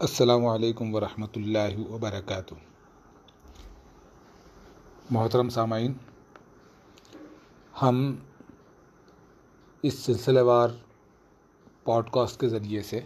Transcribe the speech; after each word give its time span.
السلام 0.00 0.46
علیکم 0.46 0.94
ورحمۃ 0.94 1.34
اللہ 1.36 1.90
وبرکاتہ۔ 1.90 2.54
محترم 5.10 5.48
سامعین، 5.48 5.92
ہم 7.82 8.16
اس 9.82 9.98
سلسلہ 9.98 10.42
وار 10.42 10.68
پوڈ 11.84 12.10
کاسٹ 12.10 12.40
کے 12.40 12.48
ذریعے 12.48 12.82
سے 12.82 13.00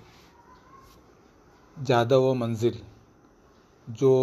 جادہ 1.77 2.19
و 2.19 2.35
منزل، 2.35 2.79
جو 3.89 4.15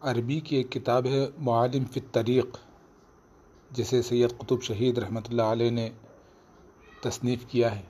عربی 0.00 0.40
کی 0.40 0.56
ایک 0.56 0.72
کتاب 0.72 1.06
ہے، 1.06 1.26
معالم 1.38 1.84
فی 1.84 2.00
الطریق، 2.00 2.58
جسے 3.70 4.02
سید 4.02 4.38
قطب 4.38 4.62
شہید 4.62 4.98
رحمۃ 4.98 5.30
اللہ 5.30 5.52
علیہ 5.52 5.70
نے 5.70 5.90
تصنیف 7.02 7.46
کیا 7.48 7.74
ہے۔ 7.76 7.82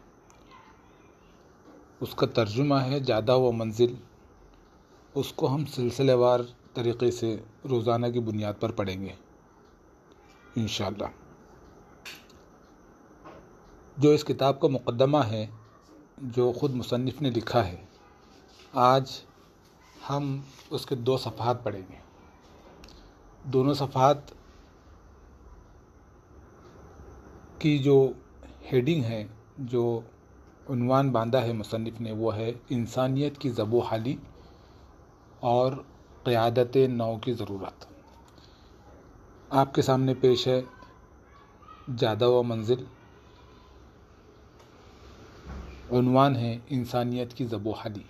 اس 2.00 2.14
کا 2.14 2.26
ترجمہ 2.26 2.74
ہے 2.74 3.00
جادہ 3.00 3.36
و 3.36 3.52
منزل۔ 3.52 3.94
اس 5.14 5.32
کو 5.32 5.54
ہم 5.54 5.66
سلسلہ 5.66 6.12
وار 6.12 6.40
طریقے 6.74 7.10
سے 7.10 7.36
روزانہ 7.70 8.06
کی 8.06 8.20
بنیاد 8.20 8.52
پر 8.60 8.72
پڑھیں 8.72 9.00
گے۔ 9.00 9.12
انشاءاللہ۔ 10.56 11.04
جو 13.98 14.10
اس 14.10 14.24
کتاب 14.24 14.60
کا 14.60 14.68
مقدمہ 14.68 15.18
ہے، 15.18 15.46
جو 16.18 16.52
خود 16.52 16.74
مصنف 16.74 17.22
نے 17.22 17.30
لکھا 17.30 17.66
ہے، 17.66 17.84
آج 18.72 19.20
ہم 20.10 20.40
اس 20.70 20.86
کے 20.86 20.94
دو 20.94 21.16
صفحات 21.16 21.64
پڑھیں 21.64 21.82
گے۔ 21.90 21.96
دونوں 23.44 23.74
صفحات 23.74 24.18
کی 27.58 27.78
جو 27.78 28.12
ہیڈنگ 28.72 29.04
ہے، 29.04 29.26
جو 29.58 30.00
عنوان 30.70 31.10
باندھا 31.10 31.42
ہے 31.42 31.52
مصنف 31.52 32.00
نے، 32.00 32.12
وہ 32.12 32.36
ہے، 32.36 32.52
انسانیت 32.70 33.38
کی 33.38 33.48
زب 33.48 33.74
و 33.74 33.80
حالی 33.80 34.16
اور 35.40 35.72
قیادت 36.22 36.76
نو 36.76 37.16
کی 37.16 37.32
ضرورت۔ 37.32 37.86
آپ 39.50 39.74
کے 39.74 39.82
سامنے 39.82 40.14
پیش 40.14 40.48
ہے 40.48 40.62
جادہ 41.98 42.28
و 42.28 42.42
منزل۔ 42.42 42.84
عنوان 45.92 46.36
ہے 46.36 46.58
انسانیت 46.68 47.34
کی 47.34 47.44
زب 47.44 47.66
و 47.66 47.70
حالی۔ 47.70 48.02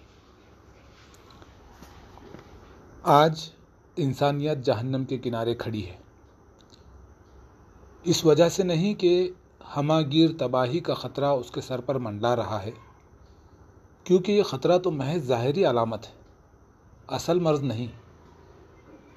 آج 3.03 3.51
انسانیت 3.97 4.59
جہنم 4.59 5.05
کے 5.05 5.19
کنارے 5.19 5.55
کھڑی 5.55 5.87
ہے۔ 5.87 5.97
اس 8.03 8.25
وجہ 8.25 8.49
سے 8.49 8.63
نہیں 8.63 8.95
کہ 8.95 9.31
ہمہ 9.77 9.95
گیر 10.13 10.31
تباہی 10.39 10.81
کا 10.81 10.95
خطرہ 10.95 11.25
اس 11.25 11.51
کے 11.51 11.61
سر 11.61 11.81
پر 11.81 11.95
منڈلا 11.95 12.37
رہا 12.37 12.63
ہے۔ 12.63 12.71
کیونکہ 14.05 14.33
یہ 14.33 14.43
خطرہ 14.43 14.79
تو 14.79 14.91
محض 14.91 15.23
ظاہری 15.23 15.65
علامت 15.65 16.07
ہے، 16.07 16.13
اصل 17.09 17.39
مرض 17.39 17.63
نہیں۔ 17.63 17.87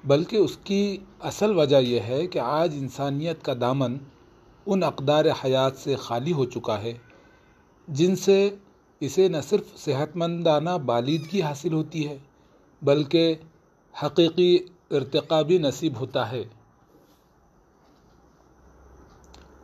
بلکہ 0.04 0.36
اس 0.36 0.58
کی 0.64 0.98
اصل 1.20 1.58
وجہ 1.58 1.76
یہ 1.76 2.00
ہے 2.00 2.26
کہ 2.26 2.38
آج 2.38 2.74
انسانیت 2.74 3.42
کا 3.42 3.52
دامن 3.60 3.96
ان 4.66 4.82
اقدار 4.82 5.24
حیات 5.44 5.76
سے 5.76 5.96
خالی 5.96 6.32
ہو 6.32 6.44
چکا 6.44 6.82
ہے، 6.82 6.92
جن 7.88 8.16
سے 8.16 8.50
اسے 9.00 9.28
نہ 9.28 9.36
صرف 9.48 9.78
صحت 9.78 10.16
مندانہ 10.16 10.70
بالیدگی 10.70 11.42
حاصل 11.42 11.72
ہوتی 11.72 12.08
ہے، 12.08 12.18
بلکہ 12.82 13.34
حقیقی 14.02 14.58
ارتقا 14.90 15.42
بھی 15.42 15.58
نصیب 15.58 15.92
ہوتا 16.00 16.32
ہے۔ 16.32 16.44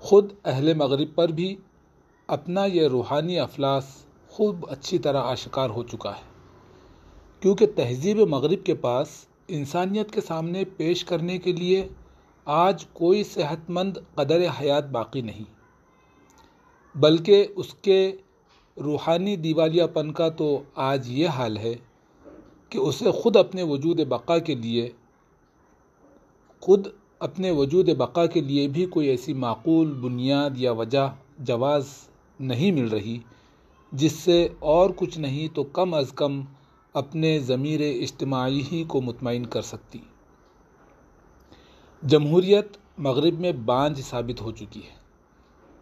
خود 0.04 0.32
اہل 0.44 0.74
مغرب 0.74 1.14
پر 1.14 1.28
بھی 1.28 1.56
اپنا 2.26 2.64
یہ 2.64 2.88
روحانی 2.88 3.38
افلاس 3.38 3.84
خوب 4.28 4.66
اچھی 4.70 4.98
طرح 4.98 5.22
آشکار 5.22 5.70
ہو 5.70 5.82
چکا 5.82 6.10
ہے۔ 6.10 6.22
کیونکہ 7.40 7.66
تہذیب 7.76 8.18
مغرب 8.18 8.64
کے 8.64 8.74
پاس 8.74 9.26
انسانیت 9.48 10.10
کے 10.10 10.20
سامنے 10.20 10.64
پیش 10.64 11.04
کرنے 11.04 11.38
کے 11.38 11.52
لیے 11.52 11.88
آج 12.44 12.84
کوئی 12.92 13.24
صحت 13.24 13.70
مند 13.70 13.96
قدر 14.14 14.40
حیات 14.60 14.88
باقی 14.88 15.20
نہیں۔ 15.20 15.44
بلکہ 16.98 17.46
اس 17.56 17.74
کے 17.74 18.16
روحانی 18.76 19.36
دیوالیہ 19.36 19.84
پن 19.92 20.12
کا 20.12 20.28
تو 20.28 20.62
آج 20.74 21.10
یہ 21.10 21.28
حال 21.28 21.56
ہے 21.56 21.74
کہ 22.68 22.78
اسے 22.78 23.10
خود 23.10 23.36
اپنے 23.36 23.62
وجود 23.62 24.00
بقا 24.00 24.38
کے 24.38 24.54
لیے 24.54 24.90
خود 26.60 26.86
اپنے 27.24 27.50
وجود 27.50 27.88
بقا 27.88 28.26
کے 28.26 28.40
لیے 28.40 28.68
بھی 28.68 28.86
کوئی 28.86 29.08
ایسی 29.08 29.32
معقول 29.34 29.92
بنیاد 29.92 30.50
یا 30.56 30.72
وجہ 30.72 31.06
جواز 31.38 31.86
نہیں 32.40 32.72
مل 32.72 32.88
رہی، 32.88 33.18
جس 33.92 34.12
سے 34.12 34.48
اور 34.58 34.90
کچھ 34.96 35.18
نہیں 35.18 35.54
تو 35.54 35.62
کم 35.62 35.94
از 35.94 36.12
کم 36.12 36.40
اپنے 36.94 37.38
ضمیر 37.38 37.80
اجتماعی 37.80 38.62
ہی 38.72 38.84
کو 38.84 39.00
مطمئن 39.00 39.46
کر 39.46 39.62
سکتی۔ 39.62 39.98
جمہوریت 42.02 42.76
مغرب 42.98 43.40
میں 43.40 43.52
بانجھ 43.52 44.00
ثابت 44.00 44.40
ہو 44.40 44.50
چکی 44.52 44.80
ہے، 44.80 44.96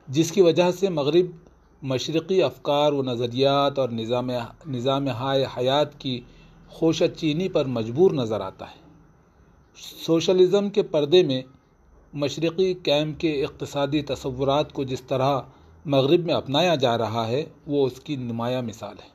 جس 0.09 0.33
کی 0.33 0.43
وجہ 0.43 0.71
سے 0.71 0.89
مغرب 0.89 1.27
مشرقی 1.83 2.43
افکار 2.43 2.93
و 2.93 3.03
نظریات 3.03 3.79
اور 3.79 3.89
نظام 3.89 4.31
نظام 4.67 5.09
ہائے 5.09 5.47
حیات 5.57 5.99
کی 6.01 6.21
خوشت 6.69 7.19
چینی 7.19 7.49
پر 7.49 7.65
مجبور 7.65 8.11
نظر 8.11 8.41
آتا 8.41 8.71
ہے۔ 8.71 8.82
سوشلزم 9.77 10.71
کے 10.71 10.83
پردے 10.83 11.23
میں 11.23 11.43
مشرقی 12.13 12.75
کیمپ 12.75 13.21
کے 13.21 13.45
اقتصادی 13.45 14.03
تصورات 14.03 14.73
کو 14.73 14.85
جس 14.85 15.01
طرح 15.01 15.41
مغرب 15.85 16.25
میں 16.25 16.35
اپنایا 16.35 16.75
جا 16.75 16.99
رہا 16.99 17.29
ہے، 17.29 17.45
وہ 17.67 17.87
اس 17.87 18.01
کی 18.01 18.17
نمایاں 18.17 18.63
مثال 18.63 18.97
ہے۔ 18.99 19.09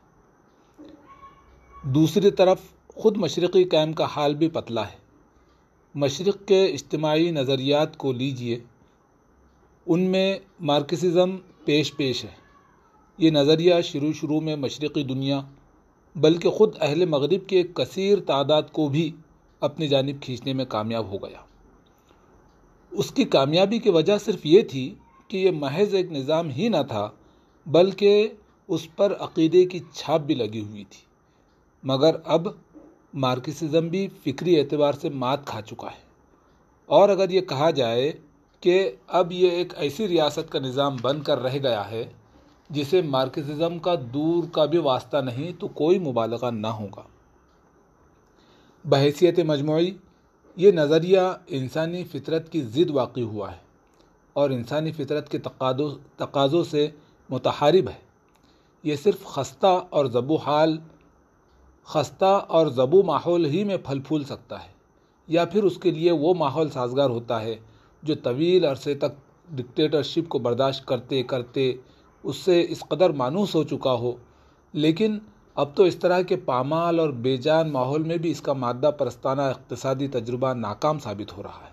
دوسری 1.84 2.32
طرف، 2.32 2.58
خود 2.88 3.18
مشرقی 3.18 3.64
کیمپ 3.64 3.98
کا 3.98 4.06
حال 4.06 4.36
بھی 4.36 4.48
پتلا 4.48 4.88
ہے۔ 4.88 4.98
مشرق 5.96 6.48
کے 6.48 6.66
اجتماعی 6.66 7.32
نظریات 7.32 7.98
کو 7.98 8.12
لیجیے، 8.12 8.60
ان 9.88 10.02
میں 10.02 10.40
مارکسزم 10.60 11.38
پیش 11.66 11.96
پیش 11.96 12.24
ہے۔ 12.24 12.48
یہ 13.18 13.32
نظریہ 13.32 13.74
شروع 13.84 14.14
شروع 14.14 14.42
میں 14.42 14.56
مشرقی 14.56 15.04
دنیا، 15.04 15.42
بلکہ 16.16 16.50
خود 16.50 16.76
اہل 16.80 17.06
مغرب 17.06 17.48
کے 17.48 17.58
ایک 17.58 17.74
کثیر 17.74 18.20
تعداد 18.20 18.64
کو 18.72 18.88
بھی 18.88 19.12
اپنی 19.60 19.88
جانب 19.88 20.22
کھینچنے 20.22 20.54
میں 20.54 20.66
کامیاب 20.66 21.06
ہو 21.06 21.18
گیا۔ 21.18 21.38
اس 22.92 23.12
کی 23.12 23.24
کامیابی 23.24 23.80
کی 23.80 23.90
وجہ 23.90 24.18
صرف 24.18 24.46
یہ 24.46 24.62
تھی 24.62 24.96
کہ 25.28 25.38
یہ 25.38 25.52
محض 25.52 25.94
ایک 25.94 26.12
نظام 26.12 26.50
ہی 26.50 26.70
نہ 26.70 26.84
تھا، 26.88 27.10
بلکہ 27.66 28.30
اس 28.68 28.96
پر 28.96 29.14
عقیدے 29.20 29.66
کی 29.66 29.80
چھاپ 29.94 30.22
بھی 30.22 30.36
لگی 30.36 30.62
ہوئی 30.62 30.84
تھی۔ 30.84 31.06
مگر 31.84 32.16
اب 32.26 32.48
مارکسزم 33.14 33.88
بھی 33.88 34.08
فکری 34.24 34.60
اعتبار 34.60 34.94
سے 34.94 35.10
مات 35.10 35.46
کھا 35.46 35.62
چکا 35.62 35.88
ہے۔ 35.88 36.02
اور 36.86 37.10
اگر 37.10 37.30
یہ 37.30 37.42
کہا 37.42 37.70
جائے 37.70 38.12
کہ 38.62 38.92
اب 39.08 39.32
یہ 39.32 39.50
ایک 39.50 39.74
ایسی 39.78 40.08
ریاست 40.08 40.52
کا 40.52 40.60
نظام 40.60 40.96
بن 41.02 41.22
کر 41.22 41.40
رہ 41.40 41.58
گیا 41.64 41.92
ہے 41.92 42.04
جسے 42.70 43.02
مارکسزم 43.02 43.80
کا 43.80 43.96
دور 44.14 44.44
کا 44.52 44.66
بھی 44.66 44.78
واسطہ 44.78 45.18
نہیں، 45.18 45.52
تو 45.60 45.68
کوئی 45.68 46.00
مبالغہ 46.00 46.52
نہ 46.52 46.68
ہوگا۔ 46.68 47.02
بحیثیت 48.88 49.40
مجموعی، 49.40 49.92
یہ 50.58 50.72
نظریہ 50.72 51.20
انسانی 51.48 52.04
فطرت 52.04 52.52
کی 52.52 52.62
ضد 52.62 52.90
واقع 52.90 53.22
ہوا 53.22 53.52
ہے 53.52 53.58
اور 54.34 54.50
انسانی 54.50 54.92
فطرت 54.92 55.30
کے 55.30 55.38
تقاضوں 56.18 56.64
سے 56.64 56.88
متحارب 57.30 57.90
ہے۔ 57.90 58.00
یہ 58.84 58.96
صرف 58.96 59.24
خستہ 59.24 59.84
اور 59.90 60.06
زبو 60.06 60.36
حال، 60.36 60.78
خستہ 61.84 62.46
اور 62.48 62.68
زبو 62.68 63.04
ماحول 63.04 63.46
ہی 63.46 63.64
میں 63.64 63.78
پھل 63.78 64.00
پھول 64.00 64.24
سکتا 64.24 64.64
ہے، 64.64 64.72
یا 65.28 65.46
پھر 65.46 65.64
اس 65.64 65.78
کے 65.78 65.92
لیے 65.92 66.12
وہ 66.12 66.34
ماحول 66.34 66.70
سازگار 66.70 67.10
ہوتا 67.10 67.42
ہے 67.42 67.56
جو 68.04 68.16
طویل 68.16 68.66
عرصے 68.66 68.96
تک 68.96 69.12
ڈکٹیٹرشپ 69.50 70.30
کو 70.30 70.40
برداشت 70.40 70.86
کرتے 70.86 71.24
کرتے 71.24 71.74
اس 72.24 72.38
سے 72.38 72.66
اس 72.70 72.84
قدر 72.88 73.10
مانوس 73.10 73.56
ہو 73.56 73.64
چکا 73.64 73.94
ہو۔ 73.94 74.16
لیکن 74.74 75.18
اب 75.58 75.70
تو 75.76 75.84
اس 75.84 75.96
طرح 75.96 76.22
کے 76.22 76.36
پامال 76.36 77.00
اور 77.00 77.10
بے 77.10 77.38
جان 77.38 77.72
ماحول 77.72 78.04
میں 78.04 78.18
بھی 78.18 78.32
اس 78.32 78.42
کا 78.42 78.54
مادہ 78.54 78.92
پرستانہ 78.98 79.42
اقتصادی 79.42 80.08
تجربہ 80.08 80.54
ناکام 80.54 81.00
ثابت 81.00 81.38
ہو 81.38 81.44
رہا 81.44 81.66
ہے۔ 81.66 81.72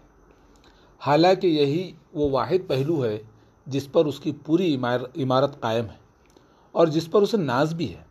حالانکہ 1.07 1.47
یہی 1.47 1.93
وہ 2.15 2.31
واحد 2.31 2.69
پہلو 2.69 3.05
ہے 3.05 3.23
جس 3.67 3.93
پر 3.93 4.05
اس 4.05 4.21
کی 4.21 4.33
پوری 4.47 4.77
عمارت 5.17 5.61
قائم 5.61 5.85
ہے 5.85 5.97
اور 6.73 6.87
جس 6.87 7.11
پر 7.11 7.23
اسے 7.23 7.37
ناز 7.37 7.75
بھی 7.75 7.95
ہے۔ 7.95 8.03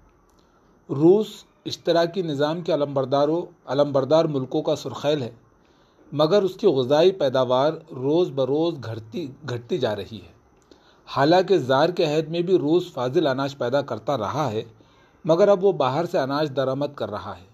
روس 0.90 1.28
اشتراکی 1.66 2.22
نظام 2.22 2.62
کے 2.62 2.74
علمبرداروں، 2.74 3.42
علمبردار 3.66 4.25
ملکوں 4.25 4.62
کا 4.62 4.75
سرخیل 4.75 5.22
ہے، 5.22 5.31
مگر 6.12 6.44
اس 6.44 6.56
کی 6.56 6.68
غذائی 6.68 7.12
پیداوار 7.12 7.74
روز 7.92 8.30
بروز 8.30 8.74
گھٹتی 8.84 9.28
گھٹتی 9.50 9.78
جا 9.78 9.96
رہی 9.96 10.20
ہے۔ 10.24 10.31
حالانکہ 11.08 11.58
زار 11.58 11.90
کے 11.90 12.06
عہد 12.06 12.30
میں 12.30 12.42
بھی 12.42 12.58
روس 12.58 12.94
فاضل 12.94 13.28
اناج 13.28 13.58
پیدا 13.58 13.81
کرتا 13.81 14.18
رہا 14.18 14.52
ہے 14.52 14.64
مگر 15.25 15.48
اب 15.48 15.64
وہ 15.64 15.72
باہر 15.72 16.06
سے 16.06 16.20
اناج 16.20 16.56
درآمد 16.56 16.86
کر 16.96 17.10
رہا 17.10 17.38
ہے 17.38 17.46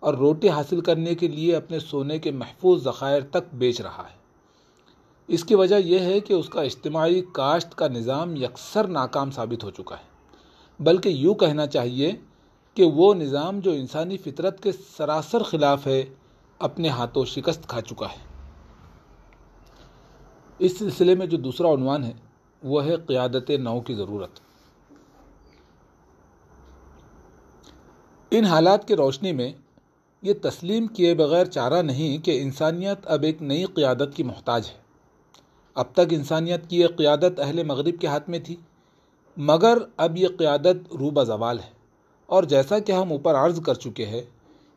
اور 0.00 0.14
روٹی 0.14 0.48
حاصل 0.48 0.80
کرنے 0.80 1.14
کے 1.14 1.28
لیے 1.28 1.56
اپنے 1.56 1.78
سونے 1.78 2.18
کے 2.18 2.30
محفوظ 2.30 2.84
ذخائر 2.84 3.22
تک 3.22 3.54
بیچ 3.54 3.80
رہا 3.80 4.02
ہے۔ 4.10 4.24
اس 5.28 5.44
کی 5.44 5.54
وجہ 5.54 5.74
یہ 5.74 5.98
ہے 5.98 6.20
کہ 6.20 6.32
اس 6.32 6.48
کا 6.48 6.62
اجتماعی 6.62 7.22
کاشت 7.32 7.74
کا 7.74 7.88
نظام 7.88 8.36
یکسر 8.36 8.86
ناکام 8.86 9.30
ثابت 9.30 9.64
ہو 9.64 9.70
چکا 9.70 9.94
ہے۔ 9.94 10.14
بلکہ 10.80 11.08
یوں 11.08 11.34
کہنا 11.34 11.66
چاہیے 11.66 12.12
کہ 12.74 12.84
وہ 12.84 13.14
نظام 13.14 13.60
جو 13.60 13.70
انسانی 13.70 14.16
فطرت 14.16 14.62
کے 14.62 14.72
سراسر 14.72 15.42
خلاف 15.42 15.86
ہے، 15.86 16.04
اپنے 16.58 16.88
ہاتھوں 16.88 17.24
شکست 17.24 17.68
کھا 17.68 17.80
چکا 17.80 18.06
ہے۔ 18.06 18.34
اس 20.58 20.78
سلسلے 20.78 21.14
میں 21.14 21.26
جو 21.26 21.36
دوسرا 21.36 21.74
عنوان 21.74 22.04
ہے، 22.04 22.12
وہ 22.62 22.84
ہے 22.84 22.96
قیادت 22.96 23.50
نو 23.50 23.80
کی 23.80 23.94
ضرورت۔ 23.94 24.43
ان 28.38 28.44
حالات 28.44 28.88
کی 28.88 28.96
روشنی 28.96 29.32
میں 29.32 29.52
یہ 30.22 30.32
تسلیم 30.42 30.86
کیے 30.86 31.14
بغیر 31.14 31.44
چارہ 31.44 31.82
نہیں 31.82 32.24
کہ 32.24 32.42
انسانیت 32.42 32.98
اب 33.04 33.22
ایک 33.22 33.42
نئی 33.42 33.64
قیادت 33.64 34.16
کی 34.16 34.22
محتاج 34.22 34.68
ہے۔ 34.68 34.74
اب 35.74 35.84
تک 35.92 36.12
انسانیت 36.12 36.66
کی 36.66 36.80
یہ 36.80 36.86
قیادت 36.96 37.40
اہل 37.40 37.62
مغرب 37.62 38.00
کے 38.00 38.06
ہاتھ 38.06 38.30
میں 38.30 38.38
تھی، 38.38 38.56
مگر 39.36 39.78
اب 39.96 40.16
یہ 40.16 40.28
قیادت 40.38 40.94
روبہ 40.94 41.24
زوال 41.24 41.58
ہے۔ 41.58 41.70
اور 42.26 42.42
جیسا 42.42 42.78
کہ 42.78 42.92
ہم 42.92 43.10
اوپر 43.10 43.34
عرض 43.34 43.60
کر 43.60 43.74
چکے 43.74 44.06
ہیں، 44.06 44.22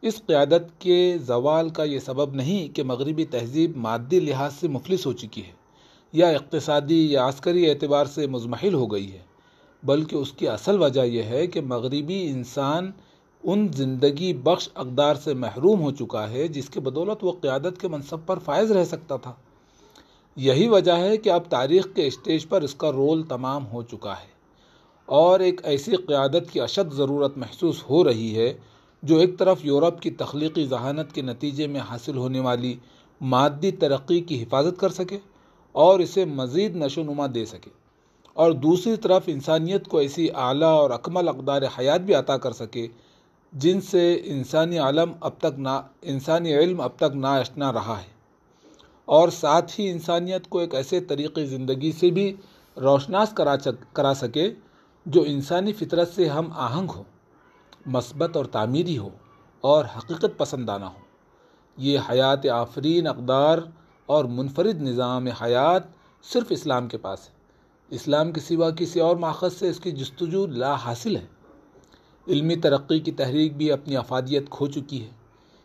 اس 0.02 0.22
قیادت 0.28 0.82
کے 0.82 1.18
زوال 1.28 1.70
کا 1.70 1.84
یہ 1.84 2.00
سبب 2.00 2.34
نہیں 2.34 2.76
کہ 2.76 2.84
مغربی 2.84 3.26
تہذیب 3.26 3.78
مادی 3.78 4.20
لحاظ 4.20 4.54
سے 4.54 4.68
مفلس 4.68 5.06
ہو 5.06 5.14
چکی 5.14 5.46
ہے، 5.46 5.52
یا 6.14 6.30
اقتصادی 6.30 7.12
یا 7.12 7.28
عسکری 7.30 7.70
اعتبار 7.70 8.06
سے 8.06 8.28
مزمحل 8.28 8.74
ہو 8.74 8.86
گئی 8.86 9.12
ہے، 9.14 9.20
بلکہ 9.84 10.16
اس 10.16 10.32
کی 10.32 10.48
اصل 10.48 10.82
وجہ 10.82 11.02
یہ 11.02 11.24
ہے 11.24 11.48
کہ 11.48 11.62
مغربی 11.62 12.28
انسان 12.28 12.92
ان 13.44 13.68
زندگی 13.74 14.34
بخش 14.34 14.70
اقدار 14.74 15.16
سے 15.16 15.34
محروم 15.34 15.82
ہو 15.82 15.92
چکا 15.92 16.30
ہے 16.30 16.48
جس 16.48 16.70
کے 16.70 16.80
بدولت 16.80 17.24
وہ 17.24 17.32
قیادت 17.42 17.82
کے 17.82 17.88
منصب 17.88 18.18
پر 18.26 18.40
فائز 18.40 18.72
رہ 18.72 18.84
سکتا 18.84 19.16
تھا۔ 19.16 19.34
یہی 20.36 20.68
وجہ 20.68 20.92
ہے 20.92 21.18
کہ 21.18 21.30
اب 21.30 21.42
تاریخ 21.50 21.88
کے 21.96 22.08
اسٹیج 22.08 22.48
پر 22.50 22.62
اس 22.62 22.76
کا 22.76 22.92
رول 22.92 23.24
تمام 23.24 23.68
ہو 23.68 23.84
چکا 23.84 24.14
ہے 24.14 24.36
اور 25.06 25.40
ایک 25.40 25.62
ایسی 25.64 25.96
قیادت 25.96 26.52
کی 26.52 26.62
اشد 26.62 26.94
ضرورت 26.94 27.38
محسوس 27.38 27.84
ہو 27.90 28.04
رہی 28.04 28.36
ہے 28.36 28.54
جو 29.04 29.18
ایک 29.18 29.40
طرف 29.40 29.66
یورپ 29.66 30.02
کی 30.02 30.12
تخلیقی 30.12 30.66
ذہانت 30.66 31.14
کے 31.14 31.22
نتیجے 31.22 31.68
میں 31.68 31.82
حاصل 31.82 32.18
ہونے 32.18 32.40
والی 32.40 32.76
مادی 33.22 33.72
ترقی 33.72 34.20
کی 34.22 34.44
حفاظت 34.44 34.80
کر 34.80 34.90
سکے 34.90 35.18
اور 35.72 36.00
اسے 36.00 36.26
مزید 36.26 36.76
نشو 36.76 37.04
نما 37.04 37.26
دے 37.36 37.46
سکے 37.46 37.70
اور 38.34 38.52
دوسری 38.52 38.96
طرف 38.96 39.24
انسانیت 39.28 39.88
کو 39.88 39.98
ایسی 39.98 40.28
اعلیٰ 40.36 40.74
اور 40.78 40.90
اکمل 40.90 41.28
اقدار 41.28 41.62
حیات 41.80 42.02
بھی 42.02 42.14
عطا 42.14 42.38
کر 42.38 42.52
سکے 42.52 42.88
جن 43.60 43.82
سے 43.82 44.22
انسانی 44.26 44.80
عالم 44.80 45.12
اب 45.20 45.32
تک 45.38 45.60
نا، 45.60 45.82
انسانی 46.02 46.58
علم 46.58 46.82
اب 46.82 46.90
تک 46.96 47.16
نااشنا 47.16 47.74
رہا 47.74 47.96
ہے۔ 48.02 48.12
اور 49.06 49.30
ساتھ 49.30 49.80
ہی 49.80 49.90
انسانیت 49.90 50.48
کو 50.48 50.60
ایک 50.60 50.76
ایسے 50.76 51.00
طریقے 51.00 51.46
زندگی 51.46 51.92
سے 51.92 52.12
بھی 52.12 52.36
روشناس 52.78 53.30
کرا 53.30 53.56
کرا 53.94 54.14
سکے 54.14 54.54
جو 55.06 55.24
انسانی 55.28 55.74
فطرت 55.74 56.14
سے 56.16 56.28
ہم 56.28 56.52
آہنگ 56.56 56.90
ہو 56.90 57.04
مثبت 57.86 58.38
اور 58.38 58.46
تعمیری 58.46 58.98
ہو 58.98 59.10
اور 59.62 59.86
حقیقت 59.98 60.38
پسندانہ 60.38 60.86
ہو 60.86 61.00
یہ 61.78 62.00
حیات 62.10 62.46
آفرین 62.46 63.08
اقدار 63.08 63.58
اور 64.06 64.26
منفرد 64.26 64.82
نظام 64.82 65.28
حیات 65.28 65.84
صرف 66.24 66.48
اسلام 66.50 66.88
کے 66.88 66.98
پاس 66.98 67.20
ہے۔ 67.30 67.34
اسلام 67.90 68.32
کے 68.32 68.42
سوا 68.42 68.70
کسی 68.70 69.00
اور 69.00 69.16
ماخذ 69.16 69.54
سے 69.54 69.70
اس 69.70 69.80
کی 69.80 69.92
جستجو 69.92 70.48
لا 70.48 70.76
حاصل 70.76 71.16
ہے۔ 71.16 71.26
علمی 72.28 72.56
ترقی 72.56 73.00
کی 73.00 73.12
تحریک 73.12 73.58
بھی 73.58 73.72
اپنی 73.72 73.98
افادیت 73.98 74.50
کھو 74.50 74.68
چکی 74.68 75.04
ہے۔ 75.04 75.10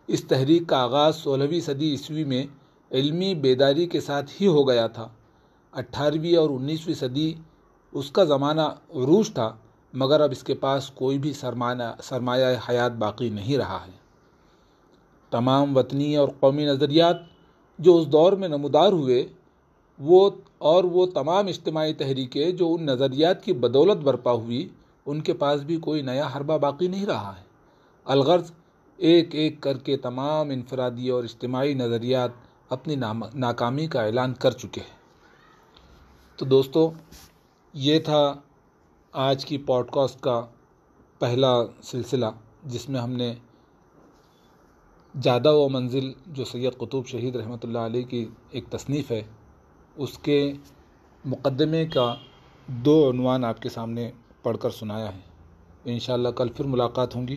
اس 0.06 0.24
تحریک 0.24 0.62
کا 0.66 0.82
آغاز 0.82 1.16
سولہویں 1.16 1.60
صدی 1.60 1.90
عیسوی 1.90 2.24
میں 2.24 2.46
علمی 2.90 3.34
بیداری 3.34 3.86
کے 3.86 4.00
ساتھ 4.00 4.30
ہی 4.40 4.46
ہو 4.46 4.68
گیا 4.68 4.86
تھا۔ 4.86 5.08
اٹھارہویں 5.72 6.36
اور 6.36 6.50
انیسویں 6.50 6.94
صدی 6.94 7.34
اس 7.92 8.10
کا 8.10 8.24
زمانہ 8.24 8.60
عروج 8.94 9.32
تھا، 9.32 9.56
مگر 9.92 10.20
اب 10.20 10.30
اس 10.30 10.42
کے 10.42 10.54
پاس 10.54 10.90
کوئی 10.90 11.18
بھی 11.18 11.32
سرمایہ 11.32 12.02
سرمایہ 12.02 12.56
حیات 12.68 12.92
باقی 12.92 13.30
نہیں 13.30 13.56
رہا 13.56 13.78
ہے۔ 13.86 14.02
تمام 15.30 15.76
وطنی 15.76 16.16
اور 16.16 16.28
قومی 16.40 16.64
نظریات 16.64 17.16
جو 17.78 17.96
اس 17.96 18.06
دور 18.06 18.32
میں 18.32 18.48
نمودار 18.48 18.92
ہوئے، 18.92 19.26
وہ 19.98 20.30
اور 20.58 20.84
وہ 20.84 21.06
تمام 21.06 21.46
اجتماعی 21.46 21.92
تحریکیں 21.92 22.50
جو 22.50 22.74
ان 22.74 22.86
نظریات 22.86 23.44
کی 23.44 23.52
بدولت 23.52 23.96
برپا 23.96 24.32
ہوئی 24.32 24.68
ان 25.06 25.20
کے 25.20 25.32
پاس 25.32 25.60
بھی 25.60 25.76
کوئی 25.76 26.02
نیا 26.02 26.28
حربہ 26.36 26.58
باقی 26.58 26.88
نہیں 26.88 27.06
رہا 27.06 27.36
ہے۔ 27.36 27.42
الغرض 28.04 28.52
ایک 28.96 29.34
ایک 29.34 29.60
کر 29.60 29.78
کے 29.78 29.96
تمام 29.96 30.50
انفرادی 30.50 31.08
اور 31.08 31.24
اجتماعی 31.24 31.74
نظریات 31.74 32.30
اپنی 32.68 32.94
ناکامی 33.34 33.86
کا 33.86 34.02
اعلان 34.02 34.34
کر 34.34 34.50
چکے 34.50 34.80
ہیں۔ 34.80 34.96
تو 36.36 36.44
دوستو، 36.44 36.90
یہ 37.72 37.98
تھا 37.98 38.34
آج 39.12 39.44
کی 39.44 39.58
پوڈ 39.58 39.90
کاسٹ 39.90 40.20
کا 40.20 40.46
پہلا 41.18 41.54
سلسلہ، 41.82 42.26
جس 42.62 42.88
میں 42.88 43.00
ہم 43.00 43.12
نے 43.12 43.34
جادہ 45.20 45.52
و 45.52 45.68
منزل، 45.68 46.12
جو 46.26 46.44
سید 46.44 46.72
قطب 46.78 47.06
شہید 47.06 47.36
رحمۃ 47.36 47.62
اللہ 47.62 47.78
علیہ 47.78 48.02
کی 48.02 48.26
ایک 48.50 48.64
تصنیف 48.70 49.10
ہے، 49.10 49.22
اس 49.96 50.18
کے 50.18 50.52
مقدمے 51.24 51.86
کا 51.86 52.14
دو 52.66 53.10
عنوان 53.10 53.44
آپ 53.44 53.62
کے 53.62 53.68
سامنے 53.68 54.10
پڑھ 54.42 54.58
کر 54.58 54.70
سنایا 54.70 55.14
ہے۔ 55.14 55.20
انشاءاللہ 55.84 56.28
کل 56.28 56.48
پھر 56.48 56.64
ملاقات 56.64 57.16
ہوں 57.16 57.28
گی۔ 57.28 57.36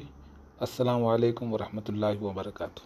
السلام 0.60 1.06
علیکم 1.06 1.54
ورحمۃ 1.54 1.82
اللہ 1.88 2.22
وبرکاتہ۔ 2.22 2.80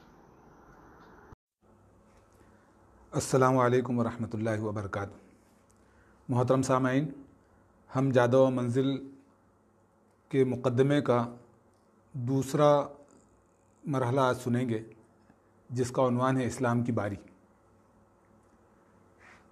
السلام 3.12 3.57
علیکم 3.57 4.00
ورحمۃ 4.00 4.27
اللہ 4.33 4.62
وبرکاتہ۔ 4.62 5.18
محترم 6.30 6.62
سامعین، 6.62 7.07
ہم 7.95 8.10
جادہ 8.10 8.38
و 8.38 8.50
منزل 8.50 9.07
کے 10.30 10.44
مقدمے 10.44 11.01
کا 11.01 11.36
دوسرا 12.13 12.88
مرحلہ 13.83 14.22
آج 14.22 14.38
سنیں 14.38 14.69
گے، 14.69 14.83
جس 15.69 15.92
کا 15.92 16.07
عنوان 16.07 16.38
ہے 16.38 16.45
اسلام 16.45 16.83
کی 16.83 16.92
باری۔ 16.92 17.15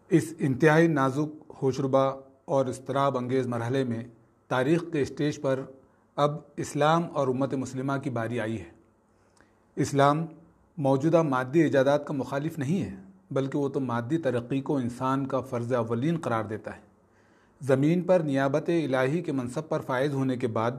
اس 0.10 0.34
انتہائی 0.40 0.88
نازک 0.88 1.52
ہوشربہ 1.62 2.16
اور 2.46 2.66
اضطراب 2.66 3.18
انگیز 3.18 3.48
مرحلے 3.48 3.84
میں 3.84 4.04
تاریخ 4.48 4.84
کے 4.92 5.02
اسٹیج 5.02 5.42
پر 5.42 5.62
اب 6.16 6.36
اسلام 6.58 7.04
اور 7.14 7.28
امت 7.28 7.54
مسلمہ 7.54 7.94
کی 8.04 8.10
باری 8.10 8.40
آئی 8.40 8.60
ہے۔ 8.60 8.70
اسلام 9.76 10.26
موجودہ 10.78 11.22
مادی 11.22 11.60
ایجادات 11.60 12.08
کا 12.08 12.14
مخالف 12.14 12.60
نہیں 12.60 12.84
ہے، 12.84 12.96
بلکہ 13.32 13.58
وہ 13.58 13.70
تو 13.70 13.80
مادی 13.80 14.18
ترقی 14.18 14.62
کو 14.62 14.78
انسان 14.78 15.28
کا 15.28 15.42
فرض 15.42 15.74
اولین 15.74 16.18
قرار 16.18 16.44
دیتا 16.44 16.76
ہے۔ 16.76 16.82
زمین 17.62 18.02
پر 18.02 18.20
نیابت 18.20 18.70
الہی 18.70 19.22
کے 19.22 19.32
منصب 19.32 19.70
پر 19.70 19.82
فائز 19.82 20.14
ہونے 20.14 20.38
کے 20.38 20.48
بعد 20.48 20.72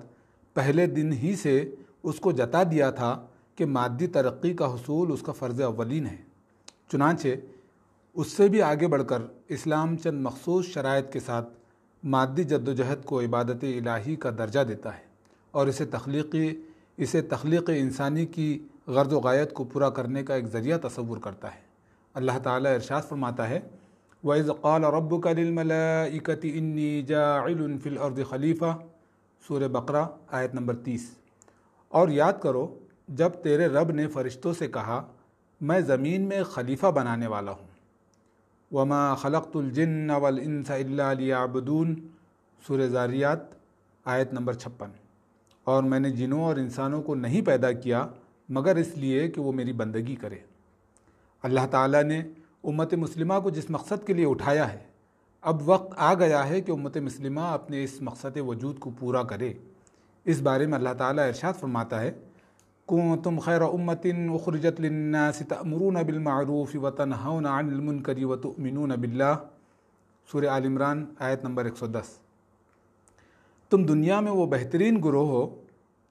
پہلے 0.55 0.87
دن 0.87 1.12
ہی 1.12 1.37
سے 1.37 1.75
اس 2.03 2.20
کو 2.20 2.32
جتا 2.32 2.63
دیا 2.63 2.91
تھا 2.91 3.27
کہ 3.55 3.67
مادی 3.67 4.06
ترقی 4.06 4.55
کا 4.55 4.75
حصول 4.75 5.13
اس 5.13 5.22
کا 5.22 5.32
فرض 5.32 5.60
اولین 5.60 6.06
ہے۔ 6.06 6.17
چنانچہ 6.93 7.29
اس 8.15 8.32
سے 8.32 8.48
بھی 8.48 8.63
آگے 8.63 8.87
بڑھ 8.87 9.03
کر 9.06 9.22
اسلام 9.48 9.96
چند 9.96 10.20
مخصوص 10.20 10.67
شرائط 10.67 11.13
کے 11.13 11.20
ساتھ 11.20 11.57
مادی 12.05 12.44
جد 12.44 12.69
و 12.69 12.72
جہد 12.72 13.05
کو 13.05 13.20
عبادت 13.20 13.64
الہی 13.64 14.17
کا 14.17 14.31
درجہ 14.31 14.60
دیتا 14.60 14.96
ہے 14.96 15.02
اور 15.50 15.67
اسے 15.67 15.84
تخلیقی، 15.84 16.62
اسے 16.96 17.22
تخلیق 17.22 17.70
انسانی 17.76 18.26
کی 18.26 18.67
غرض 18.86 19.12
و 19.12 19.20
غایت 19.20 19.52
کو 19.52 19.64
پورا 19.64 19.90
کرنے 19.90 20.22
کا 20.22 20.34
ایک 20.34 20.46
ذریعہ 20.46 20.78
تصور 20.78 21.17
کرتا 21.17 21.55
ہے۔ 21.55 21.60
اللہ 22.14 22.38
تعالیٰ 22.43 22.74
ارشاد 22.74 23.02
فرماتا 23.02 23.48
ہے، 23.48 23.60
وَإِذْ 24.24 24.50
قَالَ 24.60 24.86
رَبُّكَ 24.86 25.28
لِلْمَلَائِكَةِ 25.28 26.50
إِنِّي 26.50 27.02
جَاعِلٌ 27.02 27.78
فِي 27.82 27.90
الْأَرْضِ 27.90 28.24
خلیفہ 28.31 28.78
سورہ 29.48 29.69
بقرہ، 29.69 30.05
آیت 30.28 30.55
نمبر 30.55 30.76
تیس۔ 30.76 31.14
اور 31.88 32.08
یاد 32.08 32.32
کرو، 32.43 32.78
جب 33.08 33.31
تیرے 33.31 33.67
رب 33.67 33.90
نے 33.90 34.06
فرشتوں 34.06 34.52
سے 34.52 34.67
کہا، 34.67 35.06
میں 35.60 35.81
زمین 35.81 36.28
میں 36.28 36.43
خلیفہ 36.43 36.86
بنانے 36.86 37.26
والا 37.26 37.52
ہوں 37.52 37.68
وما 38.72 39.15
خلقت 39.15 39.56
الجن 39.56 40.10
والانس 40.10 40.70
الا 40.70 41.13
ليعبدون۔ 41.13 42.08
سورہ 42.67 42.87
زاریات، 42.87 43.39
آیت 44.05 44.32
نمبر 44.32 44.53
چھپن۔ 44.53 44.91
اور 45.65 45.82
میں 45.82 46.01
نے 46.01 46.10
جنوں 46.10 46.43
اور 46.43 46.56
انسانوں 46.56 47.03
کو 47.03 47.15
نہیں 47.15 47.43
پیدا 47.43 47.72
کیا، 47.72 48.06
مگر 48.48 48.77
اس 48.77 48.96
لیے 48.96 49.29
کہ 49.29 49.41
وہ 49.41 49.53
میری 49.53 49.72
بندگی 49.72 50.17
کرے۔ 50.17 50.39
اللہ 51.43 51.60
تعالیٰ 51.70 52.03
نے 52.03 52.22
امت 52.65 52.94
مسلمہ 52.94 53.34
کو 53.43 53.51
جس 53.51 53.70
مقصد 53.70 54.06
کے 54.06 54.13
لیے 54.13 54.27
اٹھایا 54.27 54.72
ہے، 54.72 54.79
اب 55.41 55.69
وقت 55.69 55.94
آ 55.96 56.15
گیا 56.15 56.48
ہے 56.48 56.60
کہ 56.60 56.72
امت 56.72 56.96
مسلمہ 56.96 57.41
اپنے 57.41 57.84
اس 57.84 58.03
مقصد 58.03 58.37
وجود 58.37 58.79
کو 58.79 58.91
پورا 58.98 59.22
کرے۔ 59.22 59.53
اس 60.25 60.41
بارے 60.41 60.67
میں 60.67 60.79
اللہ 60.79 60.94
تعالیٰ 60.98 61.27
ارشاد 61.27 61.53
فرماتا 61.53 62.01
ہے 62.01 62.13
کنتم 62.89 63.39
خیر 63.39 63.63
امت 63.63 64.07
اخرجت 64.35 64.81
للناس 64.81 65.43
تأمرون 65.49 65.95
بالمعروف 65.95 66.77
وتنہون 66.83 67.47
عن 67.47 67.69
المنکر 67.69 68.25
وتؤمنون 68.25 68.91
باللہ 69.01 69.35
سورہ 70.33 70.47
آل 70.47 70.67
عمران 70.67 71.05
آیت 71.19 71.45
نمبر 71.45 71.67
110 71.67 72.17
تم 73.71 73.85
دنیا 73.85 74.21
میں 74.21 74.33
وہ 74.33 74.47
بہترین 74.47 75.03
گروہ 75.05 75.29
ہو 75.29 75.63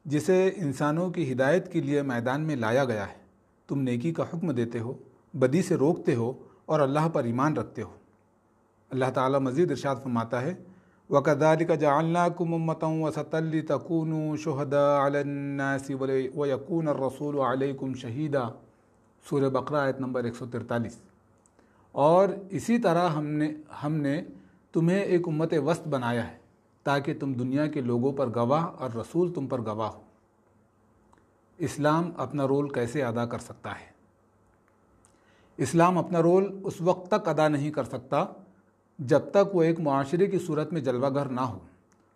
جسے 0.05 0.51
انسانوں 0.55 1.09
کی 1.09 1.31
ہدایت 1.31 1.71
کے 1.71 1.81
لیے 1.81 2.01
میدان 2.01 2.41
میں 2.41 2.55
لایا 2.55 2.85
گیا 2.85 3.07
ہے۔ 3.07 3.15
تم 3.67 3.81
نیکی 3.81 4.13
کا 4.13 4.23
حکم 4.23 4.51
دیتے 4.51 4.79
ہو، 4.79 4.93
بدی 5.33 5.61
سے 5.61 5.75
روکتے 5.75 6.15
ہو 6.15 6.33
اور 6.65 6.79
اللہ 6.79 7.09
پر 7.13 7.23
ایمان 7.23 7.57
رکھتے 7.57 7.81
ہو۔ 7.81 7.91
اللہ 8.89 9.05
تعالیٰ 9.13 9.39
مزید 9.39 9.71
ارشاد 9.71 9.95
فرماتا 9.95 10.41
ہے 10.41 10.53
وکذالک 11.09 11.71
جعلناکم 11.79 12.53
امتا 12.53 12.87
وسطا 12.87 13.39
لتکونوا 13.39 14.35
شہداء 14.35 15.05
علی 15.05 15.17
الناس 15.17 15.89
ویکون 15.89 16.87
الرسول 16.87 17.39
علیکم 17.39 17.93
شہیدا 17.93 18.49
سورہ 19.29 19.49
بقرہ 19.49 19.75
آیت 19.75 19.99
نمبر 19.99 20.25
143 20.25 20.87
اور 21.91 22.29
اسی 22.49 22.79
طرح 22.79 23.09
ہم 23.09 23.25
نے 23.25 23.51
ہم 23.83 23.93
نے 23.93 24.21
تمہیں 24.73 24.99
ایک 24.99 25.27
امت 25.27 25.53
وسط 25.65 25.87
بنایا 25.87 26.31
ہے 26.31 26.37
تاکہ 26.83 27.13
تم 27.19 27.33
دنیا 27.33 27.67
کے 27.67 27.81
لوگوں 27.81 28.11
پر 28.11 28.27
گواہ 28.35 28.63
اور 28.63 28.89
رسول 28.95 29.33
تم 29.33 29.47
پر 29.47 29.61
گواہ 29.61 29.89
ہو۔ 29.89 30.01
اسلام 31.57 32.11
اپنا 32.17 32.47
رول 32.47 32.69
کیسے 32.69 33.03
ادا 33.03 33.25
کر 33.25 33.39
سکتا 33.39 33.71
ہے؟ 33.71 33.91
اسلام 35.57 35.97
اپنا 35.97 36.21
رول 36.21 36.59
اس 36.63 36.81
وقت 36.81 37.11
تک 37.11 37.27
ادا 37.27 37.47
نہیں 37.47 37.71
کر 37.71 37.83
سکتا 37.83 38.25
جب 38.99 39.19
تک 39.31 39.55
وہ 39.55 39.63
ایک 39.63 39.79
معاشرے 39.79 40.27
کی 40.27 40.39
صورت 40.39 40.73
میں 40.73 40.81
جلوہ 40.81 41.09
گر 41.09 41.25
نہ 41.25 41.41
ہو۔ 41.41 41.59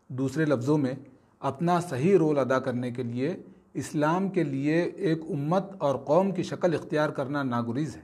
دوسرے 0.07 0.45
لفظوں 0.45 0.77
میں، 0.77 0.93
اپنا 1.39 1.79
صحیح 1.79 2.17
رول 2.17 2.39
ادا 2.39 2.59
کرنے 2.59 2.91
کے 2.91 3.03
لیے 3.03 3.37
اسلام 3.73 4.29
کے 4.29 4.43
لیے 4.43 4.81
ایک 4.81 5.19
امت 5.29 5.63
اور 5.77 5.95
قوم 5.95 6.31
کی 6.31 6.43
شکل 6.43 6.73
اختیار 6.73 7.09
کرنا 7.09 7.43
ناگریز 7.43 7.95
ہے۔ 7.95 8.01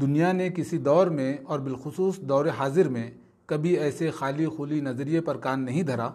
دنیا 0.00 0.32
نے 0.32 0.50
کسی 0.50 0.78
دور 0.78 1.06
میں 1.06 1.36
اور 1.44 1.58
بالخصوص 1.58 2.18
دور 2.18 2.46
حاضر 2.58 2.88
میں 2.88 3.10
کبھی 3.46 3.78
ایسے 3.78 4.10
خالی 4.10 4.46
خلی 4.56 4.80
نظریے 4.80 5.20
پر 5.20 5.36
کان 5.36 5.60
نہیں 5.60 5.82
دھرا 5.82 6.10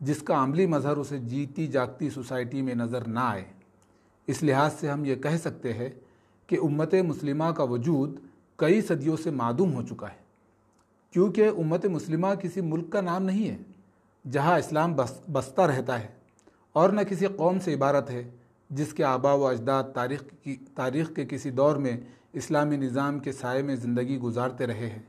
جس 0.00 0.22
کا 0.22 0.42
عملی 0.42 0.66
مظہر 0.66 0.96
اسے 0.96 1.18
جیتی 1.18 1.66
جاگتی 1.66 2.10
سوسائٹی 2.10 2.62
میں 2.62 2.74
نظر 2.74 3.08
نہ 3.08 3.20
آئے۔ 3.20 3.44
اس 4.26 4.42
لحاظ 4.42 4.72
سے 4.80 4.88
ہم 4.88 5.04
یہ 5.04 5.14
کہہ 5.14 5.36
سکتے 5.36 5.72
ہیں 5.72 5.88
کہ 6.46 6.58
امت 6.62 6.94
مسلمہ 6.94 7.44
کا 7.44 7.62
وجود 7.62 8.18
کئی 8.56 8.80
صدیوں 8.80 9.16
سے 9.16 9.30
معدوم 9.30 9.74
ہو 9.74 9.82
چکا 9.82 10.06
ہے۔ 10.08 10.29
کیونکہ 11.10 11.48
امت 11.58 11.86
مسلمہ 11.86 12.26
کسی 12.42 12.60
ملک 12.60 12.92
کا 12.92 13.00
نام 13.00 13.22
نہیں 13.22 13.50
ہے، 13.50 13.56
جہاں 14.30 14.58
اسلام 14.58 14.94
بس، 14.96 15.20
بستہ 15.32 15.60
رہتا 15.60 16.00
ہے 16.00 16.08
اور 16.72 16.90
نہ 16.90 17.00
کسی 17.00 17.26
قوم 17.26 17.58
سے 17.58 17.74
عبارت 17.74 18.10
ہے، 18.10 18.30
جس 18.70 18.92
کے 18.92 19.04
آبا 19.04 19.32
و 19.32 19.46
اجداد 19.46 19.84
تاریخ 19.94 20.24
کی، 20.42 20.56
تاریخ 20.74 21.14
کے 21.14 21.24
کسی 21.24 21.50
دور 21.50 21.76
میں 21.76 22.00
اسلامی 22.32 22.76
نظام 22.76 23.18
کے 23.18 23.32
سائے 23.32 23.62
میں 23.62 23.76
زندگی 23.76 24.18
گزارتے 24.18 24.66
رہے 24.66 24.86
ہیں۔ 24.86 25.02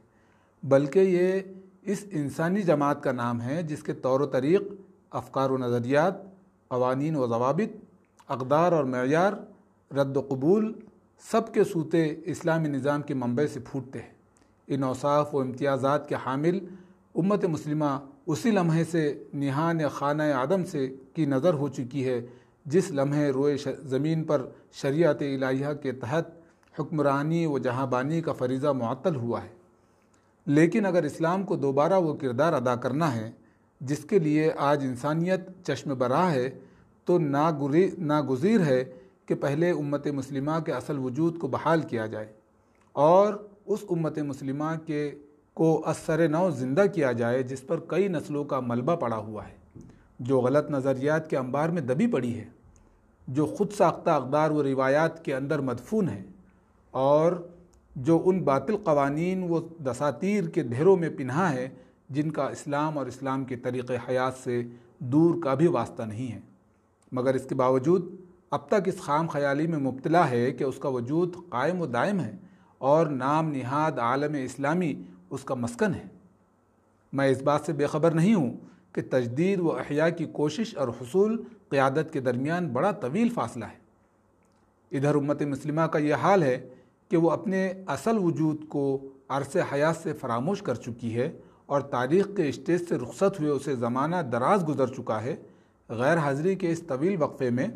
بلکہ 0.64 1.00
یہ 1.00 1.40
اس 1.82 2.06
انسانی 2.12 2.62
جماعت 2.62 3.04
کا 3.04 3.12
نام 3.12 3.42
ہے، 3.42 3.64
جس 3.64 3.84
کے 3.84 3.94
طور 3.94 4.20
و 4.20 4.26
طریق 4.26 4.62
افکار 5.12 5.50
و 5.50 5.58
نظریات، 5.58 6.14
قوانین 6.68 7.16
و 7.16 7.28
ضوابط، 7.28 7.86
اقدار 8.28 8.72
اور 8.72 8.84
معیار، 8.84 9.34
رد 9.94 10.18
و 10.18 10.22
قبول، 10.22 10.74
سب 11.32 11.54
کے 11.54 11.64
سوتے 11.64 12.16
اسلامی 12.26 12.70
نظام 12.70 13.02
کے 13.02 13.14
منبع 13.14 13.44
سے 13.54 13.60
پھوٹتے 13.60 14.00
ہیں۔ 14.00 14.21
ان 14.72 14.84
اوصاف 14.84 15.36
و 15.36 15.40
امتیازات 15.40 16.10
کے 16.10 16.16
حامل 16.26 16.60
امت 17.16 17.46
مسلمہ 17.46 18.00
اسی 18.26 18.52
لمحے 18.52 18.84
سے 18.84 19.24
نہان 19.34 19.88
خانہ 19.88 20.24
عدم 20.24 20.66
سے 20.66 20.96
کی 21.14 21.26
نظر 21.26 21.54
ہو 21.54 21.68
چکی 21.68 22.06
ہے، 22.06 22.22
جس 22.66 22.92
لمحے 22.92 23.30
روئے 23.30 23.58
زمین 23.84 24.24
پر 24.24 24.50
شریعت 24.72 25.22
الہیہ 25.22 25.68
کے 25.82 25.92
تحت 25.92 26.26
حکمرانی 26.80 27.46
و 27.46 27.58
جہاں 27.58 27.88
بانی 27.88 28.22
کا 28.22 28.34
فریضہ 28.34 28.68
معطل 28.68 29.16
ہوا 29.16 29.44
ہے۔ 29.44 29.50
لیکن 30.46 30.86
اگر 30.86 31.04
اسلام 31.04 31.44
کو 31.44 31.56
دوبارہ 31.56 31.94
وہ 31.94 32.14
کردار 32.14 32.54
ادا 32.54 32.76
کرنا 32.76 33.16
ہے، 33.16 33.32
جس 33.82 34.06
کے 34.06 34.20
لیے 34.20 34.52
آج 34.58 34.84
انسانیت 34.84 35.40
چشم 35.64 35.94
براہ 35.98 36.32
ہے، 36.32 36.60
تو 37.06 37.20
ناگزیر 37.98 38.62
ہے 38.62 38.84
کہ 39.26 39.36
پہلے 39.36 39.72
امت 39.72 40.08
مسلمہ 40.08 40.60
کے 40.66 40.72
اصل 40.72 41.00
وجود 41.00 41.40
کو 41.40 41.48
بحال 41.48 41.82
کیا 41.82 42.06
جائے۔ 42.06 42.28
اور 42.94 43.48
اس 43.74 43.84
امت 43.90 44.18
مسلمہ 44.20 44.74
کے 44.86 45.12
کو 45.54 45.82
اثر 45.86 46.28
نو 46.28 46.50
زندہ 46.50 46.84
کیا 46.96 47.12
جائے 47.12 47.44
جس 47.44 47.68
پر 47.68 47.80
کئی 47.88 48.08
نسلوں 48.08 48.44
کا 48.44 48.60
ملبہ 48.60 48.96
پڑا 48.96 49.18
ہوا 49.18 49.48
ہے، 49.48 49.56
جو 50.20 50.40
غلط 50.40 50.70
نظریات 50.72 51.30
کے 51.30 51.38
انبار 51.38 51.70
میں 51.70 51.82
دبی 51.82 52.08
پڑی 52.08 52.34
ہے، 52.40 52.46
جو 53.28 53.46
خود 53.46 53.72
ساختہ 53.72 54.10
اقدار 54.10 54.52
و 54.52 54.64
روایات 54.64 55.26
کے 55.26 55.36
اندر 55.36 55.60
مدفون 55.60 56.10
ہے 56.10 56.24
اور 56.92 57.32
جو 57.96 58.22
ان 58.26 58.44
باطل 58.44 58.78
قوانین 58.78 59.44
و 59.50 59.60
دساتیر 59.60 60.50
کے 60.50 60.64
دھیروں 60.64 60.98
میں 60.98 61.10
پنہا 61.18 61.54
ہے، 61.54 61.70
جن 62.10 62.32
کا 62.32 62.48
اسلام 62.48 62.98
اور 62.98 63.06
اسلام 63.06 63.46
کے 63.46 63.56
طریق 63.56 63.92
حیات 64.10 64.34
سے 64.44 64.62
دور 65.00 65.36
کا 65.44 65.54
بھی 65.54 65.68
واسطہ 65.68 66.04
نہیں 66.04 66.32
ہے۔ 66.32 66.40
مگر 67.12 67.34
اس 67.34 67.46
کے 67.50 67.56
باوجود 67.56 68.16
اب 68.52 68.68
تک 68.68 68.88
اس 68.88 69.00
خام 69.00 69.28
خیالی 69.28 69.68
میں 69.68 69.78
مبتلا 69.78 70.30
ہے 70.30 70.52
کہ 70.52 70.64
اس 70.64 70.76
کا 70.80 70.90
وجود 70.90 71.36
قائم 71.50 71.82
و 71.82 71.86
دائم 71.86 72.20
ہے۔ 72.20 72.36
اور 72.82 73.06
نام 73.06 73.52
نہاد 73.52 74.00
عالم 74.00 74.34
اسلامی 74.34 75.04
اس 75.30 75.44
کا 75.44 75.56
مسکن 75.56 75.94
ہے۔ 75.94 76.04
میں 77.14 77.28
اس 77.28 77.42
بات 77.42 77.62
سے 77.66 77.74
بے 77.74 77.86
خبر 77.86 78.12
نہیں 78.12 78.34
ہوں 78.34 78.58
کہ 78.94 79.02
تجدید 79.10 79.60
و 79.60 79.76
احیاء 79.76 80.08
کی 80.10 80.26
کوشش 80.26 80.78
اور 80.78 80.88
حصول 80.88 81.44
قیادت 81.70 82.14
کے 82.14 82.20
درمیان 82.20 82.68
بڑا 82.68 82.92
طویل 82.92 83.30
فاصلہ 83.30 83.66
ہے۔ 83.66 83.78
ادھر 84.92 85.16
امت 85.16 85.42
مسلمہ 85.42 85.82
کا 85.82 86.00
یہ 86.00 86.14
حال 86.14 86.44
ہے 86.44 86.70
کہ 87.10 87.18
وہ 87.18 87.32
اپنے 87.32 87.74
اصل 87.88 88.18
وجود 88.18 88.68
کو 88.70 89.10
عرص 89.30 89.58
حیات 89.74 89.96
سے 89.98 90.14
فراموش 90.14 90.62
کر 90.62 90.76
چکی 90.76 91.16
ہے 91.16 91.32
اور 91.66 91.82
تاریخ 91.82 92.28
کے 92.38 92.50
اسٹیج 92.50 92.82
سے 92.90 92.96
رخصت 92.96 93.40
ہوئے 93.40 93.52
اسے 93.52 93.76
زمانہ 93.76 94.16
دراز 94.16 94.68
گزر 94.68 94.88
چکا 94.88 95.24
ہے۔ 95.24 95.36
غیر 95.90 96.18
حاضری 96.18 96.56
کے 96.56 96.72
اس 96.72 96.84
طویل 96.84 97.22
وقفے 97.22 97.50
میں 97.50 97.68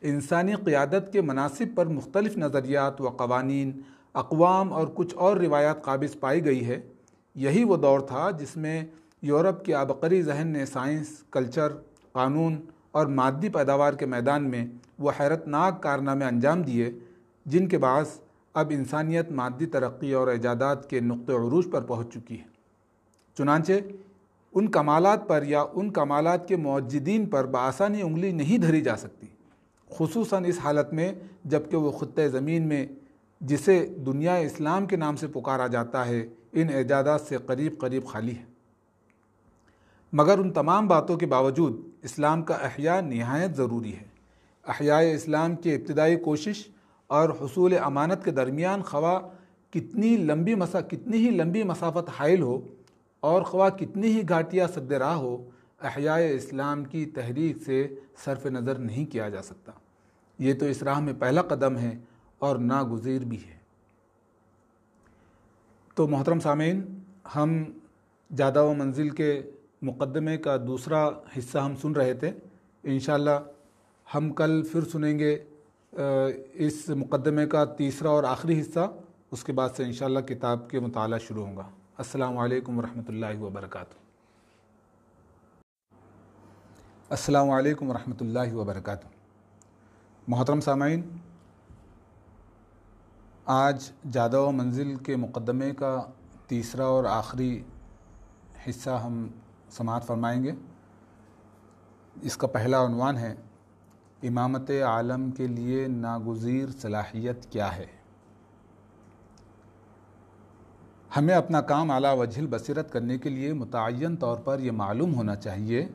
انسانی 0.00 0.54
قیادت 0.54 1.12
کے 1.12 1.20
مناسب 1.20 1.64
پر 1.74 1.86
مختلف 1.86 2.36
نظریات 2.36 3.00
و 3.00 3.08
قوانین 3.08 3.80
اقوام 4.14 4.72
اور 4.72 4.86
کچھ 4.94 5.14
اور 5.16 5.36
روایات 5.36 5.82
قابض 5.84 6.18
پائی 6.20 6.44
گئی 6.44 6.66
ہے۔ 6.66 6.80
یہی 7.34 7.64
وہ 7.64 7.76
دور 7.76 8.00
تھا 8.00 8.30
جس 8.30 8.56
میں 8.56 8.84
یورپ 9.22 9.64
کے 9.64 9.72
عبقری 9.72 10.22
ذہن 10.22 10.48
نے 10.48 10.66
سائنس، 10.66 11.08
کلچر، 11.30 11.72
قانون 12.12 12.60
اور 12.90 13.06
مادی 13.06 13.48
پیداوار 13.48 13.92
کے 13.92 14.06
میدان 14.06 14.50
میں 14.50 14.66
وہ 14.98 15.10
حیرت 15.20 15.46
ناک 15.46 15.82
کارنامے 15.82 16.24
انجام 16.24 16.62
دیے، 16.62 16.90
جن 17.46 17.68
کے 17.68 17.78
باعث 17.78 18.18
اب 18.54 18.66
انسانیت 18.70 19.30
مادی 19.30 19.66
ترقی 19.66 20.12
اور 20.12 20.28
ایجادات 20.28 20.90
کے 20.90 21.00
نقطۂ 21.00 21.32
عروج 21.32 21.64
پر 21.72 21.80
پہنچ 21.80 22.14
چکی 22.14 22.38
ہے۔ 22.38 22.44
چنانچہ، 23.38 23.72
ان 24.54 24.70
کمالات 24.70 25.28
پر 25.28 25.42
یا 25.42 25.64
ان 25.72 25.90
کمالات 25.90 26.48
کے 26.48 26.56
معجدین 26.56 27.26
پر 27.26 27.46
بآسانی 27.46 28.02
انگلی 28.02 28.32
نہیں 28.32 28.58
دھری 28.58 28.80
جا 28.80 28.96
سکتی، 28.96 29.26
خصوصاً 29.90 30.44
اس 30.44 30.58
حالت 30.64 30.92
میں 30.92 31.12
جبکہ 31.44 31.76
وہ 31.76 31.90
خطۂ 31.90 32.22
زمین 32.32 32.68
میں 32.68 32.86
جسے 33.42 33.86
دنیا 34.06 34.34
اسلام 34.34 34.86
کے 34.86 34.96
نام 34.96 35.16
سے 35.16 35.26
پکارا 35.26 35.66
جاتا 35.66 36.06
ہے، 36.06 36.28
ان 36.52 36.68
اعجادات 36.74 37.20
سے 37.20 37.36
قریب 37.46 37.78
قریب 37.78 38.06
خالی 38.06 38.36
ہے۔ 38.36 38.44
مگر 40.12 40.38
ان 40.38 40.50
تمام 40.50 40.88
باتوں 40.88 41.16
کے 41.16 41.26
باوجود 41.26 41.80
اسلام 42.02 42.42
کا 42.42 42.54
احیاء 42.54 43.00
نہایت 43.00 43.56
ضروری 43.56 43.96
ہے۔ 43.96 44.04
احیاء 44.68 45.00
اسلام 45.00 45.56
کی 45.56 45.74
ابتدائی 45.74 46.16
کوشش 46.16 46.68
اور 47.06 47.28
حصول 47.30 47.74
امانت 47.78 48.24
کے 48.24 48.30
درمیان 48.30 48.82
خواہ 48.82 49.18
کتنی 49.72 50.16
لمبی 50.16 50.54
مسا، 50.54 50.80
کتنی 50.80 51.16
ہی 51.16 51.30
لمبی 51.30 51.62
مسافت 51.62 52.10
حائل 52.18 52.42
ہو 52.42 52.60
اور 53.20 53.42
خواہ 53.42 53.70
کتنی 53.70 54.06
ہی 54.06 54.28
گھاٹیاں 54.28 54.68
سد 54.68 54.92
راہ 54.92 55.16
ہو، 55.16 55.50
احیاء 55.82 56.18
اسلام 56.18 56.84
کی 56.84 57.06
تحریک 57.06 57.56
سے 57.62 57.94
صرف 58.24 58.46
نظر 58.46 58.74
نہیں 58.74 59.06
کیا 59.06 59.28
جا 59.28 59.42
سکتا۔ 59.42 59.72
یہ 60.38 60.54
تو 60.54 60.66
اس 60.66 60.82
راہ 60.82 61.00
میں 61.00 61.12
پہلا 61.18 61.42
قدم 61.42 61.78
ہے 61.78 61.98
اور 62.42 62.56
ناگزیر 62.56 63.24
بھی 63.24 63.38
ہے۔ 63.46 63.56
تو 65.94 66.06
محترم 66.08 66.40
سامعین، 66.40 66.82
ہم 67.34 67.62
جادہ 68.36 68.62
و 68.62 68.74
منزل 68.74 69.10
کے 69.10 69.42
مقدمے 69.82 70.36
کا 70.38 70.56
دوسرا 70.56 71.08
حصہ 71.38 71.58
ہم 71.58 71.76
سن 71.76 71.92
رہے 71.92 72.14
تھے۔ 72.14 72.30
انشاءاللہ 72.82 73.38
ہم 74.14 74.32
کل 74.32 74.62
پھر 74.62 74.84
سنیں 74.84 75.18
گے 75.18 75.44
اس 76.52 76.88
مقدمے 76.88 77.46
کا 77.46 77.64
تیسرا 77.64 78.08
اور 78.08 78.24
آخری 78.24 78.60
حصہ۔ 78.60 78.90
اس 79.30 79.44
کے 79.44 79.52
بعد 79.52 79.68
سے 79.76 79.84
انشاءاللہ 79.84 80.20
کتاب 80.20 80.70
کے 80.70 80.80
مطالعہ 80.80 81.18
شروع 81.18 81.46
ہوگا۔ 81.46 81.68
السلام 81.98 82.38
علیکم 82.38 82.78
ورحمۃ 82.78 83.08
اللہ 83.08 83.40
وبرکاتہ۔ 83.40 83.94
السلام 87.10 87.50
علیکم 87.50 87.90
ورحمۃ 87.90 88.20
اللہ 88.20 88.54
وبرکاتہ۔ 88.54 89.06
محترم 90.28 90.60
سامعین 90.60 91.02
آج 93.44 93.90
جادہ 94.12 94.40
و 94.40 94.52
منزل 94.52 94.96
کے 94.96 95.16
مقدمے 95.16 95.70
کا 95.70 96.02
تیسرا 96.46 96.84
اور 96.84 97.04
آخری 97.04 97.62
حصہ 98.68 98.90
ہم 98.90 99.28
سماعت 99.70 100.06
فرمائیں 100.06 100.44
گے۔ 100.44 100.52
اس 102.22 102.36
کا 102.36 102.46
پہلا 102.46 102.86
عنوان 102.86 103.16
ہے، 103.16 103.34
امامت 104.22 104.70
عالم 104.70 105.30
کے 105.30 105.46
لیے 105.46 105.86
ناگزیر 105.86 106.68
صلاحیت 106.80 107.46
کیا 107.46 107.76
ہے؟ 107.76 107.86
ہمیں 111.16 111.34
اپنا 111.34 111.60
کام 111.60 111.90
اعلیٰ 111.90 112.16
وجہل 112.18 112.46
بصیرت 112.46 112.92
کرنے 112.92 113.18
کے 113.18 113.28
لیے 113.28 113.52
متعین 113.52 114.16
طور 114.16 114.36
پر 114.36 114.58
یہ 114.58 114.72
معلوم 114.72 115.14
ہونا 115.14 115.36
چاہیے 115.36 115.88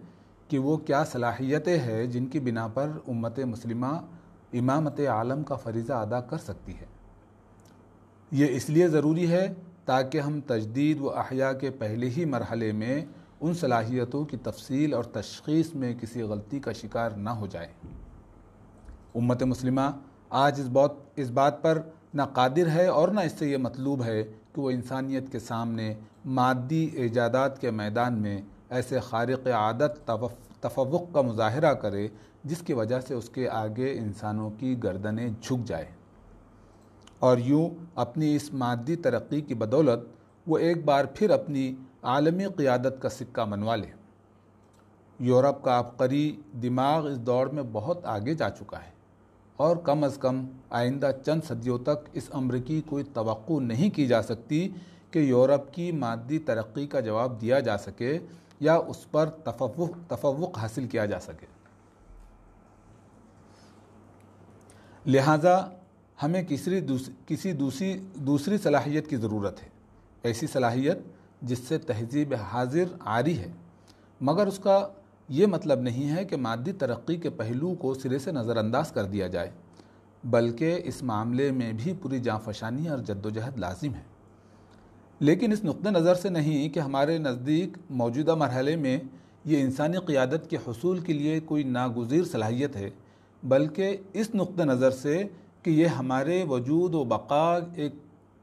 کہ 0.48 0.60
وہ 0.60 0.77
کیا 0.77 1.06
صلاحیتیں 1.06 1.80
ہیں 1.80 2.06
جن 2.06 2.25
کی 2.25 2.39
بنا 2.39 2.68
پر 2.68 2.89
امت 3.08 3.39
مسلمہ 3.39 4.00
امامت 4.54 5.00
عالم 5.00 5.44
کا 5.44 5.56
فریضہ 5.56 5.94
ادا 5.94 6.22
کر 6.22 6.38
سکتی 6.38 6.77
ہے۔ 6.77 6.97
یہ 8.31 8.55
اس 8.55 8.69
لیے 8.69 8.88
ضروری 8.88 9.29
ہے 9.31 9.48
تاکہ 9.86 10.19
ہم 10.19 10.39
تجدید 10.48 11.01
و 11.01 11.10
احیاء 11.17 11.51
کے 11.60 11.69
پہلے 11.79 12.10
ہی 12.17 12.25
مرحلے 12.25 12.72
میں 12.72 13.03
ان 13.41 13.53
صلاحیتوں 13.53 14.24
کی 14.25 14.38
تفصیل 14.43 14.93
اور 14.93 15.03
تشخیص 15.13 15.74
میں 15.75 15.93
کسی 16.01 16.22
غلطی 16.22 16.60
کا 16.60 16.72
شکار 16.72 17.12
نہ 17.17 17.29
ہو 17.29 17.48
جائے 17.48 17.67
امت 19.15 19.43
مسلمہ، 19.43 19.89
آج 20.29 20.60
اس 20.62 20.67
بات 20.74 20.91
اس 21.15 21.29
بات 21.31 21.62
پر 21.62 21.81
نہ 22.13 22.22
قادر 22.34 22.69
ہے 22.69 22.86
اور 22.88 23.10
نہ 23.10 23.19
اس 23.19 23.34
سے 23.39 23.50
یہ 23.50 23.57
مطلوب 23.57 24.03
ہے 24.03 24.22
کہ 24.53 24.62
وہ 24.62 24.72
انسانیت 24.72 25.31
کے 25.31 25.39
سامنے 25.39 25.93
مادی 26.38 26.84
ایجادات 26.96 27.60
کے 27.62 27.72
میدان 27.72 28.22
میں 28.22 28.39
ایسے 28.69 29.00
خارق 29.00 29.48
عادت، 29.48 30.10
تفوق 30.62 31.12
کا 31.13 31.22
مظاہرہ 31.22 31.74
کرے 31.74 32.07
جس 32.43 32.62
کی 32.65 32.74
وجہ 32.74 33.00
سے 33.07 33.13
اس 33.13 33.29
کے 33.29 33.48
آگے 33.50 33.91
انسانوں 33.98 34.50
کی 34.60 34.75
گردنیں 34.84 35.27
جھک 35.29 35.67
جائے 35.67 35.86
اور 37.19 37.38
یوں 37.38 37.69
اپنی 37.95 38.36
اس 38.36 38.53
مادی 38.53 38.95
ترقی 38.95 39.41
کی 39.41 39.53
بدولت 39.53 40.00
وہ 40.47 40.57
ایک 40.57 40.86
بار 40.86 41.05
پھر 41.13 41.29
اپنی 41.29 41.75
عالمی 42.03 42.45
قیادت 42.45 43.01
کا 43.01 43.09
سکہ 43.09 43.45
منوا 43.45 43.75
لے۔ 43.75 43.88
یورپ 45.19 45.63
کا 45.63 45.79
عبقری 45.79 46.41
دماغ 46.62 47.07
اس 47.07 47.17
دور 47.17 47.47
میں 47.47 47.63
بہت 47.71 48.05
آگے 48.05 48.33
جا 48.33 48.50
چکا 48.50 48.77
ہے 48.77 48.91
اور 49.57 49.77
کم 49.77 50.03
از 50.03 50.17
کم 50.17 50.45
آئندہ 50.69 51.12
چند 51.25 51.41
صدیوں 51.47 51.77
تک 51.79 52.09
اس 52.13 52.29
امر 52.33 52.57
کی 52.57 52.81
کوئی 52.86 53.03
توقع 53.03 53.59
نہیں 53.59 53.89
کی 53.89 54.07
جا 54.07 54.21
سکتی 54.21 54.69
کہ 55.12 55.19
یورپ 55.19 55.74
کی 55.74 55.91
مادی 55.91 56.39
ترقی 56.39 56.88
کا 56.88 57.00
جواب 57.00 57.41
دیا 57.41 57.59
جا 57.59 57.77
سکے 57.77 58.19
یا 58.59 58.75
اس 58.75 59.12
پر 59.12 59.29
تفوق 59.29 60.09
تفوق 60.09 60.57
حاصل 60.57 60.88
کیا 60.88 61.05
جا 61.05 61.19
سکے۔ 61.19 61.45
لہٰذا 65.05 65.67
ہمیں 66.24 66.43
کسی 66.43 66.79
کسی 67.25 67.51
دوسری 67.51 68.00
دوسری 68.15 68.57
صلاحیت 68.57 69.07
کی 69.07 69.15
ضرورت 69.15 69.63
ہے۔ 69.63 69.67
ایسی 70.24 70.47
صلاحیت 70.47 70.97
جس 71.41 71.59
سے 71.59 71.77
تہذیب 71.77 72.33
حاضر 72.33 72.83
عاری 73.00 73.38
ہے۔ 73.38 73.51
مگر 74.21 74.47
اس 74.47 74.59
کا 74.59 74.88
یہ 75.29 75.45
مطلب 75.45 75.81
نہیں 75.81 76.15
ہے 76.15 76.25
کہ 76.25 76.36
مادی 76.36 76.71
ترقی 76.71 77.15
کے 77.15 77.29
پہلو 77.29 77.75
کو 77.75 77.93
سرے 77.93 78.19
سے 78.19 78.31
نظر 78.31 78.57
انداز 78.57 78.91
کر 78.91 79.03
دیا 79.03 79.27
جائے، 79.27 79.51
بلکہ 80.24 80.81
اس 80.83 81.03
معاملے 81.03 81.51
میں 81.51 81.74
بھی 81.74 81.93
پوری 82.01 82.19
جانفشانی 82.19 82.89
اور 82.89 82.97
جد 82.97 83.25
و 83.25 83.29
جہد 83.29 83.57
لازم 83.57 83.93
ہے۔ 83.93 84.03
لیکن 85.19 85.51
اس 85.51 85.63
نقطہ 85.63 85.89
نظر 85.89 86.15
سے 86.15 86.29
نہیں 86.29 86.69
کہ 86.69 86.79
ہمارے 86.79 87.17
نزدیک 87.17 87.77
موجودہ 87.89 88.36
مرحلے 88.36 88.75
میں 88.75 89.00
یہ 89.45 89.62
انسانی 89.62 89.97
قیادت 89.97 90.50
کے 90.50 90.57
حصول 90.67 91.00
کے 91.00 91.13
لیے 91.13 91.39
کوئی 91.39 91.63
ناگزیر 91.63 92.24
صلاحیت 92.24 92.75
ہے، 92.75 92.89
بلکہ 93.43 93.97
اس 94.13 94.36
نقطہ 94.36 94.63
نظر 94.63 94.91
سے 94.91 95.24
کہ 95.67 95.71
یہ 95.71 95.88
ہمارے 95.88 96.43
وجود 96.43 96.95
و 96.95 97.03
بقا 97.03 97.59
ایک 97.75 97.95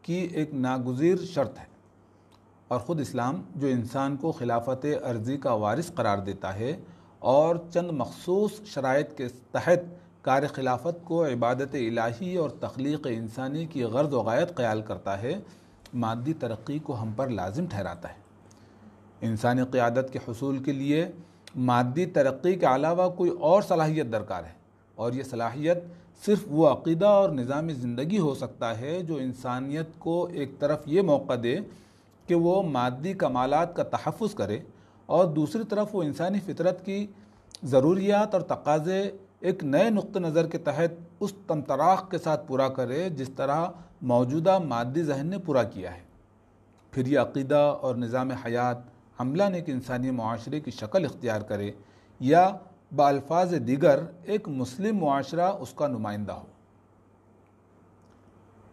کی 0.02 0.14
ایک 0.14 0.54
ناگزیر 0.54 1.16
شرط 1.24 1.58
ہے۔ 1.58 1.64
اور 2.68 2.80
خود 2.80 3.00
اسلام 3.00 3.40
جو 3.56 3.66
انسان 3.66 4.16
کو 4.16 4.32
خلافت 4.32 4.86
عرضی 5.04 5.36
کا 5.36 5.52
وارث 5.52 5.92
قرار 5.94 6.18
دیتا 6.18 6.54
ہے 6.54 6.76
اور 7.18 7.56
چند 7.70 7.90
مخصوص 7.90 8.60
شرائط 8.64 9.16
کے 9.16 9.28
تحت 9.52 9.86
کار 10.22 10.42
خلافت 10.52 11.04
کو 11.04 11.24
عبادت 11.26 11.74
الہی 11.74 12.36
اور 12.36 12.50
تخلیق 12.50 13.06
انسانی 13.10 13.66
کی 13.66 13.82
غرض 13.84 14.14
و 14.14 14.22
غایت 14.22 14.56
خیال 14.56 14.82
کرتا 14.82 15.20
ہے، 15.22 15.34
مادی 15.94 16.34
ترقی 16.34 16.78
کو 16.78 17.00
ہم 17.02 17.12
پر 17.16 17.28
لازم 17.28 17.66
ٹھہراتا 17.66 18.08
ہے۔ 18.08 18.18
انسانی 19.20 19.62
قیادت 19.70 20.12
کے 20.12 20.18
حصول 20.28 20.62
کے 20.64 20.72
لیے 20.72 21.08
مادی 21.56 22.06
ترقی 22.06 22.54
کے 22.54 22.66
علاوہ 22.66 23.10
کوئی 23.10 23.30
اور 23.30 23.62
صلاحیت 23.62 24.12
درکار 24.12 24.44
ہے، 24.44 24.52
اور 24.94 25.12
یہ 25.12 25.22
صلاحیت 25.22 25.78
صرف 26.26 26.44
وہ 26.46 26.68
عقیدہ 26.68 27.06
اور 27.06 27.30
نظام 27.30 27.68
زندگی 27.68 28.18
ہو 28.18 28.34
سکتا 28.34 28.80
ہے 28.80 29.00
جو 29.00 29.16
انسانیت 29.16 29.86
کو 29.98 30.28
ایک 30.32 30.58
طرف 30.58 30.78
یہ 30.86 31.02
موقع 31.02 31.32
دے 31.42 31.56
کہ 32.26 32.34
وہ 32.34 32.62
مادی 32.62 33.12
کمالات 33.12 33.76
کا 33.76 33.82
تحفظ 33.82 34.34
کرے 34.34 34.58
اور 35.06 35.24
دوسری 35.24 35.62
طرف 35.68 35.88
وہ 35.92 36.02
انسانی 36.02 36.38
فطرت 36.40 36.86
کی 36.86 37.06
ضروریات 37.62 38.34
اور 38.34 38.42
تقاضے 38.42 39.10
ایک 39.40 39.64
نئے 39.64 39.90
نقطہ 39.90 40.18
نظر 40.18 40.46
کے 40.46 40.58
تحت 40.58 40.90
اس 41.20 41.32
تمتراخ 41.46 42.10
کے 42.10 42.18
ساتھ 42.18 42.48
پورا 42.48 42.68
کرے 42.68 43.10
جس 43.10 43.30
طرح 43.36 43.66
موجودہ 44.02 44.58
مادی 44.58 45.02
ذہن 45.02 45.26
نے 45.26 45.38
پورا 45.38 45.62
کیا 45.62 45.94
ہے۔ 45.94 46.00
پھر 46.90 47.06
یہ 47.06 47.18
عقیدہ 47.18 47.78
اور 47.80 47.96
نظام 47.96 48.30
حیات 48.30 48.76
عملہ 49.18 49.42
نے 49.50 49.56
ایک 49.56 49.70
انسانی 49.70 50.10
معاشرے 50.10 50.60
کی 50.60 50.70
شکل 50.70 51.04
اختیار 51.04 51.40
کرے 51.40 51.70
یا 52.20 52.50
بالفاظ 52.92 53.54
دیگر 53.66 54.00
ایک 54.24 54.48
مسلم 54.48 54.98
معاشرہ 54.98 55.50
اس 55.60 55.72
کا 55.74 55.86
نمائندہ 55.86 56.32
ہو۔ 56.32 56.46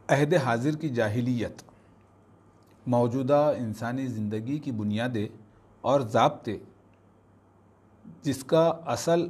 عہد 0.08 0.34
حاضر 0.34 0.76
کی 0.76 0.90
جاہلیت، 0.90 1.62
موجودہ 2.88 3.54
انسانی 3.58 4.08
زندگی 4.08 4.58
کی 4.60 4.72
بنیادیں 4.72 5.28
اور 5.84 6.02
ضابطے، 6.02 6.58
جس 8.24 8.44
کا 8.44 8.64
اصل 8.86 9.28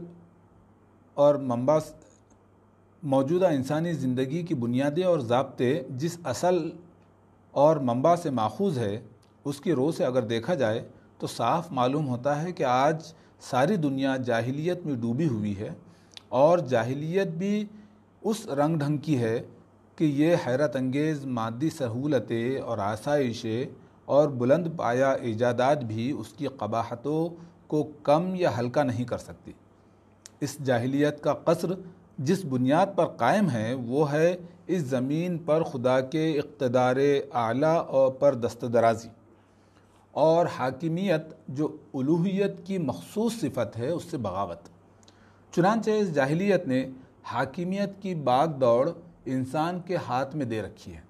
اور 1.17 1.35
منبع 1.35 1.79
موجودہ 3.03 3.47
انسانی 3.47 3.93
زندگی 3.93 4.41
کی 4.43 4.55
بنیادیں 4.55 5.03
اور 5.03 5.19
ضابطے 5.19 5.83
جس 5.89 6.17
اصل 6.23 6.69
اور 7.53 7.77
منبع 7.77 8.15
سے 8.15 8.29
ماخوذ 8.29 8.77
ہے، 8.77 8.99
اس 9.45 9.59
کی 9.61 9.73
روح 9.73 9.91
سے 9.91 10.05
اگر 10.05 10.23
دیکھا 10.23 10.53
جائے 10.53 10.87
تو 11.17 11.27
صاف 11.27 11.71
معلوم 11.71 12.07
ہوتا 12.07 12.41
ہے 12.41 12.51
کہ 12.51 12.63
آج 12.63 13.13
ساری 13.41 13.75
دنیا 13.75 14.17
جاہلیت 14.17 14.85
میں 14.85 14.95
ڈوبی 14.95 15.27
ہوئی 15.27 15.57
ہے 15.57 15.69
اور 16.29 16.59
جاہلیت 16.59 17.27
بھی 17.27 17.65
اس 18.21 18.47
رنگ 18.47 18.77
ڈھنگ 18.77 18.97
کی 18.97 19.17
ہے 19.17 19.41
کہ 19.95 20.03
یہ 20.03 20.35
حیرت 20.47 20.75
انگیز 20.75 21.25
مادی 21.25 21.69
سہولتیں 21.69 22.61
اور 22.61 22.77
آسائشیں 22.77 23.65
اور 24.05 24.27
بلند 24.29 24.67
پایا 24.77 25.11
ایجادات 25.11 25.83
بھی 25.83 26.11
اس 26.11 26.27
کی 26.27 26.47
قباحتوں 26.47 27.29
کو 27.67 27.83
کم 28.03 28.35
یا 28.35 28.59
ہلکا 28.59 28.83
نہیں 28.83 29.05
کر 29.05 29.17
سکتی۔ 29.17 29.51
اس 30.41 30.57
جاہلیت 30.65 31.23
کا 31.23 31.33
قصر 31.33 31.73
جس 32.17 32.45
بنیاد 32.45 32.87
پر 32.95 33.05
قائم 33.05 33.49
ہے 33.49 33.73
وہ 33.73 34.11
ہے 34.11 34.37
اس 34.67 34.81
زمین 34.81 35.37
پر 35.37 35.63
خدا 35.63 35.99
کے 35.99 36.39
اقتدار 36.39 36.95
اعلیٰ 37.33 37.85
اور 37.87 38.11
پر 38.11 38.35
دست 38.35 38.65
درازی۔ 38.73 39.09
اور 40.11 40.45
حاکمیت 40.45 41.21
جو 41.47 41.77
الوحیت 41.93 42.67
کی 42.67 42.77
مخصوص 42.77 43.33
صفت 43.33 43.77
ہے، 43.77 43.87
اس 43.87 44.03
سے 44.03 44.17
بغاوت۔ 44.17 44.69
چنانچہ 45.55 45.91
اس 45.91 46.13
جاہلیت 46.15 46.67
نے 46.67 46.89
حاکمیت 47.23 48.01
کی 48.01 48.15
باغ 48.15 48.47
دوڑ 48.47 48.89
انسان 49.25 49.79
کے 49.79 49.95
ہاتھ 49.95 50.35
میں 50.35 50.45
دے 50.45 50.61
رکھی 50.61 50.93
ہے 50.93 51.01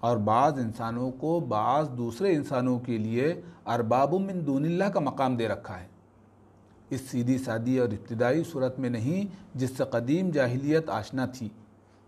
اور 0.00 0.16
بعض 0.16 0.58
انسانوں 0.58 1.10
کو 1.10 1.40
بعض 1.40 1.88
دوسرے 1.90 2.34
انسانوں 2.34 2.78
کے 2.78 2.98
لیے 2.98 3.40
ارباب 3.66 4.14
من 4.14 4.46
دون 4.46 4.64
اللہ 4.64 4.84
کا 4.84 5.00
مقام 5.00 5.36
دے 5.36 5.48
رکھا 5.48 5.80
ہے۔ 5.80 5.86
اس 6.90 7.00
سیدھی 7.00 7.38
سادی 7.38 7.78
اور 7.78 7.88
ابتدائی 7.88 8.42
صورت 8.44 8.78
میں 8.78 8.90
نہیں، 8.90 9.34
جس 9.58 9.76
سے 9.76 9.84
قدیم 9.90 10.30
جاہلیت 10.30 10.90
آشنا 10.90 11.26
تھی، 11.26 11.48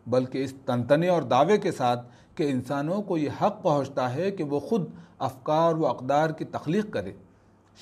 بلکہ 0.06 0.44
اس 0.44 0.54
تنتنے 0.64 1.08
اور 1.08 1.22
دعوے 1.22 1.58
کے 1.58 1.72
ساتھ 1.72 2.08
کہ 2.38 2.50
انسانوں 2.50 3.02
کو 3.02 3.18
یہ 3.18 3.30
حق 3.42 3.62
پہنچتا 3.62 4.14
ہے 4.14 4.30
کہ 4.30 4.44
وہ 4.44 4.60
خود 4.60 4.84
افکار 5.18 5.74
و 5.74 5.86
اقدار 5.86 6.30
کی 6.30 6.44
تخلیق 6.44 6.92
کرے، 6.92 7.12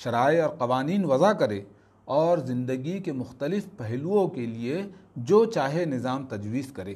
شرائع 0.03 0.47
اور 0.47 0.57
قوانین 0.57 1.05
وضع 1.05 1.31
کرے 1.31 1.61
اور 2.05 2.37
زندگی 2.37 2.99
کے 2.99 3.11
مختلف 3.11 3.65
پہلوؤں 3.77 4.27
کے 4.27 4.45
لیے 4.45 4.83
جو 5.15 5.45
چاہے 5.45 5.85
نظام 5.85 6.25
تجویز 6.25 6.71
کرے۔ 6.71 6.95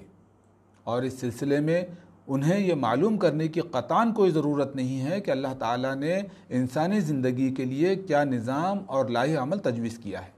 اور 0.83 1.01
اس 1.01 1.19
سلسلے 1.19 1.59
میں 1.59 1.81
انہیں 2.27 2.59
یہ 2.59 2.75
معلوم 2.75 3.17
کرنے 3.17 3.47
کی 3.47 3.59
قطان 3.59 4.13
کوئی 4.13 4.31
ضرورت 4.31 4.75
نہیں 4.75 5.01
ہے 5.01 5.21
کہ 5.21 5.31
اللہ 5.31 5.53
تعالیٰ 5.59 5.95
نے 5.95 6.21
انسانی 6.49 6.99
زندگی 6.99 7.53
کے 7.55 7.65
لیے 7.65 7.95
کیا 7.95 8.23
نظام 8.23 8.77
اور 8.87 9.05
لاہ 9.05 9.37
عمل 9.37 9.59
تجویز 9.59 9.97
کیا 9.97 10.25
ہے۔ 10.25 10.31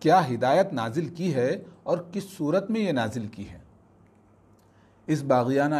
کیا 0.00 0.28
ہدایت 0.28 0.72
نازل 0.72 1.08
کی 1.08 1.34
ہے 1.34 1.64
اور 1.82 1.98
کس 2.12 2.24
صورت 2.38 2.70
میں 2.70 2.80
یہ 2.80 2.92
نازل 2.92 3.26
کی 3.26 3.48
ہے؟ 3.48 3.67
اس 5.08 5.22
باغیانہ 5.22 5.74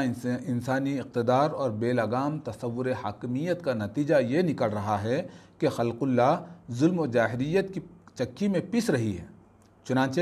انسانی 0.47 0.99
اقتدار 0.99 1.51
اور 1.51 1.71
بے 1.71 1.93
لگام 1.93 2.39
تصور 2.39 2.87
حاکمیت 3.05 3.65
کا 3.65 3.75
نتیجہ 3.75 4.15
یہ 4.21 4.43
نکل 4.43 4.67
رہا 4.67 5.03
ہے 5.03 5.29
کہ 5.59 5.69
خلق 5.69 5.95
اللہ 6.01 6.45
ظلم 6.71 7.01
و 7.01 7.07
جاہریت 7.07 7.75
کی 7.75 7.81
چکی 8.15 8.49
میں 8.49 8.61
پس 8.71 8.91
رہی 8.91 9.19
ہے۔ 9.19 9.25
چنانچہ 9.85 10.21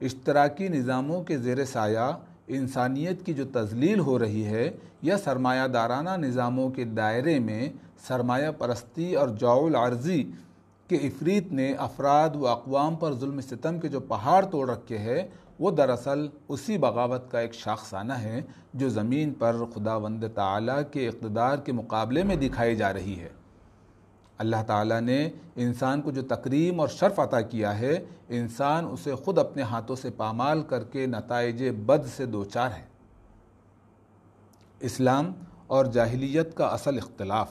اشتراکی 0.00 0.68
نظاموں 0.68 1.22
کے 1.24 1.38
زیر 1.38 1.64
سایہ 1.64 2.10
انسانیت 2.46 3.26
کی 3.26 3.34
جو 3.34 3.44
تزلیل 3.52 4.00
ہو 4.00 4.18
رہی 4.18 4.44
ہے 4.44 4.70
یا 5.02 5.18
سرمایہ 5.18 5.66
دارانہ 5.68 6.10
نظاموں 6.10 6.70
کے 6.70 6.84
دائرے 6.84 7.38
میں 7.38 7.68
سرمایہ 8.06 8.50
پرستی 8.58 9.14
اور 9.14 9.28
جاول 9.28 9.74
عرضی 9.74 10.22
کے 10.88 10.96
افریت 10.96 11.52
نے 11.52 11.72
افراد 11.72 12.36
و 12.36 12.46
اقوام 12.48 12.96
پر 12.96 13.14
ظلم 13.14 13.40
ستم 13.40 13.80
کے 13.80 13.88
جو 13.88 14.00
پہاڑ 14.00 14.44
توڑ 14.44 14.70
رکھے 14.70 14.98
ہے 14.98 15.28
وہ 15.58 15.70
دراصل 15.70 16.28
اسی 16.48 16.78
بغاوت 16.78 17.30
کا 17.30 17.38
ایک 17.40 17.54
شاخسانہ 17.54 18.12
ہے 18.12 18.42
جو 18.74 18.88
زمین 18.88 19.34
پر 19.34 19.56
خدا 19.74 19.96
وند 19.96 20.24
تعالیٰ 20.34 20.82
کے 20.92 21.08
اقتدار 21.08 21.56
کے 21.56 21.72
مقابلے 21.72 22.22
میں 22.22 22.36
دکھائی 22.36 22.76
جا 22.76 22.92
رہی 22.92 23.20
ہے۔ 23.20 23.28
اللہ 24.38 24.56
تعالیٰ 24.66 25.00
نے 25.00 25.30
انسان 25.56 26.02
کو 26.02 26.10
جو 26.10 26.22
تکریم 26.22 26.80
اور 26.80 26.88
شرف 26.88 27.20
عطا 27.20 27.40
کیا 27.40 27.78
ہے، 27.78 28.04
انسان 28.28 28.84
اسے 28.84 29.14
خود 29.14 29.38
اپنے 29.38 29.62
ہاتھوں 29.62 29.96
سے 29.96 30.10
پامال 30.10 30.62
کر 30.62 30.84
کے 30.84 31.06
نتائج 31.06 31.64
بد 31.86 32.06
سے 32.16 32.26
دوچار 32.26 32.70
ہے۔ 32.70 32.84
اسلام 34.80 35.32
اور 35.66 35.84
جاہلیت 35.84 36.56
کا 36.56 36.66
اصل 36.66 36.98
اختلاف۔ 36.98 37.50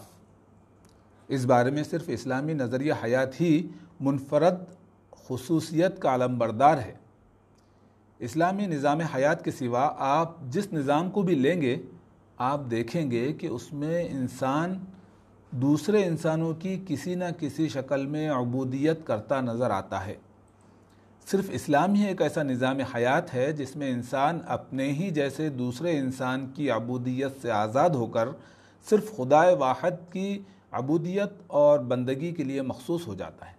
اس 1.27 1.45
بارے 1.45 1.71
میں 1.71 1.83
صرف 1.83 2.03
اسلامی 2.07 2.53
نظریہ 2.53 2.93
حیات 3.03 3.41
ہی 3.41 3.67
منفرد 3.99 4.55
خصوصیت 5.27 6.01
کا 6.01 6.15
علم 6.15 6.37
بردار 6.37 6.77
ہے۔ 6.77 7.04
اسلامی 8.19 8.65
نظام 8.65 8.99
حیات 8.99 9.45
کے 9.45 9.51
سوا 9.51 9.93
آپ 9.97 10.41
جس 10.49 10.73
نظام 10.73 11.11
کو 11.11 11.21
بھی 11.21 11.35
لیں 11.35 11.61
گے، 11.61 11.77
آپ 12.37 12.61
دیکھیں 12.71 13.11
گے 13.11 13.33
کہ 13.33 13.47
اس 13.47 13.73
میں 13.73 14.07
انسان 14.09 14.79
دوسرے 15.51 16.05
انسانوں 16.05 16.53
کی 16.53 16.83
کسی 16.87 17.15
نہ 17.15 17.23
کسی 17.39 17.67
شکل 17.69 18.05
میں 18.05 18.29
عبودیت 18.29 19.07
کرتا 19.07 19.41
نظر 19.41 19.71
آتا 19.71 20.05
ہے۔ 20.05 20.13
صرف 21.27 21.45
اسلام 21.51 21.93
ہی 21.93 22.07
ایک 22.07 22.21
ایسا 22.21 22.43
نظام 22.43 22.79
حیات 22.95 23.33
ہے 23.33 23.51
جس 23.51 23.75
میں 23.75 23.89
انسان 23.89 24.39
اپنے 24.47 24.91
ہی 24.91 25.09
جیسے 25.09 25.49
دوسرے 25.49 25.97
انسان 25.97 26.47
کی 26.55 26.69
عبودیت 26.69 27.41
سے 27.41 27.51
آزاد 27.51 27.89
ہو 27.89 28.05
کر 28.05 28.29
صرف 28.89 29.17
خدائے 29.17 29.55
واحد 29.55 30.13
کی 30.13 30.39
عبودیت 30.71 31.41
اور 31.47 31.79
بندگی 31.79 32.31
کے 32.31 32.43
لیے 32.43 32.61
مخصوص 32.61 33.07
ہو 33.07 33.15
جاتا 33.15 33.49
ہے۔ 33.49 33.54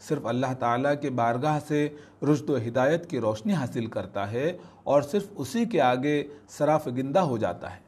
صرف 0.00 0.26
اللہ 0.26 0.54
تعالیٰ 0.58 0.94
کے 1.00 1.10
بارگاہ 1.10 1.58
سے 1.68 1.88
رشد 2.22 2.50
و 2.50 2.56
ہدایت 2.56 3.10
کی 3.10 3.20
روشنی 3.20 3.52
حاصل 3.52 3.86
کرتا 3.86 4.30
ہے 4.32 4.58
اور 4.84 5.02
صرف 5.02 5.26
اسی 5.36 5.64
کے 5.64 5.80
آگے 5.80 6.28
سراف 6.48 6.86
گندہ 6.86 7.18
ہو 7.18 7.38
جاتا 7.38 7.74
ہے۔ 7.74 7.80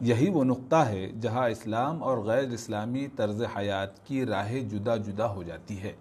یہی 0.00 0.30
وہ 0.30 0.44
نقطہ 0.44 0.76
ہے 0.76 1.12
جہاں 1.20 1.48
اسلام 1.48 2.02
اور 2.02 2.18
غیر 2.18 2.48
اسلامی 2.48 3.06
طرز 3.16 3.42
حیات 3.56 4.06
کی 4.06 4.26
راہ 4.26 4.52
جدا 4.52 4.96
جدا 4.96 5.26
ہو 5.26 5.42
جاتی 5.42 5.82
ہے۔ 5.82 5.92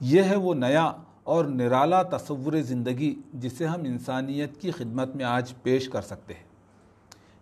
یہ 0.00 0.22
ہے 0.22 0.36
وہ 0.36 0.54
نیا 0.54 0.92
اور 1.24 1.44
نرالا 1.44 2.02
تصور 2.02 2.52
زندگی 2.52 3.14
جسے 3.34 3.66
ہم 3.66 3.80
انسانیت 3.80 4.60
کی 4.60 4.70
خدمت 4.70 5.16
میں 5.16 5.24
آج 5.24 5.52
پیش 5.62 5.88
کر 5.88 6.02
سکتے 6.02 6.34
ہیں۔ 6.34 6.44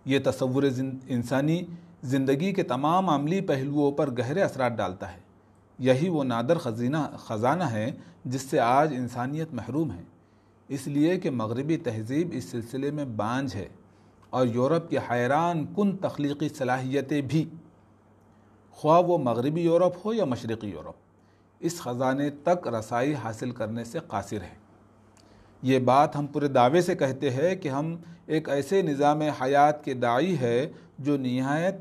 یہ 0.05 0.19
تصور 0.25 0.63
انسانی 1.09 1.63
زندگی 2.03 2.53
کے 2.53 2.63
تمام 2.63 3.09
عملی 3.09 3.41
پہلوؤں 3.41 3.93
پر 3.93 4.11
گہرے 4.11 4.43
اثرات 4.43 4.73
ڈالتا 4.73 5.13
ہے۔ 5.13 5.19
یہی 5.79 6.09
وہ 6.09 6.25
نادر 6.25 6.59
خزینہ، 6.59 6.97
خزانہ 7.19 7.65
ہے 7.65 7.93
جس 8.25 8.43
سے 8.43 8.61
آج 8.61 8.95
انسانیت 8.95 9.49
محروم 9.53 9.93
ہے۔ 9.93 10.03
اس 10.69 10.87
لیے 10.87 11.21
کہ 11.21 11.31
مغربی 11.31 11.77
تہذیب 11.77 12.29
اس 12.33 12.45
سلسلے 12.45 12.91
میں 12.91 13.05
بانجھ 13.05 13.57
ہے 13.57 13.69
اور 14.31 14.47
یورپ 14.47 14.91
کی 14.91 14.99
حیران 14.99 15.67
کن 15.77 15.97
تخلیقی 15.97 16.49
صلاحیتیں 16.49 17.21
بھی۔ 17.21 17.49
خواہ 18.71 19.01
وہ 19.01 19.19
مغربی 19.19 19.61
یورپ 19.61 20.07
ہو 20.07 20.15
یا 20.15 20.25
مشرقی 20.25 20.71
یورپ، 20.71 20.95
اس 21.59 21.81
خزانے 21.81 22.31
تک 22.31 22.69
رسائی 22.69 23.15
حاصل 23.15 23.51
کرنے 23.51 23.85
سے 23.85 23.99
قاصر 24.09 24.41
ہے۔ 24.41 24.69
یہ 25.63 25.79
بات 25.79 26.17
ہم 26.17 26.27
پورے 26.27 26.49
دعوے 26.49 26.81
سے 26.81 26.95
کہتے 26.95 27.31
ہیں 27.31 27.57
کہ 27.57 27.69
ہم 27.69 27.97
ایک 28.29 28.49
ایسے 28.49 28.83
نظام 28.83 29.21
حیات 29.21 29.85
کے 29.85 29.95
داعی 29.95 30.37
ہے 30.39 30.71
جو 30.99 31.17
نہایت 31.17 31.75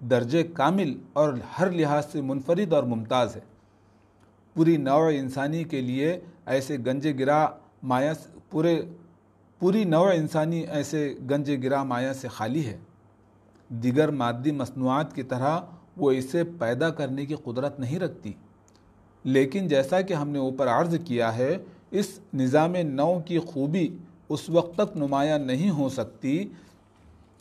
درجے 0.00 0.42
کامل 0.42 0.98
اور 1.12 1.34
ہر 1.58 1.70
لحاظ 1.70 2.12
سے 2.12 2.20
منفرد 2.20 2.72
اور 2.72 2.82
ممتاز 2.82 3.36
ہے۔ 3.36 3.40
پوری 4.54 4.76
نوع 4.76 5.10
انسانی 5.14 5.64
کے 5.64 5.80
لیے 5.80 6.20
ایسے 6.46 6.76
گنج 6.86 7.08
گرا 7.18 7.48
مایا 7.82 8.12
پورے، 8.50 8.82
پوری 9.58 9.84
نوع 9.84 10.10
انسانی 10.10 10.60
ایسے 10.60 11.14
گنج 11.30 11.52
گرا 11.64 11.82
مایا 11.82 12.14
سے 12.14 12.28
خالی 12.28 12.66
ہے۔ 12.66 12.78
دیگر 13.68 14.08
مادی 14.08 14.50
مصنوعات 14.50 15.14
کی 15.14 15.22
طرح 15.22 15.60
وہ 15.96 16.10
اسے 16.10 16.42
پیدا 16.44 16.90
کرنے 16.90 17.26
کی 17.26 17.34
قدرت 17.34 17.80
نہیں 17.80 17.98
رکھتی۔ 17.98 18.32
لیکن 19.24 19.68
جیسا 19.68 20.00
کہ 20.00 20.14
ہم 20.14 20.28
نے 20.28 20.38
اوپر 20.38 20.66
عرض 20.66 20.96
کیا 21.04 21.36
ہے، 21.36 21.56
اس 21.90 22.20
نظام 22.34 22.74
نو 22.84 23.18
کی 23.26 23.38
خوبی 23.38 23.96
اس 24.30 24.50
وقت 24.50 24.74
تک 24.74 24.96
نمایاں 24.96 25.38
نہیں 25.38 25.70
ہو 25.70 25.88
سکتی 25.88 26.48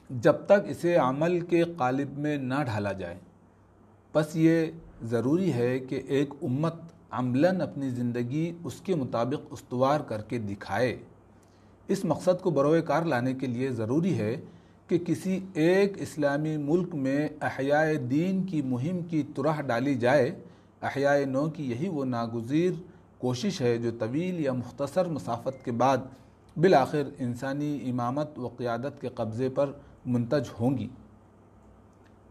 جب 0.10 0.34
تک 0.46 0.68
اسے 0.68 0.96
عمل 0.96 1.40
کے 1.40 1.64
قالب 1.78 2.20
میں 2.20 2.38
نہ 2.38 2.64
ڈھالا 2.66 2.92
جائے۔ 2.92 3.16
بس 4.16 4.36
یہ 4.36 4.66
ضروری 5.04 5.54
ہے 5.54 5.80
کہ 5.80 6.02
ایک 6.08 6.34
امت 6.42 6.74
عملاً 7.12 7.62
اپنی 7.62 7.90
زندگی 7.90 8.54
اس 8.64 8.82
کے 8.82 8.96
مطابق 8.96 9.48
استوار 9.52 10.00
کر 10.00 10.22
کے 10.22 10.38
دکھائے۔ 10.38 10.98
اس 11.88 12.06
مقصد 12.06 12.42
کو 12.42 12.50
بروئے 12.50 12.82
کار 12.82 13.04
لانے 13.04 13.34
کے 13.34 13.48
لیے 13.48 13.72
ضروری 13.72 14.18
ہے 14.18 14.42
کہ 14.88 14.98
کسی 14.98 15.40
ایک 15.54 15.94
اسلامی 15.98 16.58
ملک 16.58 16.96
میں 16.96 17.30
احیاء 17.42 17.92
دین 18.10 18.44
کی 18.44 18.62
مہم 18.62 19.00
کی 19.02 19.24
طرح 19.36 19.62
ڈالی 19.62 19.96
جائے۔ 19.96 20.40
احیاء 20.82 21.18
نو 21.28 21.50
کی 21.50 21.72
یہی 21.72 21.90
وہ 21.90 22.06
ناگزیر 22.06 22.72
کوشش 23.18 23.62
ہے 23.62 23.78
جو 23.78 23.92
طویل 24.00 24.40
یا 24.40 24.54
مختصر 24.54 25.06
مسافت 25.06 25.66
کے 25.66 25.72
بعد 25.72 25.98
بالآخر 26.62 27.04
انسانی 27.18 27.90
امامت 27.90 28.40
و 28.40 28.48
قیادت 28.48 29.02
کے 29.02 29.08
قبضے 29.08 29.50
پر 29.50 29.72
منتج 30.06 30.50
ہوں 30.60 30.78
گی۔ 30.78 30.88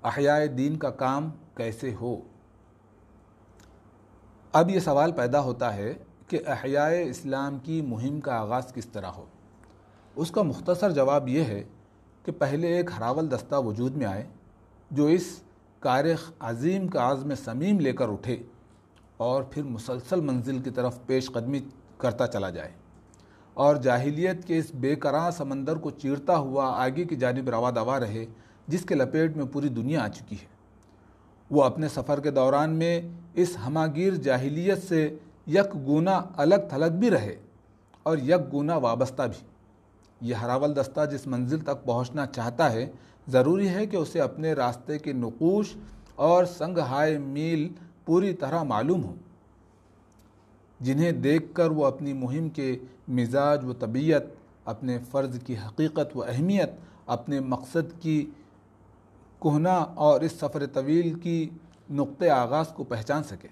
احیاء 0.04 0.46
دین 0.58 0.76
کا 0.76 0.90
کام 0.90 1.30
کیسے 1.54 1.94
ہو؟ 2.00 2.20
اب 4.52 4.70
یہ 4.70 4.80
سوال 4.80 5.12
پیدا 5.12 5.40
ہوتا 5.40 5.74
ہے 5.74 5.94
کہ 6.26 6.38
احیاء 6.46 6.90
اسلام 6.90 7.58
کی 7.58 7.82
مہم 7.82 8.20
کا 8.20 8.34
آغاز 8.34 8.74
کس 8.74 8.86
طرح 8.86 9.06
ہو؟ 9.06 9.24
اس 10.16 10.30
کا 10.30 10.42
مختصر 10.42 10.90
جواب 10.90 11.28
یہ 11.28 11.42
ہے 11.42 11.64
کہ 12.22 12.32
پہلے 12.32 12.66
ایک 12.66 12.90
ہراول 12.98 13.30
دستہ 13.30 13.54
وجود 13.54 13.96
میں 13.96 14.06
آئے 14.06 14.26
جو 14.90 15.06
اس 15.06 15.42
کارخ 15.80 16.32
عظیم 16.40 16.88
کا 16.88 17.10
عزم 17.10 17.34
سمیم 17.34 17.80
لے 17.80 17.92
کر 17.92 18.08
اٹھے 18.08 18.42
اور 19.16 19.42
پھر 19.42 19.62
مسلسل 19.62 20.20
منزل 20.20 20.58
کی 20.58 20.70
طرف 20.70 21.06
پیش 21.06 21.30
قدمی 21.30 21.60
کرتا 21.98 22.26
چلا 22.26 22.50
جائے۔ 22.50 22.72
اور 23.58 23.76
جاہلیت 23.76 24.46
کے 24.46 24.58
اس 24.58 24.66
بے 24.74 24.96
کراں 24.96 25.30
سمندر 25.30 25.76
کو 25.76 25.90
چیرتا 25.90 26.36
ہوا 26.36 26.64
آگے 26.84 27.04
کی 27.04 27.16
جانب 27.16 27.50
روا 27.50 27.70
دوا 27.70 28.00
رہے، 28.00 28.26
جس 28.68 28.84
کے 28.84 28.94
لپیٹ 28.94 29.36
میں 29.36 29.44
پوری 29.44 29.68
دنیا 29.68 30.02
آ 30.04 30.08
چکی 30.08 30.36
ہے۔ 30.36 30.46
وہ 31.50 31.64
اپنے 31.64 31.88
سفر 31.88 32.20
کے 32.20 32.30
دوران 32.30 32.70
میں 32.70 33.00
اس 33.34 33.56
ہماگیر 33.66 34.14
جاہلیت 34.14 34.88
سے 34.88 35.16
یک 35.46 35.76
گونا 35.86 36.22
الگ 36.36 36.54
تھلگ 36.68 36.98
بھی 36.98 37.10
رہے 37.10 37.36
اور 38.02 38.18
یک 38.18 38.52
گونا 38.52 38.76
وابستہ 38.76 39.22
بھی۔ 39.22 39.46
یہ 40.20 40.34
ہراول 40.34 40.76
دستہ 40.76 41.00
جس 41.10 41.26
منزل 41.26 41.60
تک 41.60 41.84
پہنچنا 41.84 42.26
چاہتا 42.26 42.72
ہے، 42.72 42.86
ضروری 43.28 43.68
ہے 43.68 43.86
کہ 43.86 43.96
اسے 43.96 44.20
اپنے 44.20 44.52
راستے 44.52 44.98
کے 44.98 45.12
نقوش 45.12 45.74
اور 46.14 46.44
سنگ 46.44 46.78
ہائے 46.78 47.18
میل 47.18 47.68
پوری 48.04 48.32
طرح 48.32 48.62
معلوم 48.62 49.04
ہوں 49.04 49.16
جنہیں 50.80 51.12
دیکھ 51.12 51.54
کر 51.54 51.70
وہ 51.70 51.86
اپنی 51.86 52.12
مہم 52.12 52.48
کے 52.48 52.78
مزاج 53.08 53.64
و 53.64 53.72
طبیعت، 53.72 54.22
اپنے 54.64 54.98
فرض 55.10 55.38
کی 55.42 55.54
حقیقت 55.66 56.16
و 56.16 56.22
اہمیت، 56.22 56.70
اپنے 57.06 57.40
مقصد 57.40 58.02
کی 58.02 58.26
کوہنا 59.38 59.76
اور 59.76 60.20
اس 60.20 60.32
سفر 60.32 60.66
طویل 60.66 61.14
کی 61.14 61.48
نقطۂ 61.90 62.28
آغاز 62.28 62.68
کو 62.68 62.84
پہچان 62.84 63.22
سکے 63.22 63.48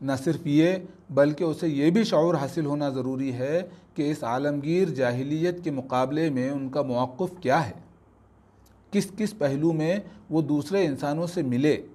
نہ 0.00 0.12
صرف 0.24 0.46
یہ، 0.46 0.76
بلکہ 1.10 1.44
اسے 1.44 1.68
یہ 1.68 1.90
بھی 1.90 2.04
شعور 2.04 2.34
حاصل 2.34 2.66
ہونا 2.66 2.88
ضروری 2.88 3.32
ہے 3.32 3.62
کہ 3.94 4.10
اس 4.10 4.24
عالمگیر 4.24 4.88
جاہلیت 4.88 5.64
کے 5.64 5.70
مقابلے 5.70 6.30
میں 6.30 6.50
ان 6.50 6.68
کا 6.68 6.82
موقف 6.82 7.40
کیا 7.40 7.66
ہے۔ 7.66 7.72
کس 8.90 9.06
کس 9.16 9.38
پہلو 9.38 9.72
میں 9.72 9.96
وہ 10.30 10.42
دوسرے 10.42 10.86
انسانوں 10.86 11.26
سے 11.26 11.42
ملے 11.42 11.86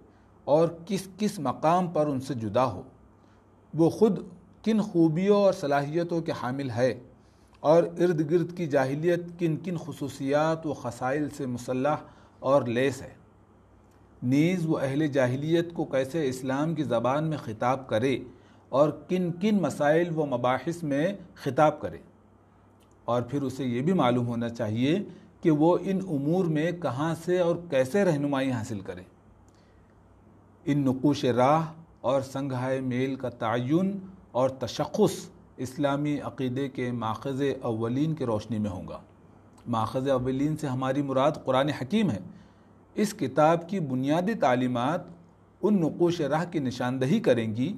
اور 0.43 0.67
کس 0.85 1.07
کس 1.17 1.39
مقام 1.39 1.87
پر 1.87 2.07
ان 2.07 2.19
سے 2.19 2.33
جدا 2.33 2.65
ہو۔ 2.65 2.81
وہ 3.73 3.89
خود 3.89 4.19
کن 4.63 4.81
خوبیوں 4.81 5.37
اور 5.37 5.53
صلاحیتوں 5.53 6.21
کے 6.21 6.31
حامل 6.41 6.69
ہے 6.69 6.99
اور 7.59 7.83
ارد 7.83 8.31
گرد 8.31 8.57
کی 8.57 8.67
جاہلیت 8.67 9.19
کن 9.39 9.57
کن 9.57 9.77
خصوصیات 9.77 10.65
و 10.65 10.73
خسائل 10.73 11.29
سے 11.29 11.45
مسلح 11.45 11.95
اور 12.39 12.61
لیس 12.61 13.01
ہے۔ 13.01 13.13
نیز 14.23 14.65
وہ 14.65 14.79
اہل 14.79 15.07
جاہلیت 15.07 15.73
کو 15.73 15.85
کیسے 15.85 16.29
اسلام 16.29 16.75
کی 16.75 16.83
زبان 16.83 17.23
میں 17.23 17.37
خطاب 17.37 17.87
کرے 17.87 18.19
اور 18.69 18.89
کن 18.89 19.31
کن 19.31 19.61
مسائل 19.61 20.17
و 20.17 20.25
مباحث 20.25 20.83
میں 20.83 21.13
خطاب 21.35 21.81
کرے۔ 21.81 21.97
اور 23.05 23.21
پھر 23.21 23.41
اسے 23.41 23.65
یہ 23.65 23.81
بھی 23.81 23.93
معلوم 23.93 24.27
ہونا 24.27 24.49
چاہیے 24.49 24.99
کہ 25.41 25.51
وہ 25.51 25.77
ان 25.81 25.99
امور 26.09 26.45
میں 26.45 26.71
کہاں 26.71 27.15
سے 27.25 27.39
اور 27.39 27.55
کیسے 27.69 28.05
رہنمائی 28.05 28.51
حاصل 28.51 28.79
کرے۔ 28.79 29.01
ان 30.65 30.79
نقوش 30.79 31.25
راہ 31.25 31.65
اور 32.01 32.21
سنگھائے 32.21 32.79
میل 32.79 33.15
کا 33.15 33.29
تعین 33.29 33.99
اور 34.31 34.49
تشخص 34.49 35.29
اسلامی 35.57 36.19
عقیدے 36.19 36.69
کے 36.69 36.91
ماخذ 36.91 37.41
اولین 37.61 38.13
کے 38.13 38.25
روشنی 38.25 38.59
میں 38.59 38.69
ہوگا 38.69 38.99
ماخذ 39.67 40.07
اولین 40.09 40.57
سے 40.57 40.67
ہماری 40.67 41.01
مراد 41.01 41.31
قرآن 41.45 41.69
حکیم 41.69 42.11
ہے۔ 42.11 42.19
اس 42.95 43.13
کتاب 43.13 43.69
کی 43.69 43.79
بنیادی 43.79 44.33
تعلیمات 44.33 45.01
ان 45.61 45.81
نقوش 45.81 46.21
راہ 46.21 46.43
کی 46.51 46.59
نشاندہی 46.59 47.19
کریں 47.19 47.55
گی 47.55 47.73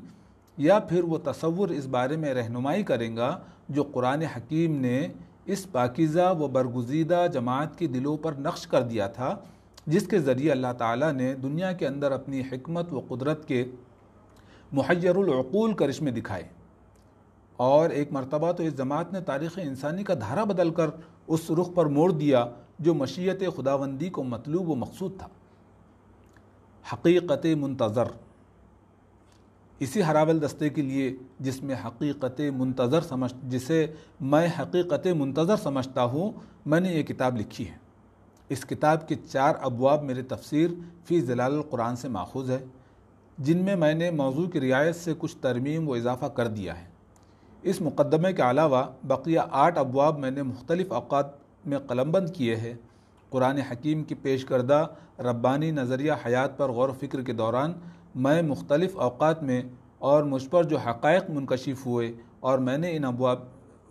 یا 0.57 0.79
پھر 0.79 1.03
وہ 1.03 1.17
تصور 1.23 1.69
اس 1.69 1.85
بارے 1.85 2.17
میں 2.17 2.33
رہنمائی 2.33 2.83
کریں 2.83 3.15
گا 3.17 3.39
جو 3.69 3.83
قرآن 3.83 4.21
حکیم 4.21 4.75
نے 4.75 5.07
اس 5.45 5.71
پاکیزہ 5.71 6.33
و 6.39 6.47
برگزیدہ 6.47 7.25
جماعت 7.33 7.77
کی 7.79 7.87
دلوں 7.87 8.17
پر 8.17 8.33
نقش 8.39 8.67
کر 8.67 8.81
دیا 8.81 9.07
تھا، 9.07 9.35
جس 9.87 10.07
کے 10.07 10.19
ذریعے 10.19 10.51
اللہ 10.51 10.73
تعالیٰ 10.77 11.11
نے 11.13 11.33
دنیا 11.33 11.71
کے 11.71 11.87
اندر 11.87 12.11
اپنی 12.11 12.41
حکمت 12.41 12.93
و 12.93 12.99
قدرت 13.07 13.47
کے 13.47 13.65
محیر 14.71 15.15
العقول 15.15 15.73
کرشمے 15.73 16.11
دکھائے۔ 16.11 16.43
اور 17.57 17.89
ایک 17.89 18.11
مرتبہ 18.11 18.51
تو 18.51 18.63
اس 18.63 18.77
جماعت 18.77 19.13
نے 19.13 19.21
تاریخ 19.21 19.59
انسانی 19.63 20.03
کا 20.03 20.13
دھارا 20.13 20.43
بدل 20.43 20.69
کر 20.69 20.89
اس 21.27 21.51
رخ 21.51 21.69
پر 21.75 21.85
موڑ 21.85 22.11
دیا 22.11 22.45
جو 22.79 22.93
مشیت 22.93 23.43
خداوندی 23.57 24.09
کو 24.09 24.23
مطلوب 24.23 24.69
و 24.69 24.75
مقصود 24.75 25.17
تھا۔ 25.17 25.27
حقیقت 26.93 27.45
منتظر۔ 27.45 28.03
اسی 29.79 30.03
ہراول 30.03 30.41
دستے 30.41 30.69
کے 30.69 30.81
لیے 30.81 31.15
جس 31.39 31.63
میں 31.63 31.75
حقیقت 31.85 32.41
منتظر 32.57 33.01
سمجھ، 33.01 33.33
جسے 33.43 33.87
میں 34.21 34.47
حقیقت 34.59 35.07
منتظر 35.07 35.55
سمجھتا 35.57 36.03
ہوں، 36.03 36.31
میں 36.65 36.79
نے 36.79 36.93
یہ 36.93 37.03
کتاب 37.03 37.37
لکھی 37.37 37.69
ہے۔ 37.69 37.75
اس 38.49 38.65
کتاب 38.65 39.07
کے 39.07 39.15
چار 39.15 39.55
ابواب 39.61 40.03
میرے 40.03 40.21
تفسیر 40.21 40.69
فی 41.05 41.21
ضلال 41.21 41.53
القرآن 41.53 41.95
سے 41.95 42.07
ماخوذ 42.07 42.51
ہے۔ 42.51 42.65
جن 43.41 43.57
میں 43.57 43.75
میں 43.75 43.93
نے 43.93 44.11
موضوع 44.11 44.47
کی 44.47 44.61
رعایت 44.61 44.95
سے 44.95 45.13
کچھ 45.17 45.37
ترمیم 45.37 45.89
و 45.89 45.93
اضافہ 45.93 46.25
کر 46.25 46.47
دیا 46.47 46.79
ہے۔ 46.79 46.85
اس 47.61 47.81
مقدمے 47.81 48.33
کے 48.33 48.41
علاوہ 48.41 48.83
بقیہ 49.03 49.39
آٹھ 49.51 49.79
ابواب 49.79 50.19
میں 50.19 50.31
نے 50.31 50.43
مختلف 50.43 50.91
اوقات 50.91 51.25
میں 51.65 51.77
قلم 51.77 52.11
بند 52.11 52.29
کیے 52.29 52.55
ہیں۔ 52.55 52.73
قرآن 53.29 53.57
حکیم 53.57 54.03
کی 54.03 54.15
پیش 54.15 54.45
کردہ 54.45 54.87
ربانی 55.19 55.71
نظریہ 55.71 56.11
حیات 56.25 56.57
پر 56.57 56.69
غور 56.69 56.89
و 56.89 56.93
فکر 56.99 57.21
کے 57.21 57.33
دوران 57.33 57.73
میں 58.15 58.41
مختلف 58.41 58.97
اوقات 58.97 59.43
میں 59.43 59.61
اور 59.99 60.23
مجھ 60.23 60.49
پر 60.49 60.63
جو 60.63 60.77
حقائق 60.77 61.29
منکشف 61.29 61.85
ہوئے 61.85 62.13
اور 62.39 62.59
میں 62.59 62.77
نے 62.77 62.95
ان 62.95 63.03
ابواب، 63.03 63.39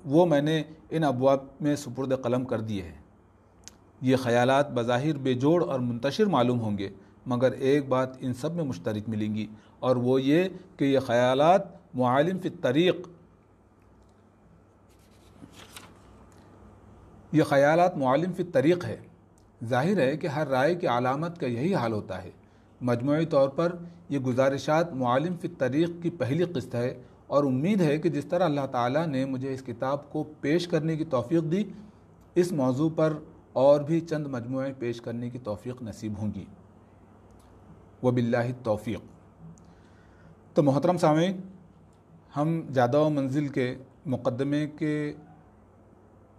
وہ 0.04 0.26
میں 0.26 0.42
نے 0.42 0.62
ان 0.90 1.04
ابواب 1.04 1.38
میں 1.60 1.76
سپرد 1.76 2.12
قلم 2.22 2.44
کر 2.44 2.60
دیے 2.60 2.82
ہیں۔ 2.82 3.02
یہ 4.00 4.16
خیالات 4.16 4.70
بظاہر 4.70 5.16
بے 5.16 5.34
جوڑ 5.34 5.64
اور 5.64 5.80
منتشر 5.80 6.24
معلوم 6.24 6.60
ہوں 6.60 6.78
گے۔ 6.78 6.88
مگر 7.26 7.52
ایک 7.52 7.88
بات 7.88 8.16
ان 8.20 8.34
سب 8.34 8.54
میں 8.54 8.64
مشترک 8.64 9.08
ملیں 9.08 9.34
گی، 9.34 9.46
اور 9.78 9.96
وہ 9.96 10.20
یہ 10.22 10.48
کہ 10.76 10.84
یہ 10.84 10.98
خیالات 10.98 11.66
معالم 11.94 12.38
فی 12.38 12.48
طریق 12.62 13.06
یہ 17.32 17.42
خیالات 17.42 17.96
معالم 17.96 18.32
فی 18.32 18.44
طریق 18.52 18.84
ہے۔ 18.84 18.96
ظاہر 19.60 19.98
ہے 19.98 20.16
کہ 20.16 20.26
ہر 20.26 20.48
رائے 20.48 20.74
کی 20.74 20.86
علامت 20.88 21.38
کا 21.40 21.46
یہی 21.46 21.74
حال 21.74 21.92
ہوتا 21.92 22.22
ہے۔ 22.22 22.30
مجموعی 22.80 23.26
طور 23.26 23.48
پر 23.48 23.74
یہ 24.08 24.18
گزارشات 24.18 24.92
معالم 24.94 25.36
فی 25.40 25.48
طریق 25.58 26.02
کی 26.02 26.10
پہلی 26.10 26.44
قسط 26.44 26.74
ہے، 26.74 26.92
اور 27.26 27.44
امید 27.44 27.80
ہے 27.80 27.98
کہ 27.98 28.08
جس 28.08 28.24
طرح 28.24 28.44
اللہ 28.44 28.66
تعالیٰ 28.70 29.06
نے 29.06 29.24
مجھے 29.24 29.52
اس 29.54 29.62
کتاب 29.62 30.10
کو 30.12 30.22
پیش 30.40 30.66
کرنے 30.68 30.96
کی 30.96 31.04
توفیق 31.10 31.50
دی، 31.52 31.62
اس 32.36 32.52
موضوع 32.52 32.88
پر 32.96 33.12
اور 33.62 33.80
بھی 33.80 34.00
چند 34.00 34.26
مجموعے 34.26 34.72
پیش 34.78 35.00
کرنے 35.00 35.30
کی 35.30 35.38
توفیق 35.44 35.82
نصیب 35.82 36.18
ہوں 36.18 36.34
گی۔ 36.34 36.44
و 38.02 38.10
بلّہ 38.10 38.46
توفیق 38.62 39.00
تو 40.54 40.62
محترم 40.62 40.98
سامعین، 40.98 41.40
ہم 42.36 42.60
جادہ 42.72 42.98
و 42.98 43.10
منزل 43.10 43.48
کے 43.48 43.74
مقدمے 44.06 44.66
کے 44.66 45.12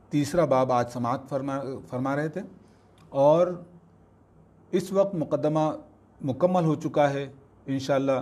تیسرا 0.09 0.45
باب 0.45 0.71
آج 0.71 0.91
سماعت 0.91 1.29
فرما 1.29 1.59
فرما 1.89 2.15
رہے 2.15 2.29
تھے 2.29 2.41
اور 3.09 3.47
اس 4.71 4.91
وقت 4.91 5.15
مقدمہ 5.15 5.71
مکمل 6.21 6.63
ہو 6.63 6.75
چکا 6.75 7.09
ہے۔ 7.09 7.31
انشاءاللہ 7.65 8.19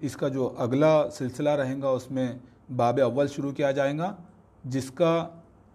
اس 0.00 0.16
کا 0.16 0.28
جو 0.28 0.54
اگلا 0.58 1.10
سلسلہ 1.10 1.50
رہیں 1.50 1.82
گا، 1.82 1.88
اس 1.88 2.10
میں 2.10 2.32
باب 2.76 3.00
اول 3.02 3.28
شروع 3.28 3.52
کیا 3.52 3.70
جائے 3.70 3.98
گا، 3.98 4.14
جس 4.64 4.90
کا 4.90 5.28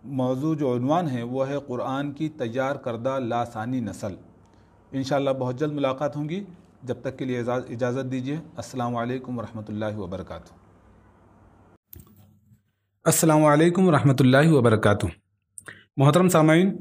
موضوع 0.04 0.56
جو 0.56 0.74
عنوان 0.76 1.10
ہے، 1.10 1.24
وہ 1.24 1.48
ہے 1.48 1.56
قرآن 1.68 2.12
کی 2.12 2.30
تیار 2.30 2.76
کردہ 2.76 3.20
لاسانی 3.20 3.80
نسل۔ 3.80 4.16
انشاءاللہ 4.92 5.30
بہت 5.40 5.60
جلد 5.60 5.74
ملاقات 5.74 6.16
ہوں 6.16 6.30
گی۔ 6.30 6.44
جب 6.88 7.02
تک 7.02 7.18
کے 7.18 7.26
لیے 7.26 7.40
اجازت 7.40 8.12
دیجیے 8.12 8.36
السلام 8.56 8.96
علیکم 8.96 9.38
ورحمۃ 9.40 9.68
اللہ 9.68 9.98
وبرکاتہ۔ 9.98 10.54
السلام 13.06 13.46
علیکم 13.46 13.88
ورحمۃ 13.88 14.20
اللہ 14.20 14.52
وبرکاتہ۔ 14.52 15.06
محترم 15.98 16.30
سامعین، 16.30 16.72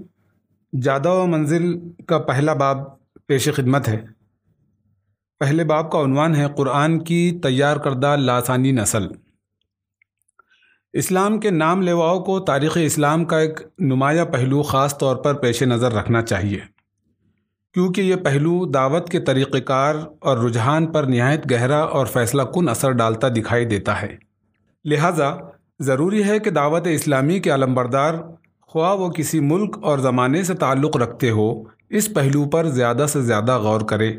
جادہ 0.83 1.09
و 1.09 1.27
منزل 1.27 1.79
کا 2.09 2.19
پہلا 2.19 2.55
باب 2.55 2.79
پیش 3.27 3.49
خدمت 3.57 3.89
ہے۔ 3.89 4.05
پہلے 5.39 5.65
باب 5.65 5.91
کا 5.93 6.03
عنوان 6.03 6.35
ہے 6.35 6.47
قرآن 6.57 6.99
کی 7.05 7.41
تیار 7.43 7.77
کردہ 7.77 8.17
لاسانی 8.17 8.73
نسل۔ 8.73 9.09
اسلام 10.93 11.41
کے 11.41 11.51
نام 11.51 11.83
لیواؤں 11.83 12.21
کو 12.21 12.41
تاریخ 12.41 12.79
اسلام 12.83 13.25
کا 13.25 13.39
ایک 13.39 13.61
نمایاں 13.79 14.25
پہلو 14.25 14.63
خاص 14.63 14.99
طور 14.99 15.17
پر 15.17 15.35
پیش 15.35 15.63
نظر 15.63 15.93
رکھنا 15.93 16.23
چاہیے۔ 16.23 16.76
کیونکہ 17.77 18.01
یہ 18.01 18.17
پہلو 18.17 18.67
دعوت 18.67 19.09
کے 19.09 19.21
طریقہ 19.21 19.59
کار 19.59 19.95
اور 20.19 20.39
رجحان 20.39 20.87
پر 20.87 21.03
نہایت 21.03 21.51
گہرا 21.51 21.79
اور 21.79 22.07
فیصلہ 22.07 22.43
کن 22.43 22.69
اثر 22.69 22.91
ڈالتا 22.91 23.29
دکھائی 23.29 23.65
دیتا 23.65 24.03
ہے۔ 24.03 24.17
لہٰذا 24.85 25.35
ضروری 25.79 26.25
ہے 26.25 26.39
کہ 26.39 26.51
دعوت 26.51 26.87
اسلامی 26.87 27.41
کے 27.41 27.55
علمبردار 27.55 28.15
خواہ 28.61 28.95
وہ 28.95 29.09
کسی 29.09 29.41
ملک 29.41 29.79
اور 29.83 29.99
زمانے 29.99 30.43
سے 30.43 30.55
تعلق 30.55 30.97
رکھتے 30.97 31.31
ہو، 31.31 31.63
اس 31.91 32.15
پہلو 32.15 32.45
پر 32.45 32.67
زیادہ 32.67 33.07
سے 33.09 33.23
زیادہ 33.23 33.59
غور 33.59 33.81
کرے۔ 33.81 34.13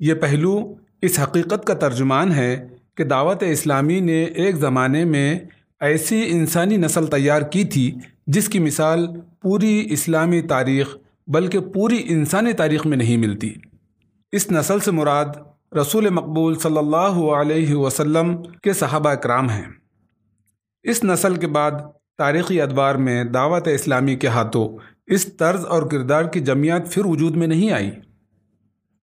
یہ 0.00 0.14
پہلو 0.14 0.74
اس 1.02 1.20
حقیقت 1.22 1.66
کا 1.66 1.74
ترجمان 1.74 2.32
ہے 2.32 2.68
کہ 2.94 3.04
دعوت 3.04 3.42
اسلامی 3.42 4.00
نے 4.00 4.24
ایک 4.24 4.56
زمانے 4.56 5.04
میں 5.04 5.38
ایسی 5.80 6.24
انسانی 6.28 6.76
نسل 6.76 7.06
تیار 7.06 7.42
کی 7.42 7.64
تھی 7.64 7.94
جس 8.26 8.48
کی 8.48 8.58
مثال 8.58 9.06
پوری 9.42 9.86
اسلامی 9.90 10.40
تاریخ 10.40 10.96
بلکہ 11.26 11.60
پوری 11.60 12.02
انسانی 12.04 12.52
تاریخ 12.52 12.86
میں 12.86 12.96
نہیں 12.96 13.16
ملتی۔ 13.16 13.54
اس 14.32 14.50
نسل 14.50 14.80
سے 14.80 14.90
مراد 14.90 15.24
رسول 15.80 16.08
مقبول 16.08 16.58
صلی 16.58 16.78
اللہ 16.78 17.34
علیہ 17.36 17.74
وسلم 17.74 18.42
کے 18.42 18.72
صحابہ 18.72 19.10
اکرام 19.10 19.50
ہیں۔ 19.50 19.64
اس 20.82 21.04
نسل 21.04 21.36
کے 21.36 21.46
بعد 21.46 21.70
تاریخی 22.18 22.60
ادوار 22.60 22.94
میں 22.94 23.24
دعوت 23.24 23.68
اسلامی 23.68 24.16
کے 24.16 24.26
ہاتھوں 24.26 24.78
اس 25.06 25.36
طرز 25.36 25.64
اور 25.64 25.82
کردار 25.82 26.24
کی 26.24 26.40
جمعیت 26.40 26.90
پھر 26.90 27.02
وجود 27.04 27.36
میں 27.36 27.46
نہیں 27.46 27.70
آئی۔ 27.70 27.90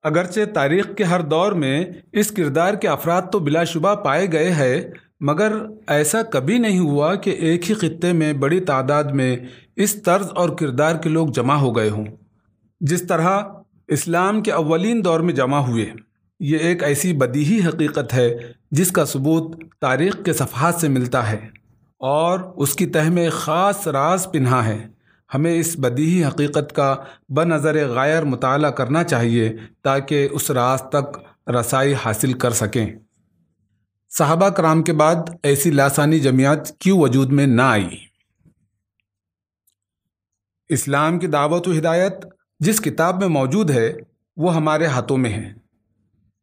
اگرچہ 0.04 0.40
تاریخ 0.54 0.96
کے 0.98 1.04
ہر 1.04 1.22
دور 1.22 1.52
میں 1.52 1.86
اس 2.14 2.32
کردار 2.32 2.74
کے 2.74 2.88
افراد 2.88 3.22
تو 3.32 3.40
بلا 3.40 3.64
شبہ 3.64 3.96
پائے 3.96 4.32
گئے 4.32 4.52
ہیں 4.52 4.82
مگر 5.22 5.54
ایسا 5.88 6.22
کبھی 6.24 6.58
نہیں 6.58 6.80
ہوا 6.80 7.16
کہ 7.16 7.30
ایک 7.30 7.70
ہی 7.70 7.76
خطے 7.76 8.14
میں 8.14 8.34
بڑی 8.34 8.60
تعداد 8.60 9.04
میں 9.04 9.38
اس 9.76 10.04
طرز 10.04 10.28
اور 10.36 10.50
کردار 10.50 10.96
کے 10.96 11.10
لوگ 11.10 11.28
جمع 11.28 11.54
ہو 11.54 11.76
گئے 11.78 11.90
ہوں۔ 11.90 12.06
جس 12.82 13.08
طرح 13.08 13.40
اسلام 13.88 14.42
کے 14.42 14.52
اولین 14.52 15.06
دور 15.06 15.20
میں 15.20 15.34
جمع 15.34 15.58
ہوئے، 15.58 15.94
یہ 16.40 16.58
ایک 16.58 16.84
ایسی 16.84 17.14
بدیہی 17.14 17.68
حقیقت 17.68 18.14
ہے 18.14 18.38
جس 18.72 18.92
کا 18.92 19.06
ثبوت 19.06 19.56
تاریخ 19.82 20.24
کے 20.26 20.34
صفحات 20.34 20.76
سے 20.76 20.88
ملتا 20.88 21.32
ہے۔ 21.32 21.48
اور 21.98 22.40
اس 22.56 22.74
کی 22.74 22.86
تہ 22.86 23.10
میں 23.10 23.30
خاص 23.30 23.88
راز 23.88 24.28
پنہا 24.32 24.66
ہے۔ 24.66 24.88
ہمیں 25.36 25.60
اس 25.60 25.76
بدیہی 25.80 26.26
حقیقت 26.26 26.76
کا 26.76 26.96
بنظر 27.30 27.88
غیر 27.88 28.24
مطالعہ 28.24 28.72
کرنا 28.72 29.04
چاہیے 29.04 29.54
تاکہ 29.84 30.28
اس 30.32 30.52
راز 30.52 30.82
تک 30.82 31.20
رسائی 31.50 31.94
حاصل 32.06 32.34
کر 32.34 32.52
سکیں۔ 32.52 32.88
صحابہ 34.18 34.50
کرام 34.50 34.84
کے 34.84 34.94
بعد 34.94 35.16
ایسی 35.44 35.72
لاسانی 35.72 36.20
جمعیت 36.20 36.80
کیوں 36.80 37.00
وجود 37.00 37.32
میں 37.32 37.48
نہ 37.48 37.62
آئی؟ 37.62 37.90
اسلام 40.70 41.20
کی 41.20 41.28
دعوت 41.28 41.68
و 41.68 41.72
ہدایت 41.72 42.14
جس 42.60 42.82
کتاب 42.82 43.20
میں 43.20 43.28
موجود 43.28 43.70
ہے، 43.70 43.94
وہ 44.38 44.56
ہمارے 44.56 44.86
ہاتھوں 44.86 45.18
میں 45.18 45.30
ہے۔ 45.30 45.54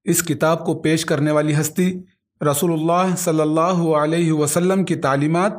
اس 0.05 0.23
کتاب 0.23 0.67
کو 0.67 0.75
پیش 0.75 1.05
کرنے 1.05 1.31
والی 1.31 1.61
ہستی 1.61 2.03
رسول 2.51 2.73
اللہ 2.73 3.17
صلی 3.17 3.41
اللہ 3.41 3.97
علیہ 3.97 4.33
وسلم 4.33 4.85
کی 4.85 4.97
تعلیمات 4.97 5.53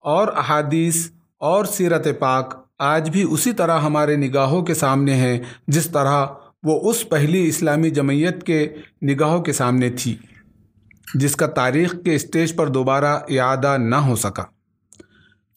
اور 0.00 0.28
احادیث 0.28 1.10
اور 1.38 1.64
سیرت 1.64 2.08
پاک 2.18 2.66
آج 2.78 3.10
بھی 3.10 3.26
اسی 3.30 3.52
طرح 3.52 3.80
ہمارے 3.80 4.16
نگاہوں 4.16 4.62
کے 4.62 4.74
سامنے 4.74 5.14
ہیں، 5.14 5.38
جس 5.68 5.86
طرح 5.86 6.26
وہ 6.62 6.90
اس 6.90 7.08
پہلی 7.08 7.48
اسلامی 7.48 7.90
جمعیت 7.90 8.42
کے 8.42 8.74
نگاہوں 9.02 9.42
کے 9.42 9.52
سامنے 9.52 9.90
تھی۔ 9.90 10.16
جس 11.14 11.36
کا 11.36 11.46
تاریخ 11.46 11.94
کے 12.04 12.14
اسٹیج 12.14 12.56
پر 12.56 12.66
دوبارہ 12.66 13.18
اعادہ 13.28 13.76
نہ 13.78 13.96
ہو 13.96 14.16
سکا۔ 14.16 14.42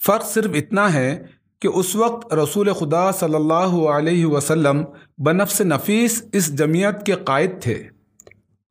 فرق 0.06 0.26
صرف 0.26 0.52
اتنا 0.54 0.94
ہے 0.94 1.24
کہ 1.62 1.68
اس 1.68 1.96
وقت 1.96 2.34
رسول 2.34 2.74
خدا 2.74 3.12
صلی 3.12 3.36
اللہ 3.36 3.88
علیہ 3.88 4.26
وسلم 4.26 4.84
بنفس 5.18 5.62
نفیس 5.62 6.24
اس 6.32 6.58
جمعیت 6.58 7.06
کے 7.06 7.14
قائد 7.14 7.62
تھے۔ 7.62 7.84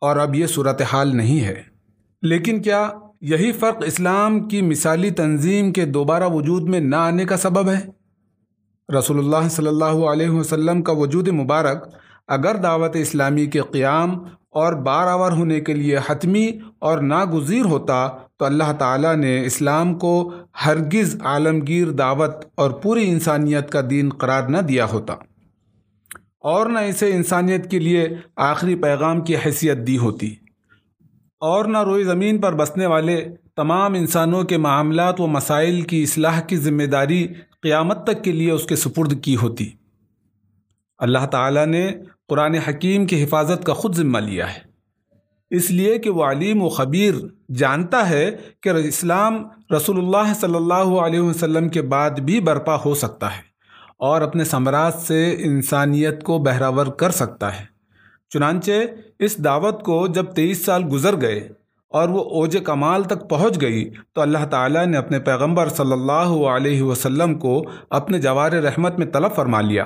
اور 0.01 0.17
اب 0.17 0.35
یہ 0.35 0.47
صورتحال 0.47 1.17
نہیں 1.17 1.41
ہے۔ 1.41 1.63
لیکن 2.23 2.63
کیا 2.63 2.89
یہی 3.21 3.53
فرق 3.53 3.83
اسلام 3.87 4.49
کی 4.49 4.63
مثالی 4.63 5.11
تنظیم 5.11 5.73
کے 5.73 5.85
دوبارہ 5.85 6.29
وجود 6.29 6.63
میں 6.63 6.81
نہ 6.81 6.97
آنے 6.97 7.25
کا 7.25 7.37
سبب 7.37 7.71
ہے؟ 7.71 7.81
رسول 8.99 9.19
اللہ 9.19 9.49
صلی 9.49 9.67
اللہ 9.67 9.85
علیہ 9.85 10.29
وسلم 10.29 10.83
کا 10.83 10.93
وجود 10.93 11.29
مبارک 11.29 11.95
اگر 12.29 12.55
دعوت 12.55 12.97
اسلامی 12.97 13.47
کے 13.47 13.61
قیام 13.61 14.25
اور 14.53 14.73
بار 14.73 15.07
آور 15.07 15.33
ہونے 15.33 15.61
کے 15.61 15.75
لیے 15.75 15.99
حتمی 16.07 16.51
اور 16.79 16.99
ناگزیر 16.99 17.65
ہوتا 17.65 18.09
تو 18.37 18.45
اللہ 18.45 18.73
تعالیٰ 18.79 19.17
نے 19.17 19.47
اسلام 19.47 19.99
کو 19.99 20.35
ہرگز 20.67 21.17
عالمگیر 21.23 21.91
دعوت 21.91 22.35
اور 22.55 22.71
پوری 22.71 23.11
انسانیت 23.11 23.71
کا 23.71 23.81
دین 23.91 24.09
قرار 24.09 24.43
نہ 24.43 24.59
دیا 24.59 24.85
ہوتا۔ 24.85 25.15
اور 26.41 26.67
نہ 26.67 26.79
اسے 26.79 27.13
انسانیت 27.13 27.71
کے 27.71 27.79
لیے 27.79 28.09
آخری 28.37 28.75
پیغام 28.75 29.21
کی 29.21 29.37
حیثیت 29.37 29.79
دی 29.87 29.99
ہوتی۔ 29.99 30.35
اور 31.41 31.65
نہ 31.65 31.79
روئی 31.83 32.05
زمین 32.05 32.41
پر 32.41 32.55
بسنے 32.55 32.87
والے 32.87 33.29
تمام 33.57 33.95
انسانوں 33.95 34.43
کے 34.43 34.57
معاملات 34.57 35.21
و 35.21 35.27
مسائل 35.27 35.83
کی 35.83 36.03
اصلاح 36.03 36.41
کی 36.41 36.57
ذمہ 36.57 36.83
داری 36.83 37.29
قیامت 37.63 38.07
تک 38.07 38.25
کے 38.25 38.33
لیے 38.33 38.51
اس 38.51 38.65
کے 38.65 38.77
سپرد 38.77 39.23
کی 39.23 39.37
ہوتی۔ 39.37 39.71
اللہ 41.03 41.27
تعالیٰ 41.31 41.67
نے 41.67 41.93
قرآن 42.29 42.55
حکیم 42.55 43.07
کی 43.07 43.25
حفاظت 43.25 43.65
کا 43.65 43.73
خود 43.73 43.95
ذمہ 43.95 44.19
لیا 44.19 44.55
ہے۔ 44.55 44.59
اس 45.51 45.71
لیے 45.71 45.99
کہ 45.99 46.11
وہ 46.11 46.25
علیم 46.25 46.63
و 46.63 46.69
خبیر 46.69 47.15
جانتا 47.55 48.09
ہے 48.09 48.31
کہ 48.61 48.69
اسلام 48.69 49.45
رسول 49.77 49.99
اللہ 49.99 50.33
صلی 50.35 50.55
اللہ 50.55 50.75
علیہ 50.75 51.21
وسلم 51.21 51.69
کے 51.69 51.83
بعد 51.83 52.11
بھی 52.11 52.41
برپا 52.41 52.77
ہو 52.85 52.95
سکتا 52.95 53.37
ہے 53.37 53.43
اور 53.99 54.21
اپنے 54.21 54.45
ثمرات 54.45 54.95
سے 54.95 55.37
انسانیت 55.39 56.23
کو 56.23 56.39
بہراور 56.39 56.87
کر 56.87 57.11
سکتا 57.11 57.61
ہے۔ 57.61 57.65
چنانچہ 58.31 58.73
اس 59.19 59.45
دعوت 59.45 59.83
کو 59.83 60.07
جب 60.07 60.25
تیئیس 60.25 60.65
سال 60.65 60.83
گزر 60.93 61.21
گئے 61.21 61.49
اور 61.89 62.09
وہ 62.09 62.25
اوج 62.25 62.59
کمال 62.65 63.03
تک 63.03 63.31
پہنچ 63.31 63.61
گئی 63.61 63.91
تو 64.13 64.21
اللہ 64.21 64.45
تعالیٰ 64.51 64.87
نے 64.87 64.97
اپنے 64.97 65.19
پیغمبر 65.19 65.69
صلی 65.69 65.93
اللہ 65.93 66.47
علیہ 66.47 66.83
وسلم 66.83 67.39
کو 67.39 67.65
اپنے 67.91 68.19
جوار 68.19 68.53
رحمت 68.53 68.99
میں 68.99 69.07
طلب 69.07 69.35
فرما 69.35 69.61
لیا۔ 69.61 69.85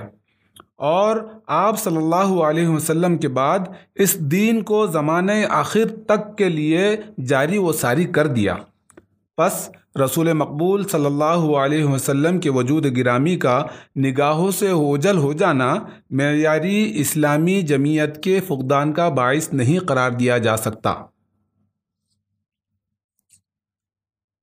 اور 0.77 1.17
آپ 1.47 1.79
صلی 1.79 1.97
اللہ 1.97 2.41
علیہ 2.43 2.69
وسلم 2.69 3.19
کے 3.19 3.29
بعد 3.29 3.59
اس 3.95 4.19
دین 4.19 4.63
کو 4.63 4.87
زمانۂ 4.87 5.33
آخر 5.49 5.85
تک 6.07 6.39
کے 6.39 6.49
لیے 6.49 6.97
جاری 7.27 7.59
و 7.59 7.73
ساری 7.73 8.05
کر 8.05 8.27
دیا۔ 8.27 8.57
پس 9.37 9.71
رسول 10.05 10.33
مقبول 10.33 10.89
صلی 10.89 11.07
اللہ 11.07 11.57
علیہ 11.57 11.85
وسلم 11.85 12.41
کے 12.41 12.51
وجود 12.51 12.97
گرامی 12.97 13.37
کا 13.37 13.67
نگاہوں 13.97 14.51
سے 14.51 14.71
ہوجل 14.71 15.19
ہو 15.19 15.33
جانا 15.33 15.75
معیاری 16.11 16.93
اسلامی 16.95 17.63
جمعیت 17.63 18.23
کے 18.23 18.41
فقدان 18.41 18.93
کا 18.93 19.09
باعث 19.09 19.53
نہیں 19.53 19.79
قرار 19.79 20.11
دیا 20.11 20.39
جا 20.39 20.57
سکتا۔ 20.57 20.95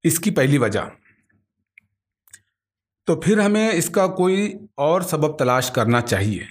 اس 0.03 0.19
کی 0.19 0.31
پہلی 0.31 0.57
وجہ۔ 0.57 1.02
تو 3.05 3.15
پھر 3.15 3.39
ہمیں 3.39 3.69
اس 3.69 3.89
کا 3.89 4.07
کوئی 4.07 4.53
اور 4.75 5.01
سبب 5.01 5.37
تلاش 5.37 5.71
کرنا 5.71 6.01
چاہیے۔ 6.01 6.43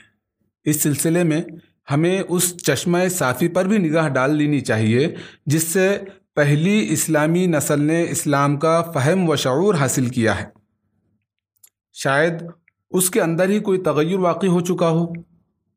اس 0.65 0.83
سلسلے 0.83 1.25
میں 1.25 1.43
ہمیں 1.91 2.23
اس 2.29 2.57
چشمہ 2.57 2.99
صافی 3.11 3.49
پر 3.49 3.65
بھی 3.65 3.79
نگاہ 3.79 4.09
ڈال 4.09 4.37
لینی 4.37 4.61
چاہیے، 4.61 5.15
جس 5.47 5.62
سے 5.62 5.99
پہلی 6.35 6.87
اسلامی 6.91 7.47
نسل 7.47 7.81
نے 7.81 8.07
اسلام 8.11 8.57
کا 8.57 8.83
فہم 8.83 9.29
و 9.29 9.37
شعور 9.37 9.75
حاصل 9.75 10.07
کیا 10.07 10.41
ہے۔ 10.41 10.47
شاید 11.93 12.33
اس 12.91 13.11
کے 13.11 13.21
اندر 13.21 13.49
ہی 13.49 13.61
کوئی 13.61 13.79
تغیر 13.79 14.19
واقع 14.19 14.47
ہو 14.47 14.61
چکا 14.61 14.88
ہو۔ 14.88 15.07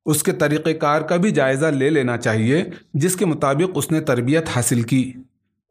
اس 0.05 0.23
کے 0.23 0.31
طریقہ 0.31 0.69
کار 0.69 1.01
کا 1.01 1.15
بھی 1.15 1.31
جائزہ 1.31 1.65
لے 1.65 1.89
لینا 1.89 2.17
چاہیے، 2.17 2.63
جس 2.93 3.15
کے 3.15 3.25
مطابق 3.25 3.71
اس 3.75 3.91
نے 3.91 4.01
تربیت 4.01 4.43
حاصل 4.55 4.81
کی۔ 4.81 5.13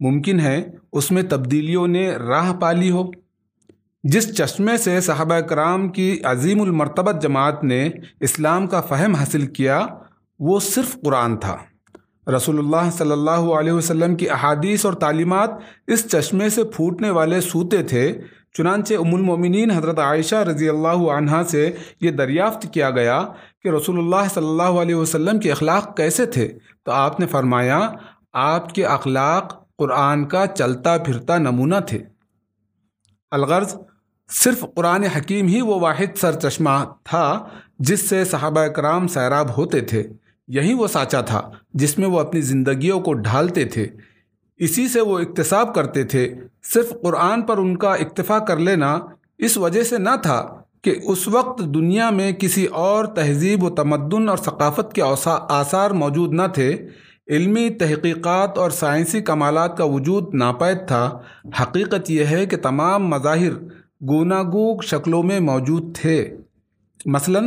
ممکن 0.00 0.40
ہے 0.40 0.64
اس 0.92 1.10
میں 1.10 1.22
تبدیلیوں 1.22 1.86
نے 1.86 2.10
راہ 2.10 2.52
پالی 2.54 2.90
ہو۔ 2.90 3.23
جس 4.04 4.36
چشمے 4.36 4.76
سے 4.76 5.00
صحابہ 5.00 5.40
کرام 5.40 5.88
کی 5.88 6.20
عظیم 6.24 6.62
المرتبت 6.62 7.22
جماعت 7.22 7.64
نے 7.64 7.90
اسلام 8.20 8.66
کا 8.66 8.80
فہم 8.80 9.14
حاصل 9.14 9.46
کیا، 9.46 9.86
وہ 10.38 10.60
صرف 10.60 10.96
قرآن 11.04 11.36
تھا۔ 11.36 11.56
رسول 12.36 12.58
اللہ 12.58 12.90
صلی 12.92 13.12
اللہ 13.12 13.30
علیہ 13.30 13.72
وسلم 13.72 14.16
کی 14.16 14.30
احادیث 14.30 14.84
اور 14.86 14.94
تعلیمات 14.94 15.50
اس 15.86 16.08
چشمے 16.08 16.48
سے 16.48 16.64
پھوٹنے 16.64 17.10
والے 17.10 17.40
سوتے 17.40 17.82
تھے، 17.82 18.20
چنانچہ 18.52 18.94
ام 18.94 19.14
المومنین 19.14 19.70
حضرت 19.70 19.98
عائشہ 19.98 20.36
رضی 20.36 20.68
اللہ 20.68 21.10
عنہ 21.12 21.42
سے 21.48 21.72
یہ 22.00 22.10
دریافت 22.10 22.66
کیا 22.72 22.90
گیا 22.90 23.22
کہ 23.62 23.68
رسول 23.68 23.98
اللہ 23.98 24.28
صلی 24.34 24.46
اللہ 24.46 24.80
علیہ 24.80 24.94
وسلم 24.94 25.38
کے 25.38 25.52
اخلاق 25.52 25.96
کیسے 25.96 26.26
تھے۔ 26.26 26.58
تو 26.84 26.92
آپ 26.92 27.20
نے 27.20 27.26
فرمایا، 27.26 27.90
آپ 28.32 28.74
کے 28.74 28.84
اخلاق 28.84 29.76
قرآن 29.76 30.24
کا 30.24 30.46
چلتا 30.46 30.98
پھرتا 30.98 31.38
نمونہ 31.38 31.80
تھے۔ 31.86 32.02
الغرض 33.30 33.76
صرف 34.28 34.64
قرآن 34.74 35.04
حکیم 35.04 35.46
ہی 35.46 35.60
وہ 35.60 35.80
واحد 35.80 36.18
سر 36.18 36.40
چشمہ 36.40 36.84
تھا 37.04 37.48
جس 37.78 38.08
سے 38.08 38.24
صحابہ 38.24 38.66
کرام 38.66 39.08
سیراب 39.08 39.56
ہوتے 39.56 39.80
تھے۔ 39.80 40.02
یہی 40.48 40.74
وہ 40.74 40.86
سانچا 40.86 41.20
تھا 41.20 41.50
جس 41.74 41.98
میں 41.98 42.08
وہ 42.08 42.20
اپنی 42.20 42.40
زندگیوں 42.40 43.00
کو 43.00 43.14
ڈھالتے 43.14 43.64
تھے۔ 43.64 43.86
اسی 44.56 44.88
سے 44.88 45.00
وہ 45.00 45.18
اقتصاب 45.18 45.74
کرتے 45.74 46.04
تھے۔ 46.04 46.34
صرف 46.74 46.92
قرآن 47.02 47.42
پر 47.42 47.58
ان 47.58 47.76
کا 47.76 47.94
اکتفا 47.94 48.38
کر 48.38 48.56
لینا 48.56 48.98
اس 49.38 49.56
وجہ 49.56 49.82
سے 49.82 49.98
نہ 49.98 50.16
تھا 50.22 50.48
کہ 50.82 50.94
اس 51.02 51.28
وقت 51.28 51.58
دنیا 51.58 52.10
میں 52.10 52.32
کسی 52.32 52.66
اور 52.66 53.04
تہذیب 53.04 53.64
و 53.64 53.70
تمدن 53.70 54.28
اور 54.28 54.36
ثقافت 54.36 54.92
کے 54.92 55.02
آثار 55.48 55.90
موجود 55.90 56.32
نہ 56.32 56.46
تھے۔ 56.54 56.88
علمی 57.28 57.70
تحقیقات 57.70 58.58
اور 58.58 58.70
سائنسی 58.70 59.20
کمالات 59.20 59.76
کا 59.76 59.84
وجود 59.84 60.34
ناپید 60.34 60.88
تھا۔ 60.88 61.18
حقیقت 61.62 62.10
یہ 62.10 62.24
ہے 62.24 62.46
کہ 62.46 62.56
تمام 62.56 63.08
مظاہر 63.08 63.83
گوناگوگ 64.08 64.80
شکلوں 64.82 65.22
میں 65.22 65.40
موجود 65.40 65.96
تھے۔ 65.96 66.36
مثلا، 67.06 67.40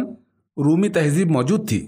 رومی 0.57 0.89
تہذیب 0.89 1.31
موجود 1.31 1.69
تھی۔ 1.69 1.87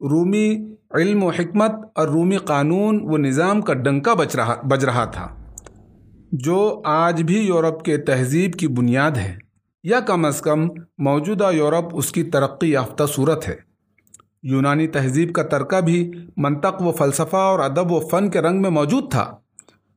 رومی 0.00 0.74
علم 0.90 1.24
و 1.24 1.28
حکمت 1.28 1.70
اور 1.94 2.08
رومی 2.08 2.36
قانون 2.36 3.00
و 3.02 3.16
نظام 3.16 3.62
کا 3.62 3.74
ڈنکا 3.74 4.14
بچ 4.14 4.36
رہا، 4.36 4.54
بج 4.62 4.84
رہا 4.84 5.04
تھا۔ 5.04 5.28
جو 6.32 6.82
آج 6.84 7.22
بھی 7.22 7.38
یورپ 7.38 7.82
کے 7.82 7.96
تہذیب 7.96 8.52
کی 8.52 8.68
بنیاد 8.68 9.10
ہے، 9.10 9.38
یا 9.82 10.00
کم 10.00 10.24
از 10.24 10.40
کم 10.40 10.68
موجودہ 10.98 11.50
یورپ 11.52 11.84
اس 11.92 12.12
کی 12.12 12.22
ترقی 12.22 12.70
یافتہ 12.70 13.04
صورت 13.08 13.48
ہے۔ 13.48 13.56
یونانی 14.42 14.86
تہذیب 14.86 15.32
کا 15.32 15.42
ترکہ 15.42 15.80
بھی 15.80 16.10
منطق 16.36 16.82
و 16.82 16.92
فلسفہ 16.92 17.36
اور 17.36 17.58
ادب 17.58 17.92
و 17.92 18.00
فن 18.00 18.30
کے 18.30 18.40
رنگ 18.40 18.62
میں 18.62 18.70
موجود 18.70 19.10
تھا، 19.10 19.36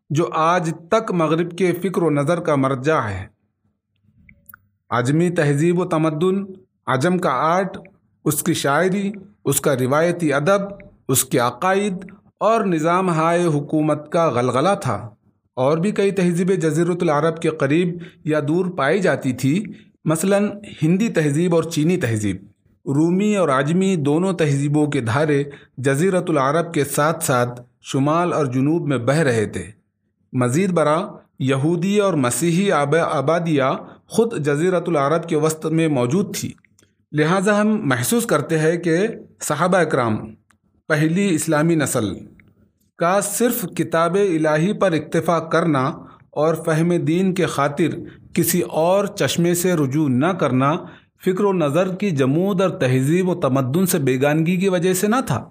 جو 0.10 0.30
آج 0.34 0.74
تک 0.90 1.12
مغرب 1.12 1.58
کے 1.58 1.72
فکر 1.72 2.04
و 2.04 2.10
نظر 2.10 2.40
کا 2.40 2.56
مرجع 2.56 2.98
ہے۔ 2.98 3.41
عجمی 4.92 5.30
تہذیب 5.30 5.80
و 5.80 5.86
تمدن، 5.86 6.44
عجم 6.88 7.18
کا 7.18 7.30
آرٹ، 7.30 7.78
اس 8.26 8.44
کی 8.44 8.54
شاعری، 8.54 9.12
اس 9.46 9.62
کا 9.62 9.76
روایتی 9.78 10.34
ادب، 10.34 10.62
اس 11.08 11.24
کے 11.26 11.40
عقائد 11.40 11.94
اور 12.40 12.66
نظام 12.66 13.10
ہائے 13.10 13.46
حکومت 13.46 14.12
کا 14.12 14.30
غلغلہ 14.30 14.70
تھا۔ 14.82 15.10
اور 15.56 15.78
بھی 15.78 15.92
کئی 15.92 16.12
تہذیبیں 16.12 16.56
جزیرت 16.56 16.98
العرب 17.02 17.42
کے 17.42 17.50
قریب 17.50 17.98
یا 18.26 18.40
دور 18.48 18.66
پائی 18.66 19.00
جاتی 19.00 19.34
تھی، 19.34 19.64
مثلا 20.06 20.38
ہندی 20.84 21.10
تہذیب 21.10 21.56
اور 21.56 21.64
چینی 21.64 21.98
تہذیب۔ 21.98 22.36
رومی 22.86 23.36
اور 23.36 23.50
عجمی 23.50 23.96
دونوں 23.96 24.34
تہذیبوں 24.34 24.88
کے 24.88 25.02
دھارے 25.02 25.44
جزیرت 25.78 26.30
العرب 26.30 26.74
کے 26.74 26.84
ساتھ 26.84 27.24
ساتھ 27.24 27.62
شمال 27.82 28.34
اور 28.34 28.46
جنوب 28.46 28.88
میں 28.88 28.98
بہہ 28.98 29.20
رہے 29.20 29.46
تھے۔ 29.46 29.64
مزید 30.34 30.72
برآں، 30.72 31.08
یہودی 31.40 32.00
اور 32.00 32.14
مسیحی 32.14 32.72
آب 32.72 32.96
آبادیاں 32.96 33.74
خود 34.12 34.34
جزیرت 34.46 34.90
العرب 34.90 35.28
کے 35.30 35.36
وسط 35.36 35.66
میں 35.66 35.88
موجود 35.88 36.36
تھی۔ 36.36 36.52
لہٰذا 37.12 37.62
ہم 37.62 37.70
محسوس 37.84 38.26
کرتے 38.26 38.60
ہیں 38.60 38.78
کہ 38.78 38.96
صحابہ 39.42 39.78
اکرام، 39.78 40.16
پہلی 40.90 41.28
اسلامی 41.36 41.76
نسل، 41.76 42.14
کا 42.98 43.20
صرف 43.22 43.66
کتاب 43.78 44.16
الہی 44.16 44.74
پر 44.74 44.92
اکتفا 44.92 45.40
کرنا 45.40 45.84
اور 46.32 46.56
فہم 46.56 46.96
دین 46.98 47.34
کے 47.34 47.46
خاطر 47.46 47.96
کسی 48.34 48.62
اور 48.62 49.06
چشمے 49.06 49.54
سے 49.54 49.74
رجوع 49.74 50.08
نہ 50.08 50.32
کرنا 50.40 50.74
فکر 51.26 51.44
و 51.44 51.54
نظر 51.54 51.96
کی 51.96 52.12
جمود 52.12 52.62
اور 52.62 52.70
تہذیب 52.70 53.30
و 53.30 53.36
تمدن 53.36 53.86
سے 53.86 54.00
بیگانگی 54.00 54.58
کی 54.58 54.70
وجہ 54.70 54.94
سے 54.94 55.08
نہ 55.08 55.22
تھا، 55.26 55.44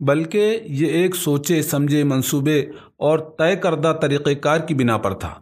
بلکہ 0.00 0.60
یہ 0.64 0.86
ایک 0.86 1.16
سوچے، 1.16 1.62
سمجھے، 1.62 2.04
منصوبے 2.04 2.60
اور 2.96 3.18
طے 3.38 3.56
کردہ 3.56 3.94
طریقہ 4.02 4.34
کار 4.34 4.58
کی 4.58 4.74
بنا 4.74 4.96
پر 4.96 5.14
تھا۔ 5.14 5.34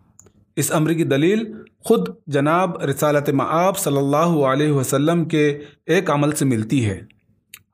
اس 0.60 0.72
امر 0.72 0.92
کی 0.92 1.04
دلیل 1.04 1.44
خود 1.84 2.08
جناب 2.26 2.82
رسالت 2.82 3.30
معاب 3.30 3.78
صلی 3.78 3.96
اللہ 3.96 4.32
علیہ 4.46 4.72
وسلم 4.72 5.24
کے 5.24 5.46
ایک 5.86 6.10
عمل 6.10 6.32
سے 6.32 6.44
ملتی 6.44 6.84
ہے۔ 6.86 7.00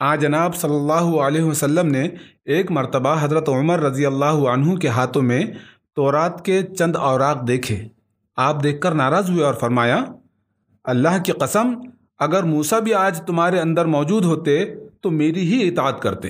آ 0.01 0.15
جناب 0.17 0.57
صلی 0.57 0.75
اللہ 0.75 1.07
علیہ 1.21 1.43
وسلم 1.43 1.87
نے 1.87 2.09
ایک 2.45 2.71
مرتبہ 2.71 3.17
حضرت 3.21 3.49
عمر 3.49 3.81
رضی 3.81 4.07
اللہ 4.07 4.39
عنہ 4.53 4.75
کے 4.75 4.89
ہاتھوں 4.89 5.23
میں 5.23 5.43
تورات 5.97 6.45
کے 6.45 6.63
چند 6.79 6.97
اوراق 6.97 7.47
دیکھے۔ 7.49 7.77
آپ 8.37 8.63
دیکھ 8.63 8.81
کر 8.81 8.95
ناراض 8.95 9.31
ہوئے 9.31 9.45
اور 9.45 9.55
فرمایا، 9.55 10.05
اللہ 10.85 11.23
کی 11.25 11.33
قسم، 11.33 11.73
اگر 12.19 12.43
موسا 12.43 12.79
بھی 12.79 12.95
آج 12.95 13.21
تمہارے 13.27 13.61
اندر 13.61 13.85
موجود 13.85 14.25
ہوتے 14.25 14.65
تو 15.01 15.11
میری 15.11 15.41
ہی 15.41 15.69
اطاعت 15.69 16.03
کرتے۔ 16.03 16.29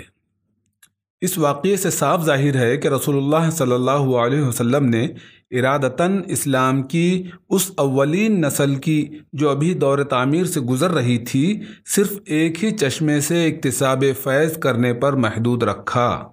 اس 1.20 1.38
واقعے 1.38 1.76
سے 1.76 1.90
صاف 1.90 2.24
ظاہر 2.24 2.54
ہے 2.54 2.76
کہ 2.76 2.88
رسول 2.88 3.16
اللہ 3.16 3.50
صلی 3.50 3.72
اللہ 3.72 4.07
علیہ 4.22 4.42
وسلم 4.42 4.84
نے 4.84 5.07
ارادتاً 5.51 6.22
اسلام 6.26 6.82
کی 6.82 7.22
اس 7.51 7.70
اولین 7.76 8.40
نسل 8.40 8.74
کی 8.74 9.18
جو 9.32 9.51
ابھی 9.51 9.74
دور 9.74 9.99
تعمیر 9.99 10.44
سے 10.44 10.61
گزر 10.61 10.90
رہی 10.90 11.18
تھی، 11.18 11.61
صرف 11.86 12.12
ایک 12.26 12.64
ہی 12.64 12.70
چشمے 12.70 13.20
سے 13.20 13.47
اقتصاب 13.47 14.05
فیض 14.22 14.59
کرنے 14.59 14.94
پر 14.94 15.12
محدود 15.12 15.62
رکھا۔ 15.62 16.28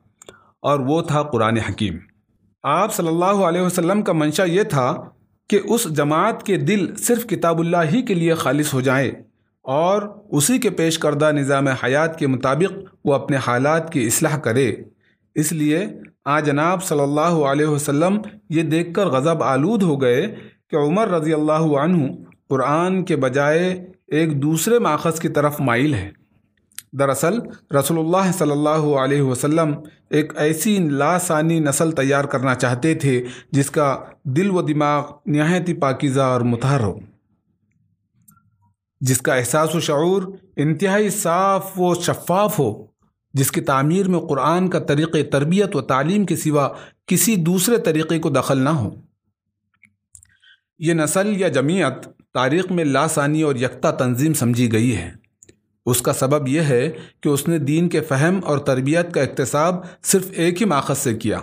اور 0.61 0.79
وہ 0.79 1.01
تھا 1.01 1.23
قرآن 1.23 1.57
حکیم۔ 1.57 1.97
آپ 2.63 2.93
صلی 2.93 3.07
اللہ 3.07 3.25
علیہ 3.25 3.61
وسلم 3.61 4.01
کا 4.01 4.13
منشا 4.13 4.43
یہ 4.43 4.63
تھا 4.63 5.09
کہ 5.49 5.59
اس 5.63 5.83
جماعت 5.89 6.43
کے 6.43 6.57
دل 6.57 6.95
صرف 6.95 7.25
کتاب 7.25 7.59
اللہ 7.59 7.77
ہی 7.91 8.01
کے 8.01 8.13
لیے 8.13 8.33
خالص 8.33 8.73
ہو 8.73 8.81
جائیں 8.81 9.11
اور 9.61 10.01
اسی 10.31 10.57
کے 10.57 10.69
پیش 10.69 10.99
کردہ 10.99 11.31
نظام 11.31 11.67
حیات 11.67 12.19
کے 12.19 12.27
مطابق 12.27 12.79
وہ 13.05 13.13
اپنے 13.13 13.37
حالات 13.37 13.93
کی 13.93 14.05
اصلاح 14.05 14.37
کرے۔ 14.37 14.75
اس 15.35 15.51
لیے 15.51 15.87
آ 16.25 16.39
جناب 16.39 16.83
صلی 16.83 16.99
اللہ 16.99 17.21
علیہ 17.21 17.65
وسلم 17.65 18.17
یہ 18.49 18.63
دیکھ 18.63 18.93
کر 18.93 19.07
غضب 19.07 19.43
آلود 19.43 19.83
ہو 19.83 20.01
گئے 20.01 20.35
کہ 20.69 20.75
عمر 20.75 21.07
رضی 21.07 21.33
اللہ 21.33 21.77
عنہ 21.77 22.07
قرآن 22.49 23.05
کے 23.05 23.15
بجائے 23.15 23.91
ایک 24.07 24.41
دوسرے 24.41 24.79
ماخذ 24.79 25.19
کی 25.19 25.29
طرف 25.29 25.61
مائل 25.61 25.93
ہے۔ 25.93 26.11
دراصل 26.99 27.39
رسول 27.79 27.99
اللہ 27.99 28.31
صلی 28.31 28.51
اللہ 28.51 28.85
علیہ 28.97 29.21
وسلم 29.21 29.73
ایک 30.09 30.33
ایسی 30.37 30.77
لاسانی 30.77 31.59
نسل 31.59 31.91
تیار 31.91 32.25
کرنا 32.25 32.55
چاہتے 32.55 32.95
تھے 32.95 33.25
جس 33.51 33.71
کا 33.71 33.99
دل 34.23 34.49
و 34.49 34.61
دماغ 34.61 35.03
نہایت 35.25 35.69
پاکیزہ 35.81 36.21
اور 36.21 36.41
متحر 36.41 36.79
ہو۔ 36.79 36.99
جس 39.01 39.21
کا 39.21 39.35
احساس 39.35 39.75
و 39.75 39.79
شعور 39.79 40.21
انتہائی 40.55 41.09
صاف 41.09 41.79
و 41.79 41.93
شفاف 41.93 42.59
ہو۔ 42.59 42.92
جس 43.33 43.51
کی 43.51 43.61
تعمیر 43.61 44.07
میں 44.07 44.19
قرآن 44.19 44.69
کا 44.69 44.79
طریقہ 44.79 45.29
تربیت 45.31 45.75
و 45.75 45.81
تعلیم 45.81 46.25
کے 46.25 46.35
سوا 46.35 46.69
کسی 47.05 47.35
دوسرے 47.35 47.77
طریقے 47.77 48.19
کو 48.19 48.29
دخل 48.29 48.57
نہ 48.57 48.69
ہو۔ 48.69 48.95
یہ 50.79 50.93
نسل 50.93 51.41
یا 51.41 51.47
جمعیت 51.47 52.07
تاریخ 52.33 52.71
میں 52.71 52.85
لاسانی 52.85 53.41
اور 53.41 53.55
یکتا 53.55 53.91
تنظیم 53.91 54.33
سمجھی 54.33 54.71
گئی 54.71 54.95
ہے۔ 54.95 55.11
اس 55.85 56.01
کا 56.01 56.13
سبب 56.13 56.47
یہ 56.47 56.61
ہے 56.61 56.91
کہ 57.21 57.29
اس 57.29 57.47
نے 57.47 57.57
دین 57.57 57.89
کے 57.89 58.01
فہم 58.01 58.39
اور 58.43 58.57
تربیت 58.57 59.13
کا 59.13 59.21
اقتصاب 59.21 59.75
صرف 60.03 60.25
ایک 60.31 60.61
ہی 60.61 60.65
ماخذ 60.65 60.97
سے 60.97 61.13
کیا۔ 61.13 61.39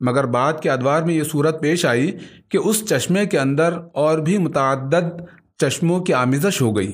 مگر 0.00 0.26
بعد 0.26 0.52
کے 0.62 0.70
ادوار 0.70 1.02
میں 1.02 1.14
یہ 1.14 1.22
صورت 1.22 1.60
پیش 1.60 1.86
آئی 1.86 2.18
کہ 2.48 2.58
اس 2.58 2.84
چشمے 2.88 3.26
کے 3.26 3.38
اندر 3.38 3.74
اور 3.92 4.18
بھی 4.18 4.38
متعدد 4.38 5.20
چشموں 5.58 6.00
کی 6.00 6.12
آمیزش 6.12 6.62
ہو 6.62 6.76
گئی۔ 6.76 6.92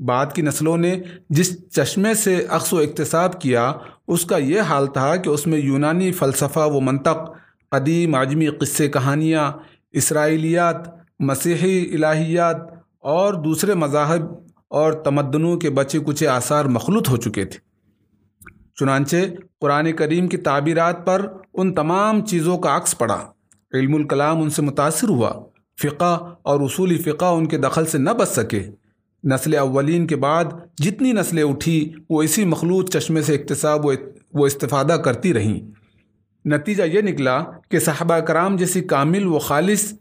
بعد 0.00 0.26
کی 0.34 0.42
نسلوں 0.42 0.76
نے 0.76 1.00
جس 1.30 1.68
چشمے 1.68 2.14
سے 2.14 2.46
عکس 2.48 2.72
و 2.72 2.78
اقتصاب 2.78 3.40
کیا، 3.40 3.72
اس 4.08 4.24
کا 4.24 4.36
یہ 4.36 4.60
حال 4.60 4.86
تھا 4.86 5.16
کہ 5.16 5.28
اس 5.28 5.46
میں 5.46 5.58
یونانی 5.58 6.12
فلسفہ 6.12 6.58
و 6.58 6.80
منطق، 6.80 7.30
قدیم 7.70 8.14
عجمی 8.14 8.46
قصے 8.46 8.88
کہانیاں، 8.88 9.52
اسرائیلیات، 9.92 10.76
مسیحی 11.20 11.94
الہیات 11.94 12.56
اور 12.98 13.34
دوسرے 13.34 13.74
مذاہب 13.74 14.22
اور 14.68 14.92
تمدنوں 14.92 15.56
کے 15.56 15.70
بچے 15.70 15.98
کچے 15.98 16.28
آثار 16.28 16.64
مخلوط 16.64 17.08
ہو 17.08 17.16
چکے 17.16 17.44
تھے۔ 17.44 17.58
چنانچہ 18.80 19.16
قرآن 19.60 19.92
کریم 19.92 20.28
کی 20.28 20.36
تعبیرات 20.36 21.06
پر 21.06 21.26
ان 21.54 21.74
تمام 21.74 22.26
چیزوں 22.26 22.58
کا 22.58 22.76
عکس 22.76 22.98
پڑا۔ 22.98 23.18
علم 23.74 23.94
الکلام 23.94 24.42
ان 24.42 24.50
سے 24.50 24.62
متاثر 24.62 25.08
ہوا۔ 25.08 25.32
فقہ 25.82 26.34
اور 26.42 26.60
اصولی 26.60 26.98
فقہ 26.98 27.24
ان 27.24 27.46
کے 27.46 27.58
دخل 27.58 27.86
سے 27.86 27.98
نہ 27.98 28.10
بچ 28.10 28.28
سکے۔ 28.28 28.62
نسل 29.24 29.54
اولین 29.54 30.06
کے 30.06 30.16
بعد 30.16 30.44
جتنی 30.78 31.12
نسلیں 31.12 31.42
اٹھی، 31.42 31.92
وہ 32.10 32.22
اسی 32.22 32.44
مخلوط 32.44 32.96
چشمے 32.96 33.22
سے 33.22 33.34
اقتصاب 33.34 33.86
و 34.34 34.44
استفادہ 34.44 34.92
کرتی 34.92 35.34
رہیں۔ 35.34 35.60
نتیجہ 36.44 36.82
یہ 36.82 37.00
نکلا 37.00 37.44
کہ 37.68 37.78
صحابہ 37.78 38.18
کرام 38.18 38.56
جیسی 38.56 38.80
کامل 38.80 39.26
و 39.26 39.38
خالص 39.38 39.92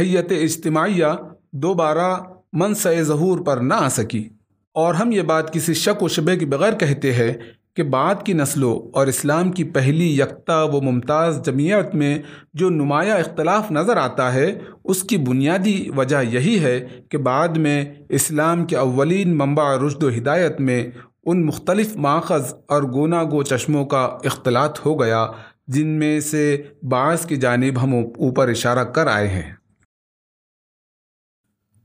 حیت 0.00 0.32
اجتماعیہ 0.42 1.06
دوبارہ 1.52 2.16
منصع 2.52 3.00
ظہور 3.00 3.38
پر 3.38 3.56
نہ 3.56 3.74
آ 3.74 3.88
سکی۔ 3.88 4.28
اور 4.72 4.94
ہم 4.94 5.12
یہ 5.12 5.22
بات 5.22 5.52
کسی 5.52 5.74
شک 5.74 6.02
و 6.02 6.08
شبے 6.08 6.36
کے 6.36 6.46
بغیر 6.46 6.72
کہتے 6.72 7.12
ہیں 7.12 7.32
کہ 7.76 7.82
بعد 7.82 8.14
کی 8.24 8.32
نسلوں 8.32 8.74
اور 8.94 9.06
اسلام 9.06 9.52
کی 9.52 9.64
پہلی 9.64 10.20
یکتا 10.20 10.62
و 10.62 10.80
ممتاز 10.80 11.40
جمعیت 11.44 11.94
میں 11.94 12.18
جو 12.54 12.70
نمایاں 12.70 13.18
اختلاف 13.18 13.70
نظر 13.70 13.96
آتا 13.96 14.34
ہے، 14.34 14.58
اس 14.84 15.02
کی 15.02 15.16
بنیادی 15.16 15.90
وجہ 15.96 16.22
یہی 16.22 16.58
ہے 16.60 16.88
کہ 17.08 17.18
بعد 17.18 17.48
میں 17.48 17.84
اسلام 18.08 18.64
کے 18.64 18.76
اولین 18.76 19.38
منبع 19.38 19.76
رشد 19.76 20.02
و 20.02 20.08
ہدایت 20.08 20.60
میں 20.60 20.90
ان 21.24 21.46
مختلف 21.46 21.96
ماخذ 21.96 22.54
اور 22.68 22.82
گونا 22.82 23.22
گو 23.24 23.42
چشموں 23.42 23.84
کا 23.86 24.04
اختلاط 24.24 24.86
ہو 24.86 25.00
گیا، 25.00 25.26
جن 25.68 25.86
میں 25.86 26.20
سے 26.20 26.62
بعض 26.82 27.26
کی 27.26 27.36
جانب 27.36 27.82
ہم 27.82 27.94
اوپر 27.94 28.48
اشارہ 28.48 28.84
کر 28.84 29.06
آئے 29.06 29.28
ہیں۔ 29.28 29.52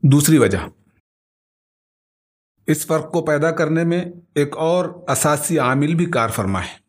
دوسری 0.04 0.38
وجہ 0.38 0.58
اس 2.68 2.86
فرق 2.86 3.12
کو 3.12 3.22
پیدا 3.22 3.52
کرنے 3.52 3.84
میں 3.84 4.06
ایک 4.36 4.58
اور 4.58 4.86
اساسی 5.08 5.60
عامل 5.60 5.94
بھی 5.94 6.06
کار 6.06 6.30
فرما 6.30 6.60
ہے۔ 6.60 6.82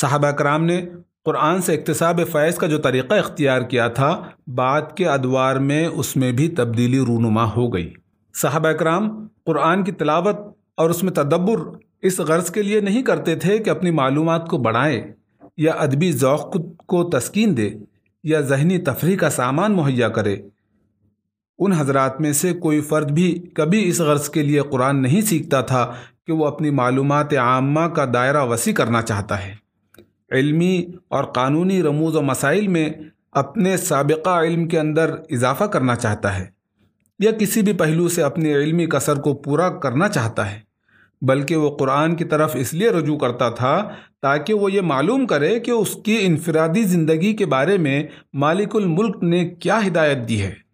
صحابہ 0.00 0.30
کرام 0.30 0.64
نے 0.64 0.86
قرآن 1.24 1.62
سے 1.62 1.74
اقتصاب 1.74 2.20
فیض 2.32 2.54
کا 2.54 2.66
جو 2.66 2.78
طریقہ 2.78 3.14
اختیار 3.14 3.62
کیا 3.62 3.88
تھا، 3.88 4.22
بعد 4.46 4.82
کے 4.96 5.08
ادوار 5.08 5.56
میں 5.56 5.86
اس 5.86 6.16
میں 6.16 6.32
بھی 6.32 6.48
تبدیلی 6.48 6.98
رونما 6.98 7.44
ہو 7.44 7.74
گئی۔ 7.74 7.92
صحابہ 8.34 8.72
کرام 8.72 9.26
قرآن 9.46 9.84
کی 9.84 9.92
تلاوت 9.92 10.36
اور 10.74 10.90
اس 10.90 11.02
میں 11.02 11.12
تدبر 11.12 11.58
اس 12.02 12.20
غرض 12.20 12.50
کے 12.50 12.62
لیے 12.62 12.80
نہیں 12.80 13.02
کرتے 13.02 13.36
تھے 13.36 13.58
کہ 13.58 13.70
اپنی 13.70 13.90
معلومات 13.90 14.48
کو 14.48 14.58
بڑھائیں 14.58 15.02
یا 15.56 15.72
ادبی 15.72 16.12
ذوق 16.12 16.56
کو 16.86 17.10
تسکین 17.10 17.56
دے 17.56 17.70
یا 18.24 18.40
ذہنی 18.40 18.78
تفریح 18.78 19.16
کا 19.16 19.30
سامان 19.30 19.72
مہیا 19.72 20.08
کرے۔ 20.08 20.36
ان 21.60 21.72
حضرات 21.72 22.20
میں 22.20 22.32
سے 22.32 22.52
کوئی 22.52 22.80
فرد 22.80 23.10
بھی 23.10 23.46
کبھی 23.54 23.88
اس 23.88 24.00
غرض 24.00 24.28
کے 24.28 24.42
لیے 24.42 24.60
قرآن 24.60 25.02
نہیں 25.02 25.20
سیکھتا 25.20 25.60
تھا 25.60 25.92
کہ 26.26 26.32
وہ 26.32 26.46
اپنی 26.46 26.70
معلومات 26.70 27.34
عامہ 27.34 27.80
کا 27.80 28.04
دائرہ 28.14 28.44
وسیع 28.44 28.72
کرنا 28.72 29.02
چاہتا 29.02 29.46
ہے۔ 29.46 29.54
علمی 30.30 30.86
اور 31.08 31.24
قانونی 31.24 31.82
رموز 31.82 32.16
و 32.16 32.22
مسائل 32.22 32.68
میں 32.68 32.90
اپنے 33.32 33.76
سابقہ 33.76 34.30
علم 34.30 34.68
کے 34.68 34.78
اندر 34.78 35.14
اضافہ 35.30 35.64
کرنا 35.64 35.96
چاہتا 35.96 36.38
ہے 36.38 36.46
یا 37.18 37.30
کسی 37.30 37.62
بھی 37.62 37.72
پہلو 37.72 38.08
سے 38.08 38.22
اپنی 38.22 38.54
علمی 38.54 38.86
کثر 38.86 39.16
کو 39.16 39.34
پورا 39.34 39.68
کرنا 39.68 40.08
چاہتا 40.08 40.50
ہے، 40.50 40.60
بلکہ 41.22 41.56
وہ 41.56 41.76
قرآن 41.76 42.16
کی 42.16 42.24
طرف 42.24 42.50
اس 42.54 42.74
لیے 42.74 42.90
رجوع 42.90 43.16
کرتا 43.18 43.50
تھا 43.50 43.88
تاکہ 44.22 44.54
وہ 44.54 44.72
یہ 44.72 44.80
معلوم 44.80 45.26
کرے 45.26 45.60
کہ 45.60 45.70
اس 45.70 45.96
کی 46.04 46.18
انفرادی 46.20 46.82
زندگی 46.82 47.32
کے 47.32 47.46
بارے 47.46 47.78
میں 47.78 48.02
مالک 48.34 48.76
الملک 48.76 49.22
نے 49.22 49.48
کیا 49.48 49.80
ہدایت 49.86 50.28
دی 50.28 50.42
ہے۔ 50.42 50.69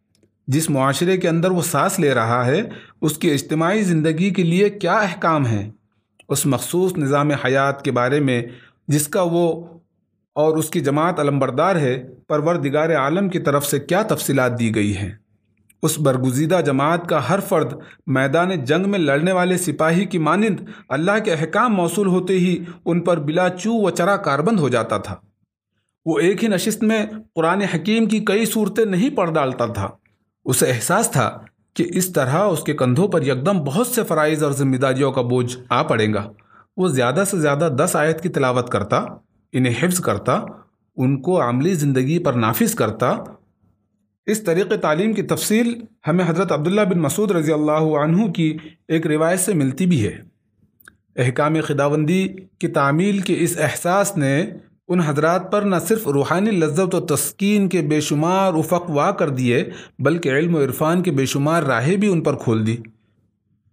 جس 0.47 0.71
معاشرے 0.71 1.17
کے 1.17 1.29
اندر 1.29 1.51
وہ 1.51 1.63
سانس 1.63 1.99
لے 1.99 2.15
رہا 2.15 2.47
ہے، 2.47 2.63
اس 3.03 3.19
کی 3.19 3.31
اجتماعی 3.31 3.83
زندگی 3.83 4.31
کے 4.31 4.43
لیے 4.43 4.71
کیا 4.71 4.95
احکام 4.95 5.47
ہیں؟ 5.47 5.71
اس 6.29 6.47
مخصوص 6.47 6.97
نظام 6.97 7.31
حیات 7.31 7.83
کے 7.83 7.91
بارے 7.91 8.21
میں، 8.21 8.43
جس 8.89 9.09
کا 9.09 9.23
وہ 9.23 9.65
اور 10.35 10.57
اس 10.57 10.71
کی 10.71 10.81
جماعت 10.81 11.21
علمبردار 11.21 11.77
ہے، 11.77 12.03
پروردگار 12.29 12.97
عالم 12.97 13.29
کی 13.29 13.39
طرف 13.39 13.67
سے 13.67 13.81
کیا 13.81 14.03
تفصیلات 14.03 14.59
دی 14.59 14.75
گئی 14.75 14.97
ہیں؟ 14.97 15.13
اس 15.83 15.99
برگزیدہ 15.99 16.61
جماعت 16.67 17.09
کا 17.09 17.29
ہر 17.29 17.41
فرد 17.41 17.73
میدان 18.07 18.65
جنگ 18.65 18.91
میں 18.91 18.99
لڑنے 18.99 19.33
والے 19.33 19.59
سپاہی 19.59 20.05
کی 20.05 20.19
مانند 20.19 20.61
اللہ 20.89 21.19
کے 21.25 21.33
احکام 21.33 21.75
موصول 21.75 22.07
ہوتے 22.07 22.33
ہی 22.33 22.65
ان 22.85 23.01
پر 23.01 23.21
بلا 23.21 23.49
چو 23.49 23.73
و 23.73 23.91
چرا 23.91 24.17
کاربند 24.17 24.59
ہو 24.59 24.69
جاتا 24.69 24.99
تھا۔ 24.99 25.15
وہ 26.07 26.19
ایک 26.19 26.45
ہی 26.45 26.49
نشست 26.49 26.83
میں 26.83 27.07
قرآن 27.35 27.61
حکیم 27.61 28.07
کی 28.07 28.21
کئی 28.21 28.47
صورتیں 28.47 28.85
نہیں 28.85 29.11
پڑھ 29.11 29.33
ڈالتا 29.33 29.67
تھا۔ 29.67 29.89
اسے 30.47 30.67
احساس 30.67 31.11
تھا 31.11 31.39
کہ 31.75 31.87
اس 31.91 32.13
طرح 32.13 32.37
اس 32.37 32.63
کے 32.63 32.73
کندھوں 32.73 33.09
پر 33.09 33.23
یکدم 33.23 33.65
بہت 33.65 33.87
سے 33.87 34.05
فرائض 34.05 34.43
اور 34.43 34.53
ذمہ 34.53 34.77
داریوں 34.77 35.13
کا 35.13 35.23
بوجھ 35.23 35.57
آ 35.69 35.83
پڑے 35.83 36.15
گا۔ 36.15 36.33
وہ 36.77 36.89
زیادہ 36.89 37.25
سے 37.31 37.39
زیادہ 37.39 37.69
دس 37.79 37.97
آیت 37.97 38.21
کی 38.21 38.29
تلاوت 38.29 38.71
کرتا، 38.71 39.05
انہیں 39.53 39.75
حفظ 39.83 40.01
کرتا، 40.01 40.41
ان 40.97 41.23
کو 41.23 41.49
عملی 41.49 41.75
زندگی 41.75 42.19
پر 42.19 42.33
نافذ 42.33 42.75
کرتا۔ 42.75 43.17
اس 44.27 44.43
طریق 44.43 44.73
تعلیم 44.83 45.13
کی 45.13 45.23
تفصیل 45.23 45.81
ہمیں 46.09 46.25
حضرت 46.29 46.53
عبداللہ 46.53 46.81
بن 46.81 46.99
مسعود 46.99 47.31
رضی 47.31 47.53
اللہ 47.53 47.97
عنہ 48.03 48.33
کی 48.33 48.57
ایک 48.89 49.07
روایت 49.07 49.41
سے 49.41 49.55
ملتی 49.55 49.87
بھی 49.87 50.07
ہے۔ 50.07 50.17
احکام 51.17 51.55
خداوندی 51.65 52.29
کی 52.59 52.69
تعمیل 52.69 53.19
کے 53.19 53.37
اس 53.39 53.59
احساس 53.59 54.17
نے 54.17 54.47
ان 54.89 55.01
حضرات 55.01 55.53
پر 55.53 55.63
نہ 55.63 55.77
صرف 55.89 56.09
روحانی 56.09 56.51
لذت 56.51 56.95
و 56.95 57.01
تسکین 57.01 57.69
کے 57.69 57.83
بے 57.83 58.01
شمار 58.01 58.53
افق 58.55 58.91
وا 58.91 59.11
کر 59.11 59.29
دیے، 59.29 59.71
بلکہ 59.99 60.29
علم 60.29 60.55
و 60.55 60.59
عرفان 60.59 61.03
کے 61.03 61.11
بے 61.11 61.27
شمار 61.27 61.63
راہیں 61.63 61.97
بھی 61.97 62.09
ان 62.09 62.21
پر 62.21 62.35
کھول 62.35 62.67
دی۔ 62.67 62.77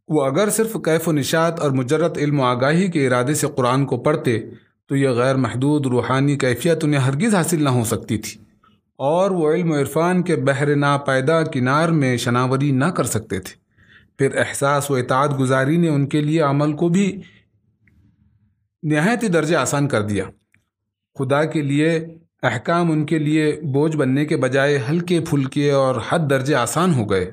وہ 0.08 0.24
اگر 0.24 0.50
صرف 0.50 0.78
کیف 0.86 1.08
و 1.08 1.12
نشات 1.12 1.60
اور 1.60 1.72
مجرت 1.72 2.18
علم 2.18 2.40
و 2.40 2.44
آگاہی 2.44 2.88
کے 2.88 3.08
ارادے 3.08 3.34
سے 3.34 3.48
قرآن 3.56 3.86
کو 3.86 3.98
پڑھتے، 3.98 4.42
تو 4.88 4.96
یہ 4.96 5.10
غیر 5.10 5.36
محدود 5.36 5.86
روحانی 5.86 6.38
کیفیت 6.38 6.84
انہیں 6.84 7.02
ہرگز 7.02 7.36
حاصل 7.36 7.64
نہ 7.64 7.70
ہو 7.70 7.84
سکتی 7.84 8.18
تھی۔ 8.18 8.42
اور 8.96 9.32
وہ 9.32 9.54
علم 9.54 9.72
و 9.72 9.80
عرفان 9.80 10.24
کے 10.24 10.36
بحر 10.36 10.76
نا 10.76 10.98
پیدا 10.98 11.44
کنار 11.44 11.90
میں 11.90 12.18
شناوری 12.18 12.72
نہ 12.72 12.86
کر 12.86 13.04
سکتے 13.04 13.40
تھے۔ 13.40 13.64
پھر 14.18 14.38
احساس 14.38 14.92
و 14.92 14.96
اطاعت 14.96 15.40
گزاری 15.40 15.78
نے 15.78 15.90
ان 15.90 16.08
کے 16.08 16.22
لیے 16.22 16.42
عمل 16.42 16.74
کو 16.74 16.90
بھی 16.90 17.22
نہایت 18.84 19.34
درجہ 19.34 19.56
آسان 19.56 19.88
کر 19.88 20.02
دیا۔ 20.02 20.24
خدا 21.20 21.46
کے 21.46 21.62
لیے، 21.62 22.06
احکام 22.44 22.92
ان 22.92 23.06
کے 23.06 23.20
لیے 23.20 23.60
بوجھ 23.64 23.98
بننے 23.98 24.26
کے 24.26 24.38
بجائے 24.38 24.84
ہلکے 24.90 25.20
پھلکے 25.20 25.72
اور 25.72 25.96
حد 26.10 26.20
درجے 26.30 26.56
آسان 26.56 26.94
ہو 26.94 27.10
گئے۔ 27.10 27.32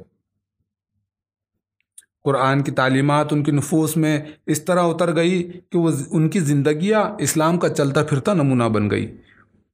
قرآن 2.24 2.62
کی 2.62 2.72
تعلیمات 2.72 3.32
ان 3.32 3.44
کے 3.44 3.52
نفوس 3.52 3.96
میں 3.96 4.20
اس 4.46 4.64
طرح 4.64 4.82
اتر 4.82 5.16
گئی 5.16 5.52
کہ 5.70 5.78
وہ 5.78 5.90
ان 6.10 6.28
کی 6.28 6.40
زندگیاں 6.40 7.10
اسلام 7.18 7.58
کا 7.58 7.68
چلتا 7.68 8.04
پھرتا 8.04 8.34
نمونہ 8.34 8.64
بن 8.64 8.90
گئی۔ 8.90 9.16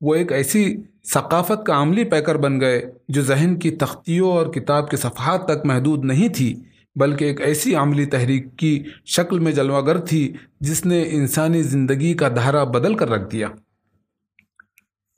وہ 0.00 0.14
ایک 0.14 0.32
ایسی 0.32 0.76
ثقافت 1.04 1.66
کا 1.66 1.82
عملی 1.82 2.04
پیکر 2.04 2.36
بن 2.36 2.61
گئے 2.61 2.92
جو 3.09 3.22
ذہن 3.22 3.59
کی 3.59 3.70
تختیوں 3.70 4.30
اور 4.30 4.46
کتاب 4.46 4.90
کے 4.90 4.96
صفحات 4.96 5.44
تک 5.44 5.66
محدود 5.66 6.04
نہیں 6.04 6.28
تھی، 6.28 6.62
بلکہ 6.96 7.24
ایک 7.24 7.40
ایسی 7.40 7.74
عملی 7.74 8.07
تحریک 8.07 8.57
کی 8.57 8.82
شکل 9.07 9.38
میں 9.38 9.52
جلوہ 9.52 9.86
گر 9.86 9.98
تھی 9.98 10.32
جس 10.61 10.86
نے 10.86 11.04
انسانی 11.11 11.62
زندگی 11.62 12.14
کا 12.14 12.28
دھارا 12.28 12.64
بدل 12.64 12.94
کر 12.94 13.11
رکھ 13.11 13.32
دیا۔ 13.32 13.48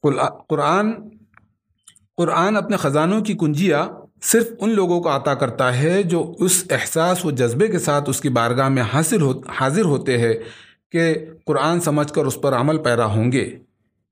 قرآن 0.03 0.92
قرآن 2.16 2.57
اپنے 2.57 2.76
خزانوں 2.76 3.20
کی 3.20 3.34
کنجیاں 3.34 3.86
صرف 4.22 4.46
ان 4.61 4.70
لوگوں 4.70 5.01
کو 5.01 5.14
عطا 5.16 5.34
کرتا 5.34 5.76
ہے 5.78 6.03
جو 6.03 6.34
اس 6.38 6.64
احساس 6.70 7.24
و 7.24 7.30
جذبے 7.30 7.66
کے 7.68 7.78
ساتھ 7.78 8.11
اس 8.11 8.20
کی 8.20 8.28
بارگاہ 8.28 8.68
میں 8.68 8.82
حاصل 8.92 9.22
ہو، 9.22 9.32
حاضر 9.49 9.84
ہوتے 9.84 10.18
ہیں 10.18 10.32
کہ 10.92 11.14
قرآن 11.46 11.80
سمجھ 11.80 12.12
کر 12.12 12.26
اس 12.26 12.40
پر 12.40 12.53
عمل 12.53 12.78
پیرا 12.82 13.05
ہوں 13.05 13.32
گے۔ 13.32 13.44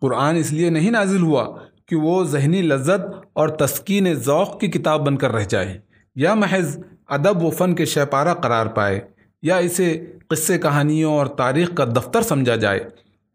قرآن 0.02 0.36
اس 0.36 0.52
لیے 0.52 0.70
نہیں 0.70 0.90
نازل 0.90 1.22
ہوا 1.22 1.44
کہ 1.88 1.96
وہ 1.96 2.22
ذہنی 2.24 2.62
لذت 2.62 3.14
اور 3.32 3.48
تسکین 3.48 4.12
ذوق 4.14 4.58
کی 4.60 4.68
کتاب 4.68 5.06
بن 5.06 5.16
کر 5.16 5.32
رہ 5.32 5.44
جائے، 5.48 5.78
یا 6.16 6.34
محض 6.34 6.78
ادب 7.08 7.42
و 7.44 7.50
فن 7.50 7.74
کے 7.74 7.84
شہپارہ 7.84 8.34
قرار 8.34 8.66
پائے، 8.66 9.00
یا 9.42 9.56
اسے 9.56 9.88
قصے 10.28 10.58
کہانیوں 10.58 11.14
اور 11.14 11.26
تاریخ 11.36 11.74
کا 11.74 11.84
دفتر 11.96 12.22
سمجھا 12.22 12.56
جائے۔ 12.56 12.80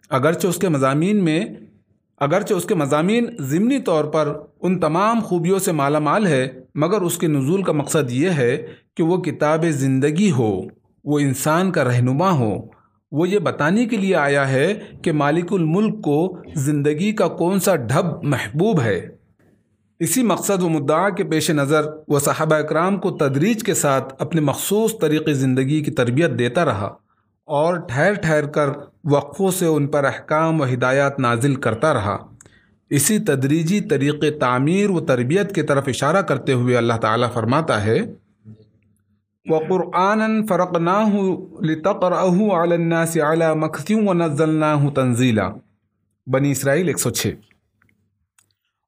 اگرچہ 0.10 0.48
اس 0.48 0.58
کے 0.58 0.70
مضامین 0.70 1.24
میں 1.24 1.46
اگرچہ 2.22 2.54
اس 2.54 2.66
کے 2.66 2.76
مضامین 2.76 3.26
ضمنی 3.40 3.80
طور 3.80 4.06
پر 4.06 4.40
ان 4.62 4.80
تمام 4.80 5.20
خوبیوں 5.20 5.60
سے 5.60 5.72
مالا 5.72 6.00
مال 6.00 6.28
ہے، 6.28 6.48
مگر 6.76 7.02
اس 7.02 7.18
کے 7.18 7.28
نزول 7.28 7.64
کا 7.64 7.72
مقصد 7.72 8.12
یہ 8.12 8.30
ہے 8.30 8.68
کہ 8.98 9.04
وہ 9.04 9.18
کتاب 9.18 9.66
زندگی 9.70 10.32
ہو، 10.32 10.62
وہ 11.04 11.20
انسان 11.20 11.72
کا 11.72 11.84
رہنما 11.84 12.32
ہو۔ 12.32 12.58
وہ 13.12 13.30
یہ 13.30 13.40
بتانے 13.40 13.86
کے 13.86 13.98
لیے 13.98 14.16
آیا 14.16 14.52
ہے 14.52 14.74
کہ 15.02 15.12
مالک 15.12 15.54
الملک 15.54 16.04
کو 16.04 16.38
زندگی 16.56 17.12
کا 17.12 17.28
کون 17.28 17.60
سا 17.60 17.76
ڈھب 17.76 18.24
محبوب 18.24 18.82
ہے۔ 18.82 19.10
اسی 20.00 20.24
مقصد 20.24 20.64
و 20.64 20.70
مدعا 20.70 21.10
کے 21.10 21.24
پیش 21.24 21.52
نظر 21.52 21.82
وہ 22.08 22.20
صحابہ 22.20 22.56
اکرام 22.56 22.98
کو 22.98 23.12
تدریج 23.12 23.64
کے 23.64 23.74
ساتھ 23.74 24.14
اپنے 24.20 24.42
مخصوص 24.42 25.00
طریقے 25.02 25.34
زندگی 25.34 25.84
کی 25.84 25.92
تربیت 25.92 26.32
دیتا 26.40 26.66
رہا۔ 26.66 26.94
اور 27.52 27.76
ٹھہر 27.76 28.14
ٹھہر 28.14 28.46
کر 28.48 28.70
وقفوں 29.04 29.52
سے 29.52 29.66
ان 29.66 29.88
پر 29.88 30.04
احکام 30.04 30.62
و 30.62 30.66
ہدایات 30.66 31.20
نازل 31.20 31.56
کرتا 31.56 31.94
رہا۔ 31.94 32.18
اسی 32.90 33.20
تدریجی 33.20 33.82
طریقے 33.82 34.32
تعمیر 34.32 34.90
و 34.90 35.00
تربیت 35.00 35.56
کی 35.56 35.62
طرف 35.62 35.84
اشارہ 35.88 36.22
کرتے 36.22 36.54
ہوئے 36.54 36.78
اللہ 36.78 36.94
تعالیٰ 36.94 37.34
فرماتا 37.34 37.84
ہے، 37.84 38.00
وَقُرْآنًا 39.46 40.46
فَرَقْنَاهُ 40.50 41.38
لِتَقْرَأَهُ 41.62 42.52
عَلَى 42.52 42.74
النَّاسِ 42.74 43.20
عَلَى 43.20 43.56
مَكْثٍ 43.56 44.08
وَنَزَّلْنَاهُ 44.08 44.94
تَنزِيلًا۔ 44.94 45.50
بنی 46.28 46.52
اسرائیل 46.52 46.90
106 46.90 47.32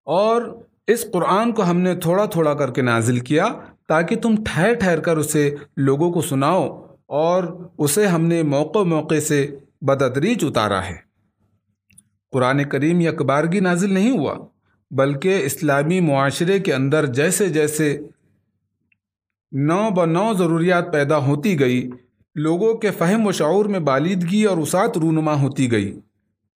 اور 0.06 0.42
اس 0.88 1.06
قرآن 1.14 1.52
کو 1.52 1.64
ہم 1.64 1.78
نے 1.78 1.96
تھوڑا 1.96 2.26
تھوڑا 2.26 2.54
کر 2.54 2.72
کے 2.72 2.82
نازل 2.82 3.20
کیا 3.20 3.48
تاکہ 3.88 4.16
تم 4.16 4.36
ٹھہر 4.36 4.74
ٹھہر 4.74 5.00
کر 5.00 5.18
اسے 5.18 5.56
لوگوں 5.78 6.12
کو 6.12 6.22
سناؤ۔ 6.22 6.83
اور 7.14 7.70
اسے 7.78 8.08
ہم 8.08 8.26
نے 8.26 8.44
موقع 8.44 8.80
موقع 8.80 9.20
سے 9.20 9.56
بدتریج 9.82 10.46
اتارا 10.46 10.86
ہے۔ 10.86 10.96
قرآن 12.32 12.64
کریم 12.64 13.02
یا 13.02 13.12
کبارگی 13.12 13.60
نازل 13.60 13.94
نہیں 13.94 14.12
ہوا، 14.12 14.36
بلکہ 14.92 15.42
اسلامی 15.46 16.00
معاشرے 16.00 16.60
کے 16.60 16.74
اندر 16.74 17.06
جیسے 17.06 17.50
جیسے 17.50 18.00
نو 19.52 19.90
ب 19.90 20.06
نو 20.06 20.34
ضروریات 20.34 20.94
پیدا 20.94 21.18
ہوتی 21.18 21.60
گئی، 21.60 21.90
لوگوں 22.36 22.74
کے 22.74 22.92
فہم 22.92 23.28
و 23.28 23.32
شعور 23.32 23.66
میں 23.66 23.80
بالیدگی 23.80 24.44
اور 24.44 24.58
اسات 24.58 24.98
رونما 24.98 25.42
ہوتی 25.42 25.72
گئی۔ 25.72 26.00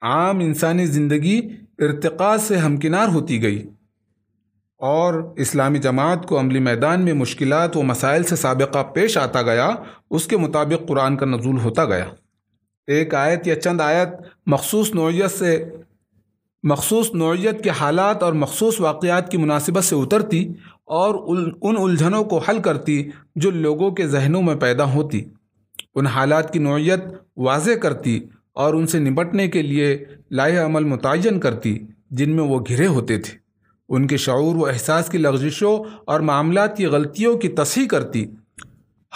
عام 0.01 0.39
انسانی 0.39 0.85
زندگی 0.85 1.49
ارتقاء 1.79 2.37
سے 2.37 2.57
ہمکنار 2.57 3.07
ہوتی 3.07 3.43
گئی۔ 3.43 3.65
اور 4.77 5.33
اسلامی 5.37 5.79
جماعت 5.79 6.25
کو 6.25 6.39
عملی 6.39 6.59
میدان 6.59 7.01
میں 7.01 7.13
مشکلات 7.13 7.77
و 7.77 7.83
مسائل 7.83 8.23
سے 8.23 8.35
سابقہ 8.35 8.83
پیش 8.83 9.17
آتا 9.17 9.41
گیا، 9.41 9.75
اس 10.11 10.27
کے 10.27 10.37
مطابق 10.37 10.87
قرآن 10.87 11.17
کا 11.17 11.25
نزول 11.25 11.59
ہوتا 11.59 11.85
گیا۔ 11.85 12.05
ایک 12.87 13.15
آیت 13.15 13.47
یا 13.47 13.61
چند 13.61 13.81
آیت 13.81 14.07
مخصوص 14.45 14.95
نوعیت 14.95 15.31
سے، 15.31 15.65
مخصوص 16.63 17.13
نوعیت 17.13 17.63
کے 17.63 17.69
حالات 17.69 18.23
اور 18.23 18.33
مخصوص 18.33 18.79
واقعات 18.79 19.31
کی 19.31 19.37
مناسبت 19.37 19.83
سے 19.83 19.95
اترتی 19.95 20.53
اور 20.85 21.15
ان 21.61 21.75
الجھنوں 21.77 22.23
کو 22.23 22.37
حل 22.37 22.59
کرتی 22.59 23.09
جو 23.35 23.51
لوگوں 23.51 23.91
کے 23.91 24.07
ذہنوں 24.07 24.41
میں 24.41 24.55
پیدا 24.55 24.93
ہوتی۔ 24.93 25.25
ان 25.95 26.07
حالات 26.07 26.53
کی 26.53 26.59
نوعیت 26.59 26.99
واضح 27.37 27.71
کرتی 27.71 28.19
اور 28.53 28.73
ان 28.73 28.87
سے 28.87 28.99
نپٹنے 28.99 29.47
کے 29.47 29.61
لیے 29.61 30.05
لاہ 30.31 30.65
عمل 30.65 30.83
متعین 30.83 31.39
کرتی، 31.39 31.79
جن 32.11 32.35
میں 32.35 32.43
وہ 32.43 32.59
گھرے 32.67 32.87
ہوتے 32.87 33.17
تھے۔ 33.17 33.46
ان 33.89 34.07
کے 34.07 34.17
شعور 34.17 34.55
و 34.55 34.65
احساس 34.65 35.09
کی 35.09 35.17
لغزشوں 35.17 35.83
اور 36.05 36.19
معاملات 36.19 36.77
کی 36.77 36.85
غلطیوں 36.85 37.37
کی 37.37 37.47
تصحیح 37.47 37.87
کرتی۔ 37.87 38.25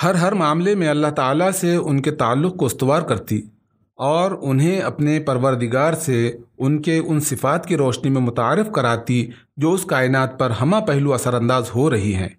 ہر 0.03 0.15
ہر 0.15 0.31
معاملے 0.31 0.75
میں 0.75 0.87
اللہ 0.87 1.07
تعالیٰ 1.07 1.51
سے 1.51 1.75
ان 1.75 2.01
کے 2.01 2.11
تعلق 2.11 2.57
کو 2.57 2.65
استوار 2.65 3.01
کرتی 3.01 3.41
اور 3.95 4.31
انہیں 4.41 4.81
اپنے 4.81 5.19
پروردگار 5.19 5.93
سے 5.93 6.37
ان 6.57 6.81
کے 6.81 6.97
ان 6.97 7.19
صفات 7.19 7.65
کی 7.65 7.77
روشنی 7.77 8.09
میں 8.09 8.21
متعارف 8.21 8.71
کراتی 8.71 9.27
جو 9.57 9.73
اس 9.73 9.85
کائنات 9.85 10.39
پر 10.39 10.49
ہمہ 10.49 10.75
پہلو 10.87 11.13
اثر 11.13 11.33
انداز 11.33 11.63
ہو 11.75 11.89
رہی 11.89 12.15
ہیں۔ 12.15 12.29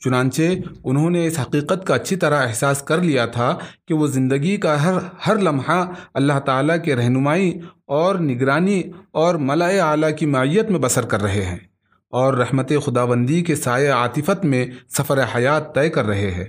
چنانچہ 0.00 0.42
انہوں 0.84 1.10
نے 1.10 1.26
اس 1.26 1.38
حقیقت 1.38 1.86
کا 1.86 1.94
اچھی 1.94 2.16
طرح 2.16 2.46
احساس 2.46 2.82
کر 2.82 2.98
لیا 3.02 3.26
تھا 3.26 3.58
کہ 3.88 3.94
وہ 3.94 4.06
زندگی 4.06 4.56
کا 4.56 4.84
ہر 4.84 4.94
ہر 5.26 5.38
لمحہ 5.38 5.84
اللہ 6.14 6.38
تعالیٰ 6.40 6.82
کے 6.84 6.96
رہنمائی 6.96 7.58
اور 7.86 8.14
نگرانی 8.14 8.82
اور 9.10 9.34
ملائے 9.34 9.80
اعلیٰ 9.80 10.16
کی 10.16 10.26
معیت 10.26 10.70
میں 10.70 10.78
بسر 10.78 11.06
کر 11.06 11.22
رہے 11.22 11.44
ہیں۔ 11.44 11.71
اور 12.12 12.34
رحمت 12.34 12.72
خداوندی 12.86 13.42
کے 13.42 13.54
سائے 13.54 13.86
عاطفت 13.88 14.44
میں 14.44 14.66
سفر 14.88 15.24
حیات 15.36 15.74
طے 15.74 15.90
کر 15.90 16.04
رہے 16.04 16.30
ہیں۔ 16.30 16.44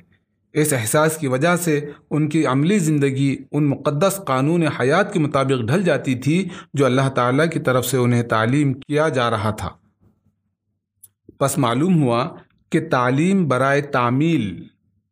اس 0.53 0.73
احساس 0.73 1.17
کی 1.17 1.27
وجہ 1.27 1.55
سے 1.55 1.89
ان 2.09 2.29
کی 2.29 2.45
عملی 2.45 2.79
زندگی 2.79 3.37
ان 3.51 3.65
مقدس 3.65 4.21
قانون 4.25 4.63
حیات 4.63 5.13
کے 5.13 5.19
مطابق 5.19 5.67
ڈھل 5.67 5.83
جاتی 5.83 6.15
تھی 6.15 6.49
جو 6.73 6.85
اللہ 6.85 7.09
تعالیٰ 7.09 7.49
کی 7.49 7.59
طرف 7.59 7.85
سے 7.85 7.97
انہیں 7.97 8.23
تعلیم 8.23 8.73
کیا 8.73 9.09
جا 9.09 9.29
رہا 9.29 9.51
تھا۔ 9.51 9.69
پس 11.39 11.57
معلوم 11.57 12.03
ہوا 12.03 12.29
کہ 12.69 12.89
تعلیم 12.91 13.47
برائے 13.47 13.81
تعمیل 13.81 14.63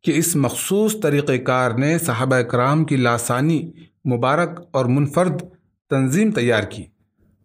کہ 0.02 0.12
اس 0.14 0.36
مخصوص 0.36 0.96
طریقہ 1.02 1.36
کار 1.36 1.70
نے 1.70 1.98
صحابہ 1.98 2.40
کرام 2.40 2.84
کی 2.84 2.96
لاسانی، 2.96 3.72
مبارک 4.04 4.60
اور 4.70 4.84
منفرد 4.84 5.42
تنظیم 5.90 6.30
تیار 6.30 6.62
کی 6.62 6.82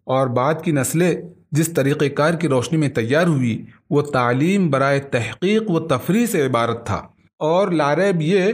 اور 0.04 0.26
بعد 0.26 0.54
کی 0.64 0.72
نسلیں 0.72 1.14
جس 1.52 1.72
طریقہ 1.72 2.04
کار 2.04 2.34
کی 2.34 2.48
روشنی 2.48 2.78
میں 2.78 2.88
تیار 2.88 3.26
ہوئی، 3.26 3.66
وہ 3.90 4.02
تعلیم 4.02 4.70
برائے 4.70 5.00
تحقیق 5.00 5.70
و 5.70 5.80
تفریح 5.80 6.26
سے 6.26 6.46
عبارت 6.46 6.86
تھا۔ 6.86 7.06
اور 7.38 7.68
لارب 7.68 8.22
یہ، 8.22 8.52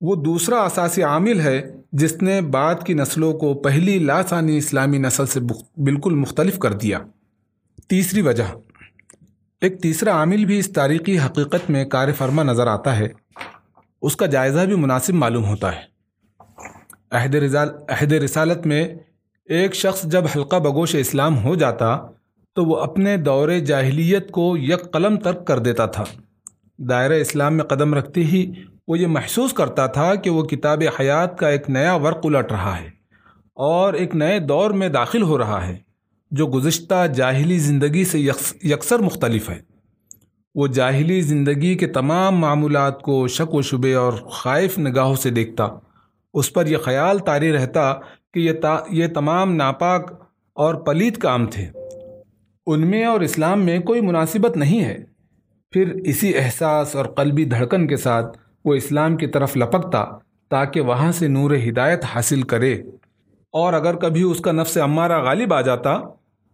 وہ 0.00 0.16
دوسرا 0.16 0.62
اساسی 0.62 1.02
عامل 1.02 1.40
ہے، 1.40 1.74
جس 1.92 2.22
نے 2.22 2.40
بعد 2.40 2.74
کی 2.86 2.94
نسلوں 2.94 3.32
کو 3.32 3.54
پہلی 3.54 3.98
لاسانی 3.98 4.56
اسلامی 4.56 4.98
نسل 4.98 5.26
سے 5.26 5.40
بالکل 5.76 6.14
مختلف 6.14 6.58
کر 6.58 6.72
دیا۔ 6.72 6.98
تیسری 7.88 8.20
وجہ، 8.20 8.42
ایک 9.60 9.82
تیسرا 9.82 10.12
عامل 10.12 10.44
بھی 10.44 10.58
اس 10.58 10.72
تاریخی 10.72 11.18
حقیقت 11.18 11.70
میں 11.70 11.84
کار 11.84 12.08
فرما 12.18 12.42
نظر 12.42 12.66
آتا 12.66 12.98
ہے۔ 12.98 13.08
اس 14.02 14.16
کا 14.16 14.26
جائزہ 14.26 14.60
بھی 14.60 14.74
مناسب 14.74 15.14
معلوم 15.14 15.44
ہوتا 15.44 15.76
ہے۔ 15.76 15.92
عہد 17.10 17.36
عہد 17.88 18.12
رسالت 18.12 18.66
میں 18.66 18.88
ایک 19.44 19.74
شخص 19.74 20.02
جب 20.02 20.24
حلقہ 20.36 20.56
بگوش 20.56 20.94
اسلام 20.94 21.44
ہو 21.44 21.54
جاتا 21.54 21.98
تو 22.54 22.64
وہ 22.64 22.76
اپنے 22.76 23.16
دور 23.16 23.48
جاہلیت 23.48 24.30
کو 24.30 24.56
یک 24.56 24.92
قلم 24.92 25.16
ترک 25.16 25.46
کر 25.46 25.58
دیتا 25.58 25.86
تھا۔ 25.86 26.04
دائرہ 26.78 27.12
اسلام 27.12 27.56
میں 27.56 27.64
قدم 27.64 27.94
رکھتے 27.94 28.24
ہی 28.24 28.52
وہ 28.88 28.98
یہ 28.98 29.06
محسوس 29.06 29.52
کرتا 29.52 29.86
تھا 29.86 30.14
کہ 30.14 30.30
وہ 30.30 30.42
کتاب 30.42 30.82
حیات 31.00 31.38
کا 31.38 31.48
ایک 31.48 31.70
نیا 31.70 31.94
ورق 31.94 32.26
الٹ 32.26 32.52
رہا 32.52 32.78
ہے 32.80 32.88
اور 33.54 33.92
ایک 33.92 34.14
نئے 34.14 34.38
دور 34.38 34.70
میں 34.70 34.88
داخل 34.88 35.22
ہو 35.22 35.38
رہا 35.38 35.66
ہے، 35.66 35.76
جو 36.30 36.46
گزشتہ 36.46 37.06
جاہلی 37.06 37.58
زندگی 37.58 38.04
سے 38.04 38.18
یکسر 38.62 38.98
مختلف 38.98 39.50
ہے۔ 39.50 39.58
وہ 40.54 40.66
جاہلی 40.66 41.20
زندگی 41.20 41.74
کے 41.74 41.86
تمام 41.86 42.36
معمولات 42.36 43.02
کو 43.02 43.28
شک 43.28 43.54
و 43.54 43.62
شبے 43.62 43.94
اور 43.94 44.12
خائف 44.12 44.78
نگاہوں 44.78 45.14
سے 45.14 45.30
دیکھتا۔ 45.30 45.68
اس 46.34 46.52
پر 46.52 46.66
یہ 46.66 46.76
خیال 46.76 47.18
طاری 47.18 47.52
رہتا 47.52 47.94
کہ 48.34 48.40
یہ 48.40 48.52
تا، 48.52 48.76
یہ 48.90 49.06
تمام 49.06 49.54
ناپاک 49.54 50.12
اور 50.54 50.74
پلیت 50.74 51.18
کام 51.18 51.46
تھے۔ 51.46 51.81
ان 52.66 52.90
میں 52.90 53.04
اور 53.04 53.20
اسلام 53.20 53.64
میں 53.64 53.78
کوئی 53.78 54.00
مناسبت 54.00 54.56
نہیں 54.56 54.84
ہے۔ 54.84 54.98
پھر 55.70 55.92
اسی 56.04 56.38
احساس 56.38 56.96
اور 56.96 57.04
قلبی 57.04 57.44
دھڑکن 57.44 57.88
کے 57.88 57.96
ساتھ 57.96 58.38
وہ 58.64 58.74
اسلام 58.74 59.16
کی 59.16 59.26
طرف 59.26 59.56
لپکتا 59.56 60.04
تاکہ 60.50 60.80
وہاں 60.80 61.12
سے 61.12 61.28
نور 61.28 61.50
ہدایت 61.68 62.04
حاصل 62.04 62.42
کرے۔ 62.42 62.74
اور 63.52 63.72
اگر 63.72 63.94
کبھی 63.94 64.22
اس 64.22 64.40
کا 64.40 64.52
نفس 64.52 64.76
امارہ 64.76 65.22
غالب 65.22 65.54
آ 65.54 65.60
جاتا 65.60 66.00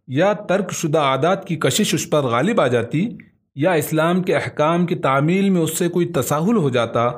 یا 0.07 0.33
ترک 0.33 0.73
شدہ 0.73 0.99
عادات 0.99 1.45
کی 1.45 1.57
کشش 1.57 1.95
اس 1.95 2.11
پر 2.11 2.23
غالب 2.23 2.61
آ 2.61 2.67
جاتی 2.67 3.09
یا 3.55 3.73
اسلام 3.73 4.23
کے 4.23 4.35
احکام 4.37 4.87
کی 4.87 4.95
تعمیل 4.95 5.51
میں 5.51 5.61
اس 5.61 5.79
سے 5.79 5.89
کوئی 5.89 6.07
تساہل 6.07 6.57
ہو 6.57 6.71
جاتا 6.71 7.09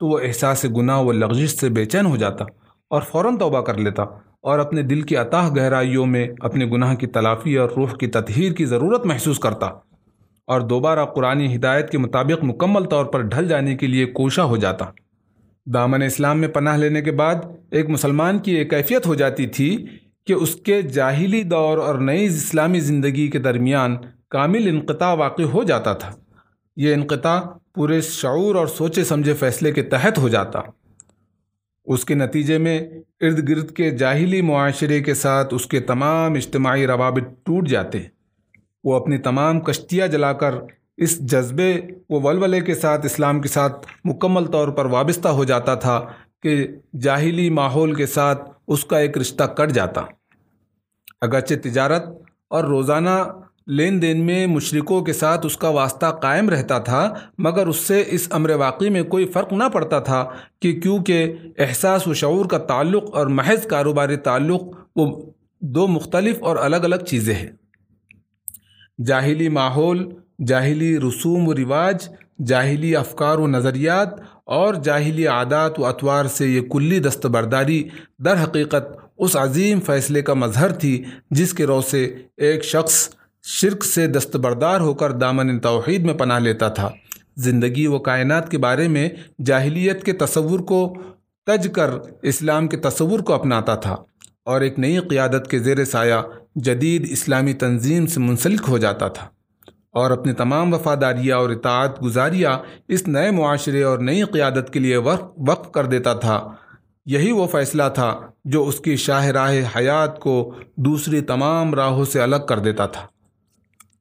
تو 0.00 0.06
وہ 0.06 0.18
احساس 0.22 0.64
گناہ 0.64 1.00
و 1.00 1.12
لغزش 1.12 1.50
سے 1.50 1.68
بے 1.68 1.84
چین 1.84 2.06
ہو 2.06 2.16
جاتا 2.16 2.44
اور 2.90 3.02
فوراً 3.02 3.38
توبہ 3.38 3.60
کر 3.60 3.74
لیتا۔ 3.74 4.02
اور 4.46 4.58
اپنے 4.58 4.82
دل 4.82 5.00
کی 5.02 5.16
عطاہ 5.16 5.50
گہرائیوں 5.50 6.06
میں 6.06 6.28
اپنے 6.40 6.66
گناہ 6.66 6.94
کی 6.94 7.06
تلافی 7.06 7.56
اور 7.56 7.70
روح 7.76 7.96
کی 7.96 8.06
تطہیر 8.06 8.52
کی 8.52 8.64
ضرورت 8.64 9.06
محسوس 9.06 9.38
کرتا 9.38 9.66
اور 10.46 10.60
دوبارہ 10.60 11.04
قرآن 11.04 11.54
ہدایت 11.54 11.90
کے 11.90 11.98
مطابق 11.98 12.44
مکمل 12.44 12.84
طور 12.84 13.04
پر 13.04 13.20
ڈھل 13.20 13.48
جانے 13.48 13.76
کے 13.76 13.86
لیے 13.86 14.04
کوشاں 14.04 14.44
ہو 14.44 14.56
جاتا۔ 14.56 14.84
دامن 15.66 16.02
اسلام 16.02 16.40
میں 16.40 16.48
پناہ 16.48 16.76
لینے 16.76 17.02
کے 17.02 17.12
بعد 17.12 17.34
ایک 17.70 17.90
مسلمان 17.90 18.38
کی 18.38 18.52
ایک 18.52 18.70
کیفیت 18.70 19.06
ہو 19.06 19.14
جاتی 19.14 19.46
تھی 19.46 19.86
کہ 20.26 20.32
اس 20.32 20.54
کے 20.54 20.82
جاہلی 20.82 21.42
دور 21.42 21.78
اور 21.78 21.94
نئی 21.94 22.26
اسلامی 22.26 22.80
زندگی 22.80 23.28
کے 23.28 23.38
درمیان 23.38 23.96
کامل 24.30 24.68
انقطاع 24.68 25.14
واقع 25.14 25.42
ہو 25.42 25.62
جاتا 25.62 25.92
تھا۔ 25.92 26.12
یہ 26.76 26.94
انقطاع 26.94 27.40
پورے 27.74 28.00
شعور 28.00 28.54
اور 28.54 28.66
سوچے 28.66 29.04
سمجھے 29.04 29.34
فیصلے 29.34 29.72
کے 29.72 29.82
تحت 29.82 30.18
ہو 30.18 30.28
جاتا۔ 30.28 30.60
اس 31.86 32.04
کے 32.04 32.14
نتیجے 32.14 32.58
میں 32.58 32.88
ارد 33.20 33.48
گرد 33.48 33.70
کے 33.70 33.90
جاہلی 33.90 34.42
معاشرے 34.42 35.00
کے 35.00 35.14
ساتھ 35.14 35.54
اس 35.54 35.66
کے 35.66 35.80
تمام 35.80 36.32
اجتماعی 36.34 36.86
روابط 36.86 37.46
ٹوٹ 37.46 37.68
جاتے 37.68 37.98
وہ 38.84 38.94
اپنی 38.94 39.18
تمام 39.18 39.60
کشتیاں 39.60 40.06
جلا 40.06 40.32
کر 40.32 40.54
اس 40.96 41.20
جذبے 41.20 41.80
و 42.08 42.20
ولولے 42.20 42.60
کے 42.60 42.74
ساتھ 42.74 43.06
اسلام 43.06 43.40
کے 43.40 43.48
ساتھ 43.48 43.86
مکمل 44.04 44.46
طور 44.46 44.68
پر 44.68 44.84
وابستہ 44.84 45.28
ہو 45.28 45.44
جاتا 45.44 45.74
تھا 45.74 46.06
کہ 46.42 46.66
جاہلی 47.00 47.50
ماحول 47.50 47.94
کے 47.94 48.06
ساتھ 48.06 48.50
اس 48.68 48.84
کا 48.84 48.98
ایک 48.98 49.18
رشتہ 49.18 49.44
کٹ 49.44 49.72
جاتا۔ 49.72 50.02
اگرچہ 51.20 51.54
تجارت 51.62 52.02
اور 52.48 52.64
روزانہ 52.64 53.24
لین 53.66 54.02
دین 54.02 54.26
میں 54.26 54.46
مشرقوں 54.46 55.00
کے 55.02 55.12
ساتھ 55.12 55.46
اس 55.46 55.56
کا 55.56 55.68
واسطہ 55.68 56.06
قائم 56.06 56.50
رہتا 56.50 56.78
تھا، 56.78 57.14
مگر 57.38 57.66
اس 57.66 57.76
سے 57.76 58.04
اس 58.06 58.28
امر 58.30 58.50
واقعی 58.50 58.88
میں 58.88 59.02
کوئی 59.02 59.26
فرق 59.26 59.52
نہ 59.52 59.64
پڑتا 59.72 59.98
تھا 60.00 60.24
کہ 60.62 60.80
کیونکہ 60.80 61.34
احساس 61.58 62.06
و 62.06 62.14
شعور 62.14 62.46
کا 62.46 62.58
تعلق 62.58 63.16
اور 63.16 63.26
محض 63.26 63.66
کاروباری 63.66 64.16
تعلق 64.16 64.62
وہ 64.96 65.32
دو 65.60 65.86
مختلف 65.86 66.36
اور 66.40 66.56
الگ 66.56 66.76
الگ 66.76 67.04
چیزیں 67.06 67.34
ہیں۔ 67.34 67.50
جاہلی 69.06 69.48
ماحول، 69.48 70.08
جاہلی 70.46 70.98
رسوم 70.98 71.48
و 71.48 71.54
رواج، 71.54 72.08
جاہلی 72.46 72.96
افکار 72.96 73.38
و 73.38 73.46
نظریات 73.46 74.08
اور 74.44 74.74
جاہلی 74.74 75.26
عادات 75.26 75.80
و 75.80 75.86
اطوار 75.86 76.24
سے 76.24 76.46
یہ 76.46 76.60
کلی 76.60 76.98
دستبرداری 76.98 77.82
در 78.18 78.42
حقیقت 78.42 78.96
اس 79.18 79.36
عظیم 79.36 79.80
فیصلے 79.80 80.22
کا 80.22 80.34
مظہر 80.34 80.72
تھی 80.72 81.04
جس 81.30 81.54
کے 81.54 81.66
رو 81.66 81.80
سے 81.80 82.04
ایک 82.36 82.64
شخص 82.64 83.08
شرک 83.48 83.84
سے 83.84 84.06
دستبردار 84.06 84.80
ہو 84.80 84.94
کر 84.94 85.12
دامن 85.12 85.58
توحید 85.58 86.02
میں 86.02 86.14
پناہ 86.14 86.38
لیتا 86.38 86.68
تھا۔ 86.68 86.90
زندگی 87.36 87.86
و 87.86 87.98
کائنات 87.98 88.50
کے 88.50 88.58
بارے 88.58 88.88
میں 88.88 89.08
جاہلیت 89.44 90.04
کے 90.04 90.12
تصور 90.12 90.60
کو 90.60 90.94
تج 91.46 91.68
کر 91.72 91.90
اسلام 92.22 92.68
کے 92.68 92.76
تصور 92.76 93.20
کو 93.20 93.32
اپناتا 93.32 93.74
تھا 93.74 93.96
اور 94.44 94.60
ایک 94.60 94.78
نئی 94.78 94.98
قیادت 94.98 95.50
کے 95.50 95.58
زیر 95.58 95.84
سایہ 95.84 96.14
جدید 96.54 97.06
اسلامی 97.10 97.52
تنظیم 97.52 98.06
سے 98.06 98.20
منسلک 98.20 98.60
ہو 98.68 98.78
جاتا 98.78 99.08
تھا 99.08 99.26
اور 99.90 100.10
اپنی 100.10 100.32
تمام 100.32 100.74
وفاداریاں 100.74 101.36
اور 101.36 101.50
اطاعت 101.50 102.02
گزاریاں 102.02 102.58
اس 102.88 103.08
نئے 103.08 103.30
معاشرے 103.30 103.82
اور 103.82 103.98
نئی 103.98 104.22
قیادت 104.22 104.72
کے 104.72 104.80
لیے 104.80 104.96
وقف 104.96 105.72
کر 105.72 105.84
دیتا 105.86 106.14
تھا۔ 106.14 106.50
یہی 107.06 107.32
وہ 107.32 107.46
فیصلہ 107.46 107.82
تھا 107.94 108.20
جو 108.44 108.68
اس 108.68 108.80
کی 108.80 108.96
شاہ 108.96 109.26
راہ 109.26 109.54
حیات 109.76 110.20
کو 110.20 110.54
دوسری 110.76 111.20
تمام 111.20 111.74
راہوں 111.74 112.04
سے 112.04 112.20
الگ 112.20 112.46
کر 112.48 112.58
دیتا 112.58 112.86
تھا۔ 112.86 113.15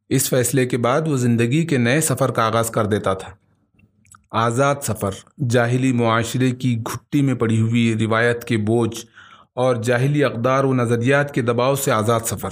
اس 0.10 0.30
فیصلے 0.30 0.66
کے 0.66 0.78
بعد 0.78 1.08
وہ 1.08 1.18
زندگی 1.18 1.66
کے 1.66 1.78
نئے 1.78 2.02
سفر 2.02 2.32
کا 2.32 2.46
آغاز 2.46 2.70
کر 2.70 2.86
دیتا 2.86 3.14
تھا۔ 3.14 3.32
آزاد 4.32 4.76
سفر، 4.82 5.12
جاہلی 5.50 5.92
معاشرے 5.92 6.52
کی 6.52 6.78
گھٹی 6.78 7.22
میں 7.22 7.34
پڑی 7.34 7.60
ہوئی 7.62 7.96
روایت 8.00 8.44
کے 8.44 8.58
بوجھ 8.58 9.06
اور 9.54 9.76
جاہلی 9.76 10.24
اقدار 10.24 10.64
و 10.64 10.74
نظریات 10.74 11.34
کے 11.34 11.42
دباؤ 11.42 11.76
سے 11.76 11.92
آزاد 11.92 12.20
سفر۔ 12.26 12.50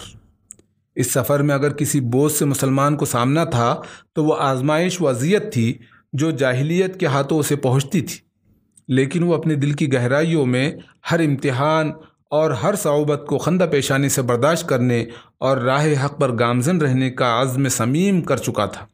اس 0.96 1.12
سفر 1.12 1.42
میں 1.42 1.56
اگر 1.56 1.74
کسی 1.74 2.00
بوجھ 2.00 2.32
سے 2.32 2.46
مسلمان 2.46 2.98
کو 2.98 3.06
سامنا 3.06 3.44
تھا 3.44 3.76
تو 4.14 4.26
وہ 4.26 4.36
آزمائش 4.40 5.02
و 5.02 5.08
اذیت 5.08 5.54
تھی 5.54 5.74
جو 6.14 6.32
جاہلیت 6.32 7.00
کے 7.00 7.06
ہاتھوں 7.06 7.40
اسے 7.40 7.56
پہنچتی 7.56 8.02
تھی، 8.02 8.18
لیکن 8.88 9.24
وہ 9.24 9.36
اپنے 9.36 9.56
دل 9.56 9.72
کی 9.72 9.94
گہرائیوں 9.94 10.46
میں 10.46 10.72
ہر 11.12 11.20
امتحان 11.20 11.92
اور 12.34 12.52
ہر 12.52 12.76
صعوبت 12.76 13.24
کو 13.28 13.38
خندہ 13.38 13.66
پیشانی 13.72 14.10
سے 14.10 14.22
برداشت 14.22 14.70
کرنے 14.70 15.06
اور 15.38 15.58
راہ 15.58 16.06
حق 16.06 16.20
پر 16.20 16.40
گامزن 16.40 16.78
رہنے 16.78 17.12
کا 17.12 17.42
عزم 17.42 17.68
سمیم 17.68 18.22
کر 18.22 18.38
چکا 18.38 18.66
تھا۔ 18.66 18.86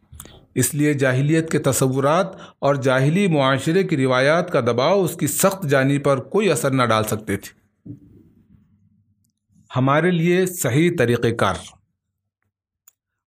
اس 0.55 0.75
لیے 0.75 0.93
جاہلیت 0.93 1.51
کے 1.51 1.59
تصورات 1.59 2.27
اور 2.59 2.75
جاہلی 2.75 3.27
معاشرے 3.27 3.83
کی 3.83 3.97
روایات 3.97 4.51
کا 4.51 4.59
دباؤ 4.59 5.03
اس 5.03 5.15
کی 5.15 5.27
سخت 5.27 5.63
جانی 5.69 5.97
پر 5.97 6.17
کوئی 6.17 6.51
اثر 6.51 6.71
نہ 6.71 6.83
ڈال 6.83 7.03
سکتے 7.03 7.37
تھے۔ 7.37 7.59
ہمارے 9.75 10.11
لیے 10.11 10.45
صحیح 10.45 10.91
طریقہ 10.97 11.33
کار۔ 11.33 11.55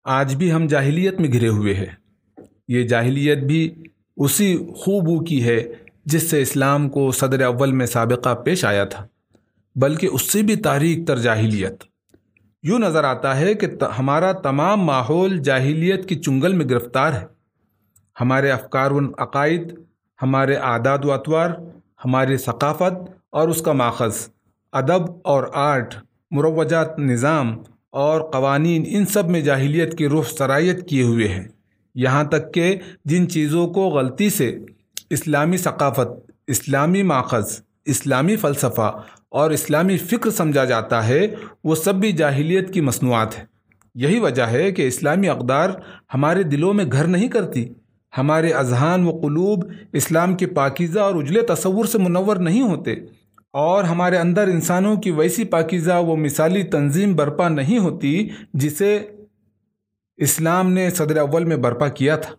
آج 0.03 0.36
بھی 0.36 0.51
ہم 0.51 0.68
جاہلیت 0.68 1.20
میں 1.20 1.34
گھرے 1.34 1.47
ہوئے 1.47 1.74
ہیں۔ 1.74 2.43
یہ 2.68 2.84
جاہلیت 2.84 3.38
بھی 3.38 3.84
اسی 4.18 4.57
خوبو 4.57 5.24
کی 5.24 5.43
ہے 5.43 5.64
جس 6.05 6.30
سے 6.30 6.41
اسلام 6.41 6.89
کو 6.89 7.12
صدر 7.12 7.41
اول 7.41 7.72
میں 7.72 7.86
سابقہ 7.86 8.36
پیش 8.36 8.66
آیا 8.66 8.86
تھا۔ 8.86 9.07
بلکہ 9.76 10.10
اس 10.12 10.32
سے 10.32 10.42
بھی 10.42 10.56
تاریخ 10.56 11.08
تر 11.08 11.20
جاہلیت۔ 11.20 11.84
یوں 12.64 12.80
نظر 12.80 13.04
آتا 13.04 13.40
ہے 13.40 13.54
کہ 13.54 13.68
ہمارا 14.00 14.32
تمام 14.32 14.82
ماحول 14.82 15.38
جاہلیت 15.38 16.10
کی 16.10 16.16
چنگل 16.16 16.54
میں 16.54 16.66
گرفتار 16.66 17.14
ہے۔ 17.14 17.26
ہمارے 18.22 18.52
افکار 18.52 18.92
و 18.92 19.00
عقائد، 19.18 19.74
ہمارے 20.22 20.56
اعداد 20.56 20.98
و 21.04 21.12
اطوار، 21.12 21.50
ہماری 22.06 22.38
ثقافت 22.38 23.12
اور 23.30 23.48
اس 23.48 23.62
کا 23.62 23.72
ماخذ، 23.72 24.28
ادب 24.72 25.02
اور 25.24 25.44
آرٹ، 25.54 25.96
مروجات 26.32 27.00
نظام 27.00 27.58
اور 27.90 28.22
قوانین، 28.32 28.84
ان 28.88 29.06
سب 29.06 29.30
میں 29.30 29.42
جاہلیت 29.42 29.98
کی 29.98 30.08
روح 30.08 30.24
سرایت 30.38 30.90
کیے 30.90 31.04
ہوئے 31.04 31.28
ہیں۔ 31.28 31.48
یہاں 31.96 32.24
تک 32.24 32.54
کہ 32.54 32.80
جن 33.06 33.30
چیزوں 33.30 33.68
کو 33.68 33.90
غلطی 33.90 34.30
سے 34.30 34.58
اسلامی 35.10 35.58
ثقافت، 35.58 36.32
اسلامی 36.48 37.04
ماخذ 37.04 37.62
اسلامی 37.86 38.36
فلسفہ 38.36 39.02
اور 39.30 39.52
اسلامی 39.52 39.98
فکر 39.98 40.30
سمجھا 40.30 40.66
جاتا 40.66 41.08
ہے، 41.08 41.28
وہ 41.64 41.76
سب 41.76 41.96
بھی 41.96 42.12
جاہلیت 42.12 42.74
کی 42.74 42.82
مصنوعات 42.82 43.40
ہے 43.40 43.44
یہی 43.96 44.20
وجہ 44.20 44.44
ہے 44.44 44.72
کہ 44.72 44.88
اسلامی 44.88 45.30
اقدار 45.30 45.70
ہمارے 46.14 46.44
دلوں 46.44 46.74
میں 46.74 46.86
گھر 46.92 47.08
نہیں 47.08 47.28
کرتی۔ 47.28 47.70
ہمارے 48.18 48.52
اذہان 48.52 49.08
و 49.08 49.12
قلوب 49.12 49.64
اسلام 49.94 50.36
کے 50.36 50.48
پاکیزہ 50.48 51.00
اور 51.00 51.16
اجلے 51.16 51.42
تصور 51.42 51.86
سے 51.86 51.98
منور 51.98 52.36
نہیں 52.36 52.62
ہوتے۔ 52.62 52.96
اور 53.52 53.84
ہمارے 53.84 54.18
اندر 54.18 54.48
انسانوں 54.48 54.96
کی 54.96 55.12
ویسی 55.12 55.44
پاکیزہ 55.44 55.94
و 55.94 56.16
مثالی 56.16 56.64
تنظیم 56.64 57.16
برپا 57.16 57.50
نہیں 57.50 57.78
ہوتی 57.78 58.30
جسے 58.54 59.08
اسلام 60.18 60.74
نے 60.74 60.90
صدر 60.90 61.18
اول 61.18 61.44
میں 61.44 61.58
برپا 61.58 61.88
کیا 61.88 62.16
تھا۔ 62.16 62.36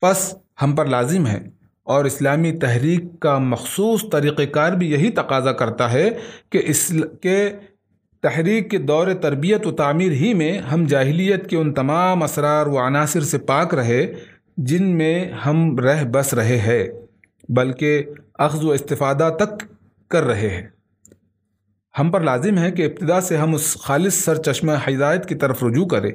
پس 0.00 0.34
ہم 0.62 0.74
پر 0.76 0.86
لازم 0.86 1.26
ہے۔ 1.26 1.63
اور 1.84 2.04
اسلامی 2.04 2.52
تحریک 2.52 3.20
کا 3.20 3.38
مخصوص 3.38 4.04
طریقہ 4.12 4.42
کار 4.42 4.72
بھی 4.72 4.90
یہی 4.90 5.10
تقاضا 5.10 5.52
کرتا 5.52 5.92
ہے 5.92 6.10
کہ 6.50 6.62
اس 6.64 6.92
کے 7.22 7.50
تحریک 8.22 8.70
کے 8.70 8.78
دور 8.78 9.06
تربیت 9.22 9.66
و 9.66 9.72
تعمیر 9.72 10.12
ہی 10.12 10.34
میں 10.34 10.58
ہم 10.58 10.84
جاہلیت 10.84 11.50
کے 11.50 11.56
ان 11.56 11.74
تمام 11.74 12.22
اسرار 12.22 12.66
و 12.66 12.86
عناصر 12.86 13.20
سے 13.20 13.38
پاک 13.38 13.74
رہے 13.74 14.14
جن 14.56 14.86
میں 14.86 15.32
ہم 15.32 15.78
رہ 15.78 16.04
بس 16.04 16.34
رہے 16.34 16.58
ہیں، 16.58 16.84
بلکہ 17.48 18.02
اخذ 18.38 18.64
و 18.64 18.70
استفادہ 18.70 19.30
تک 19.38 19.64
کر 20.10 20.22
رہے 20.22 20.48
ہیں۔ 20.48 20.68
ہم 21.98 22.10
پر 22.10 22.20
لازم 22.20 22.58
ہے 22.58 22.70
کہ 22.70 22.82
ابتدا 22.82 23.20
سے 23.20 23.36
ہم 23.36 23.54
اس 23.54 23.76
خالص 23.80 24.14
سر 24.14 24.42
چشمہ 24.42 24.72
ہدایت 24.88 25.26
کی 25.26 25.34
طرف 25.34 25.64
رجوع 25.64 25.86
کریں۔ 25.86 26.12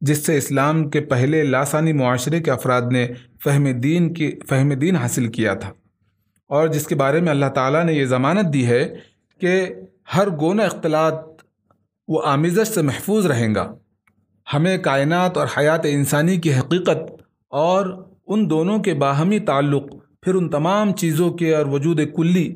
جس 0.00 0.26
سے 0.26 0.36
اسلام 0.36 0.90
کے 0.90 1.00
پہلے 1.00 1.42
لاسانی 1.42 1.92
معاشرے 1.92 2.40
کے 2.40 2.50
افراد 2.50 2.82
نے 2.92 3.08
فہم 3.44 3.80
دین 3.80 4.14
کی، 4.14 4.32
فہم 4.48 4.68
دین 4.68 4.96
حاصل 4.96 5.28
کیا 5.28 5.54
تھا۔ 5.54 5.72
اور 6.46 6.68
جس 6.68 6.86
کے 6.86 6.94
بارے 6.94 7.20
میں 7.20 7.28
اللہ 7.28 7.46
تعالیٰ 7.46 7.84
نے 7.84 7.92
یہ 7.92 8.04
ضمانت 8.04 8.54
دی 8.54 8.66
ہے 8.66 8.94
کہ 9.40 9.66
ہر 10.16 10.28
گونہ 10.30 10.62
اختلاط 10.62 11.14
وہ 12.08 12.22
آمیزش 12.24 12.66
سے 12.66 12.82
محفوظ 12.82 13.26
رہیں 13.26 13.54
گا۔ 13.54 13.74
ہمیں 14.54 14.78
کائنات 14.78 15.36
اور 15.36 15.46
حیات 15.58 15.80
انسانی 15.84 16.36
کی 16.36 16.54
حقیقت 16.54 17.22
اور 17.48 18.08
ان 18.26 18.50
دونوں 18.50 18.78
کے 18.78 18.94
باہمی 18.94 19.38
تعلق، 19.38 19.82
پھر 20.22 20.34
ان 20.34 20.50
تمام 20.50 20.92
چیزوں 20.92 21.30
کے 21.30 21.54
اور 21.54 21.66
وجود 21.66 22.00
کلی 22.16 22.54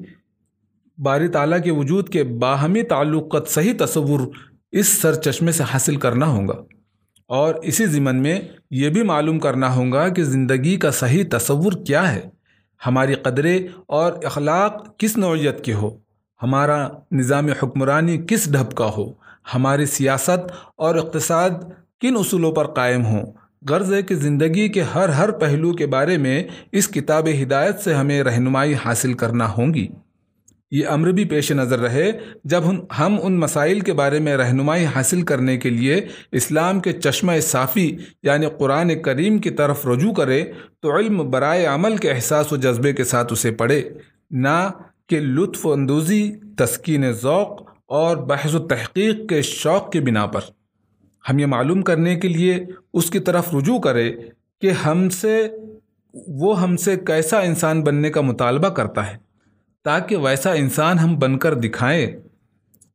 باری 0.98 1.28
تعالیٰ 1.28 1.62
کے 1.62 1.70
وجود 1.70 2.08
کے 2.08 2.24
باہمی 2.24 2.82
تعلق 2.82 3.30
کا 3.30 3.38
صحیح 3.46 3.72
تصور 3.78 4.20
اس 4.72 4.86
سر 4.86 5.14
چشمے 5.14 5.52
سے 5.52 5.62
حاصل 5.62 5.96
کرنا 5.96 6.26
ہوگا۔ 6.26 6.77
اور 7.28 7.54
اسی 7.54 7.86
ضمن 7.86 8.16
میں 8.16 8.40
یہ 8.70 8.88
بھی 8.88 9.02
معلوم 9.02 9.38
کرنا 9.38 9.74
ہوگا 9.74 10.08
کہ 10.08 10.24
زندگی 10.24 10.76
کا 10.76 10.90
صحیح 10.90 11.24
تصور 11.30 11.72
کیا 11.86 12.14
ہے۔ 12.14 12.20
ہماری 12.86 13.14
قدرے 13.14 13.66
اور 13.86 14.12
اخلاق 14.24 14.98
کس 14.98 15.16
نوعیت 15.16 15.64
کے 15.64 15.74
ہو 15.74 15.90
ہمارا 16.42 16.88
نظام 17.12 17.46
حکمرانی 17.46 18.18
کس 18.28 18.52
ڈھب 18.52 18.72
کا 18.72 18.90
ہو؟ 18.96 19.12
ہماری 19.54 19.86
سیاست 19.86 20.52
اور 20.76 20.94
اقتصاد 20.94 21.50
کن 22.00 22.16
اصولوں 22.16 22.52
پر 22.52 22.66
قائم 22.66 23.04
ہوں؟ 23.04 23.26
غرض 23.68 23.92
ہے 23.92 24.02
کہ 24.02 24.14
زندگی 24.14 24.68
کے 24.68 24.82
ہر 24.82 25.08
ہر 25.08 25.30
پہلو 25.30 25.72
کے 25.72 25.86
بارے 25.86 26.16
میں 26.16 26.44
اس 26.72 26.88
کتاب 26.88 27.28
ہدایت 27.42 27.78
سے 27.78 27.94
ہمیں 27.94 28.22
رہنمائی 28.22 28.74
حاصل 28.84 29.14
کرنا 29.14 29.52
ہوں 29.52 29.74
گی۔ 29.74 29.88
یہ 30.70 30.86
امر 30.86 31.12
بھی 31.12 31.24
پیش 31.24 31.52
نظر 31.52 31.78
رہے 31.78 32.12
جب 32.44 32.62
ہم 32.98 33.16
ان 33.22 33.38
مسائل 33.40 33.80
کے 33.80 33.92
بارے 33.92 34.18
میں 34.18 34.36
رہنمائی 34.36 34.84
حاصل 34.84 35.22
کرنے 35.22 35.56
کے 35.56 35.70
لیے 35.70 36.06
اسلام 36.32 36.80
کے 36.80 36.92
چشمہ 36.92 37.32
صافی 37.42 37.96
یعنی 38.22 38.46
قرآن 38.58 39.02
کریم 39.02 39.38
کی 39.38 39.50
طرف 39.50 39.86
رجوع 39.86 40.12
کرے 40.12 40.52
تو 40.80 40.98
علم 40.98 41.30
برائے 41.30 41.66
عمل 41.66 41.96
کے 41.96 42.10
احساس 42.10 42.52
و 42.52 42.56
جذبے 42.56 42.92
کے 42.92 43.04
ساتھ 43.04 43.32
اسے 43.32 43.50
پڑھے، 43.50 43.90
نہ 44.30 44.70
کہ 45.06 45.20
لطف 45.20 45.66
اندوزی، 45.66 46.32
تسکین 46.58 47.12
ذوق 47.12 47.62
اور 47.86 48.16
بحث 48.16 48.54
و 48.54 48.58
تحقیق 48.58 49.28
کے 49.28 49.42
شوق 49.42 49.92
کے 49.92 50.00
بنا 50.00 50.26
پر۔ 50.26 50.40
ہم 51.30 51.38
یہ 51.38 51.46
معلوم 51.46 51.82
کرنے 51.82 52.16
کے 52.16 52.28
لیے 52.28 52.64
اس 52.94 53.10
کی 53.10 53.18
طرف 53.18 53.54
رجوع 53.54 53.78
کرے 53.78 54.12
کہ 54.60 54.70
ہم 54.70 55.08
سے 55.08 55.48
وہ 56.14 56.62
ہم 56.62 56.76
سے 56.76 56.96
کیسا 56.96 57.38
انسان 57.40 57.82
بننے 57.82 58.10
کا 58.10 58.20
مطالبہ 58.20 58.68
کرتا 58.68 59.12
ہے۔ 59.12 59.27
تاکہ 59.88 60.16
ویسا 60.16 60.52
انسان 60.52 60.98
ہم 60.98 61.18
بن 61.18 61.38
کر 61.38 61.54
دکھائیں 61.54 62.06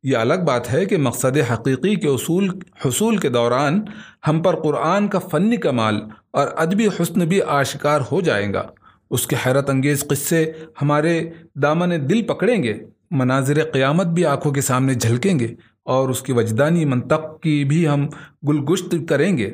یہ 0.04 0.18
الگ 0.18 0.34
بات 0.48 0.74
ہے 0.74 0.86
کہ 0.86 0.98
مقصد 0.98 1.38
حقیقی 1.54 1.96
کے 1.96 2.08
اصول، 2.08 2.50
حصول 2.86 3.18
کے 3.18 3.30
دوران 3.30 3.82
ہم 4.28 4.42
پر 4.42 4.56
قرآن 4.56 5.08
کا 5.08 5.20
فنی 5.20 5.58
کمال 5.58 6.02
اور 6.32 6.48
ادبی 6.56 6.88
حسن 6.88 7.20
بھی 7.20 7.42
آشکار 7.42 8.02
ہو 8.12 8.22
جائیں 8.22 8.54
گا۔ 8.54 8.64
اس 9.12 9.28
کے 9.28 9.36
حیرت 9.46 9.70
انگیز 9.70 10.08
قصے 10.08 10.52
ہمارے 10.82 11.30
دامن 11.56 12.10
دل 12.10 12.22
پکڑیں 12.22 12.64
گے، 12.64 12.74
مناظر 13.12 13.64
قیامت 13.74 14.06
بھی 14.06 14.26
آنکھوں 14.26 14.52
کے 14.52 14.62
سامنے 14.62 14.94
جھلکیں 14.94 15.40
گے 15.40 15.48
اور 15.84 16.10
اس 16.10 16.22
کی 16.22 16.32
وجدانی 16.32 16.86
منطق 16.86 17.42
کی 17.42 17.64
بھی 17.64 17.88
ہم 17.88 18.08
گلگشت 18.48 18.96
کریں 19.10 19.38
گے۔ 19.38 19.54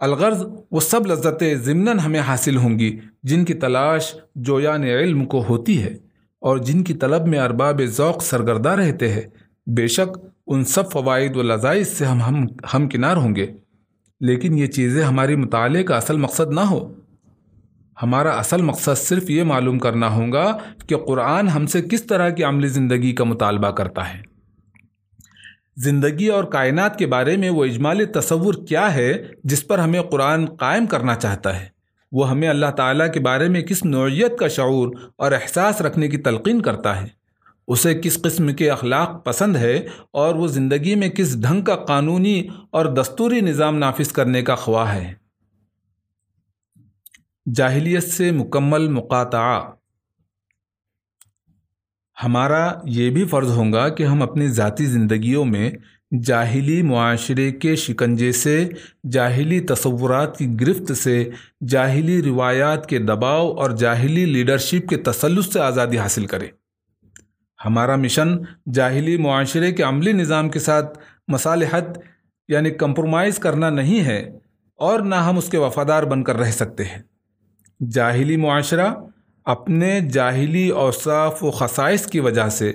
الغرض، 0.00 0.44
وہ 0.70 0.80
سب 0.80 1.06
لذتیں 1.06 1.54
ضمن 1.54 1.98
ہمیں 1.98 2.20
حاصل 2.20 2.56
ہوں 2.56 2.78
گی، 2.78 2.98
جن 3.22 3.44
کی 3.44 3.54
تلاش، 3.54 4.14
جویان 4.34 4.84
علم 4.84 5.24
کو 5.24 5.44
ہوتی 5.48 5.82
ہے۔ 5.82 6.05
اور 6.46 6.58
جن 6.58 6.84
کی 6.84 6.94
طلب 6.94 7.26
میں 7.26 7.38
ارباب 7.38 7.82
ذوق 7.84 8.24
سرگردہ 8.24 8.68
رہتے 8.68 9.12
ہیں، 9.12 9.22
بے 9.66 9.86
شک 9.86 10.18
ان 10.46 10.64
سب 10.64 10.92
فوائد 10.92 11.36
و 11.36 11.42
لذائذ 11.42 11.88
سے 11.88 12.04
ہم 12.04 12.22
ہم 12.22 12.46
ہم 12.74 12.88
کنار 12.88 13.16
ہوں 13.16 13.36
گے۔ 13.36 13.46
لیکن 14.20 14.58
یہ 14.58 14.66
چیزیں 14.66 15.04
ہماری 15.04 15.36
مطالعے 15.36 15.82
کا 15.82 15.96
اصل 15.96 16.16
مقصد 16.16 16.52
نہ 16.52 16.60
ہو۔ 16.60 16.94
ہمارا 18.02 18.30
اصل 18.30 18.62
مقصد 18.62 18.98
صرف 18.98 19.30
یہ 19.30 19.42
معلوم 19.42 19.78
کرنا 19.78 20.08
ہوگا 20.08 20.58
کہ 20.86 20.96
قرآن 20.96 21.48
ہم 21.48 21.66
سے 21.66 21.82
کس 21.82 22.04
طرح 22.04 22.28
کی 22.28 22.44
عملی 22.44 22.68
زندگی 22.68 23.12
کا 23.12 23.24
مطالبہ 23.24 23.70
کرتا 23.70 24.14
ہے۔ 24.14 24.22
زندگی 25.76 26.26
اور 26.26 26.44
کائنات 26.44 26.98
کے 26.98 27.06
بارے 27.06 27.36
میں 27.36 27.50
وہ 27.50 27.64
اجمالی 27.64 28.04
تصور 28.04 28.54
کیا 28.68 28.94
ہے 28.94 29.26
جس 29.44 29.66
پر 29.66 29.78
ہمیں 29.78 30.02
قرآن 30.02 30.46
قائم 30.46 30.86
کرنا 30.86 31.14
چاہتا 31.14 31.60
ہے؟ 31.60 31.75
وہ 32.12 32.30
ہمیں 32.30 32.48
اللہ 32.48 32.70
تعالیٰ 32.76 33.12
کے 33.12 33.20
بارے 33.20 33.48
میں 33.48 33.62
کس 33.62 33.84
نوعیت 33.84 34.38
کا 34.38 34.48
شعور 34.48 34.92
اور 35.16 35.32
احساس 35.32 35.80
رکھنے 35.80 36.08
کی 36.08 36.16
تلقین 36.18 36.62
کرتا 36.62 37.02
ہے؟ 37.02 37.06
اسے 37.68 37.94
کس 37.94 38.22
قسم 38.22 38.54
کے 38.54 38.70
اخلاق 38.70 39.24
پسند 39.24 39.56
ہے 39.56 39.86
اور 40.10 40.34
وہ 40.34 40.46
زندگی 40.46 40.94
میں 40.94 41.08
کس 41.08 41.42
ڈھنگ 41.42 41.64
کا 41.64 41.76
قانونی 41.76 42.48
اور 42.70 42.86
دستوری 42.86 43.40
نظام 43.40 43.78
نافذ 43.78 44.12
کرنے 44.12 44.42
کا 44.42 44.54
خواہ 44.54 44.94
ہے؟ 44.94 45.14
جاہلیت 47.54 48.04
سے 48.04 48.30
مکمل 48.30 48.88
مقاطعہ۔ 48.88 49.60
ہمارا 52.24 52.72
یہ 52.84 53.10
بھی 53.10 53.24
فرض 53.24 53.50
ہوگا 53.50 53.88
کہ 53.88 54.02
ہم 54.02 54.22
اپنی 54.22 54.48
ذاتی 54.48 54.84
زندگیوں 54.84 55.44
میں 55.44 55.70
جاہلی 56.22 56.82
معاشرے 56.82 57.52
کے 57.52 57.76
شکنجے 57.76 58.32
سے، 58.32 58.68
جاہلی 59.12 59.60
تصورات 59.60 60.38
کی 60.38 60.60
گرفت 60.60 60.96
سے، 60.96 61.30
جاہلی 61.68 62.22
روایات 62.22 62.88
کے 62.88 62.98
دباؤ 62.98 63.52
اور 63.52 63.70
جاہلی 63.70 64.24
لیڈرشپ 64.24 64.88
کے 64.88 64.96
تسلس 64.96 65.52
سے 65.52 65.60
آزادی 65.60 65.98
حاصل 65.98 66.26
کریں 66.26 66.48
ہمارا 67.64 67.96
مشن 67.96 68.28
جاہلی 68.74 69.16
معاشرے 69.16 69.72
کے 69.72 69.82
عملی 69.82 70.12
نظام 70.12 70.48
کے 70.48 70.58
ساتھ 70.58 70.98
مصالحت 71.28 71.84
یعنی 72.48 72.70
کمپرومائز 72.70 73.38
کرنا 73.38 73.70
نہیں 73.70 74.04
ہے 74.04 74.38
اور 74.76 75.00
نہ 75.00 75.14
ہم 75.14 75.38
اس 75.38 75.48
کے 75.48 75.58
وفادار 75.58 76.02
بن 76.02 76.24
کر 76.24 76.36
رہ 76.36 76.50
سکتے 76.50 76.84
ہیں۔ 76.84 77.02
جاہلی 77.90 78.36
معاشرہ 78.36 78.94
اپنے 79.44 80.00
جاہلی 80.00 80.68
اوصاف 80.68 81.44
و 81.44 81.50
خصائص 81.50 82.06
کی 82.06 82.20
وجہ 82.20 82.48
سے 82.48 82.72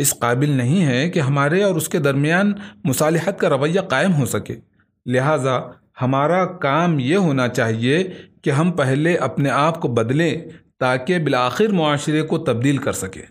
اس 0.00 0.18
قابل 0.18 0.50
نہیں 0.50 0.86
ہے 0.86 1.10
کہ 1.10 1.20
ہمارے 1.20 1.62
اور 1.62 1.74
اس 1.74 1.88
کے 1.88 1.98
درمیان 1.98 2.52
مصالحت 2.84 3.38
کا 3.38 3.48
رویہ 3.48 3.80
قائم 3.80 4.14
ہو 4.14 4.26
سکے۔ 4.26 4.54
لہٰذا 5.06 5.58
ہمارا 6.02 6.44
کام 6.44 6.98
یہ 6.98 7.16
ہونا 7.16 7.48
چاہیے 7.48 8.04
کہ 8.42 8.50
ہم 8.50 8.70
پہلے 8.72 9.14
اپنے 9.14 9.50
آپ 9.50 9.80
کو 9.80 9.88
بدلیں 9.88 10.34
تاکہ 10.78 11.18
بالآخر 11.18 11.68
معاشرے 11.68 12.22
کو 12.22 12.38
تبدیل 12.38 12.76
کر 12.76 12.92
سکیں 12.92 13.22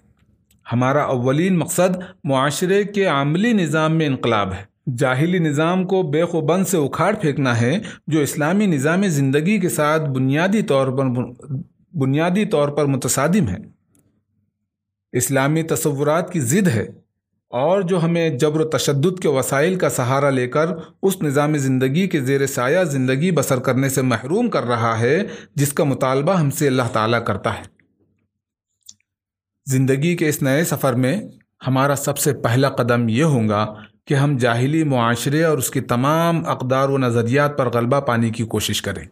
ہمارا 0.74 1.04
اولین 1.04 1.58
مقصد 1.58 1.98
معاشرے 2.24 2.84
کے 2.84 3.06
عملی 3.06 3.54
نظام 3.54 3.94
میں 3.94 4.08
انقلاب 4.08 4.54
ہے۔ 4.54 4.64
جاہلی 4.98 5.40
نظام 5.40 5.84
کو 5.84 6.04
بے 6.04 6.26
خوبند 6.26 6.68
سے 6.68 6.78
اکھاڑ 6.78 7.16
پھینکنا 7.16 7.62
ہے، 7.62 7.80
جو 8.08 8.20
اسلامی 8.20 8.66
نظام 8.66 9.04
زندگی 9.04 9.60
کے 9.60 9.70
ساتھ 9.70 10.02
بنیادی 10.02 10.62
طور 10.62 10.88
پر 10.88 11.06
بنیادی 11.94 12.46
طور 12.46 12.70
پر 12.70 12.86
متصادم 12.86 13.48
ہے۔ 13.48 13.58
اسلامی 15.12 15.64
تصورات 15.64 16.34
کی 16.34 16.40
ضد 16.40 16.68
ہے 16.68 16.88
اور 17.50 17.82
جو 17.82 18.04
ہمیں 18.04 18.30
جبر 18.30 18.60
و 18.60 18.64
تشدد 18.64 19.20
کے 19.20 19.30
وسائل 19.30 19.76
کا 19.76 19.90
سہارا 19.90 20.30
لے 20.30 20.48
کر 20.48 20.66
اس 21.04 21.22
نظام 21.22 21.58
زندگی 21.58 22.08
کے 22.08 22.22
زیر 22.22 22.46
سایہ 22.46 22.84
زندگی 22.84 23.32
بسر 23.32 23.60
کرنے 23.60 23.90
سے 23.90 24.02
محروم 24.02 24.50
کر 24.50 24.64
رہا 24.64 25.00
ہے، 25.00 25.24
جس 25.56 25.74
کا 25.74 25.84
مطالبہ 25.84 26.40
ہم 26.40 26.50
سے 26.50 26.68
اللہ 26.68 26.84
تعالیٰ 26.94 27.26
کرتا 27.26 27.54
ہے۔ 27.54 27.64
زندگی 29.66 30.18
کے 30.18 30.30
اس 30.30 30.42
نئے 30.42 30.64
سفر 30.64 30.94
میں 30.94 31.22
ہمارا 31.68 31.96
سب 31.96 32.18
سے 32.18 32.34
پہلا 32.34 32.70
قدم 32.70 33.10
یہ 33.10 33.24
ہوگا 33.24 33.74
کہ 34.06 34.14
ہم 34.14 34.38
جاہلی 34.38 34.84
معاشرے 34.84 35.44
اور 35.44 35.58
اس 35.58 35.70
کی 35.70 35.82
تمام 35.82 36.46
اقدار 36.46 36.90
و 36.90 36.98
نظریات 36.98 37.58
پر 37.58 37.70
غلبہ 37.70 38.00
پانے 38.00 38.30
کی 38.30 38.44
کوشش 38.44 38.82
کریں۔ 38.82 39.06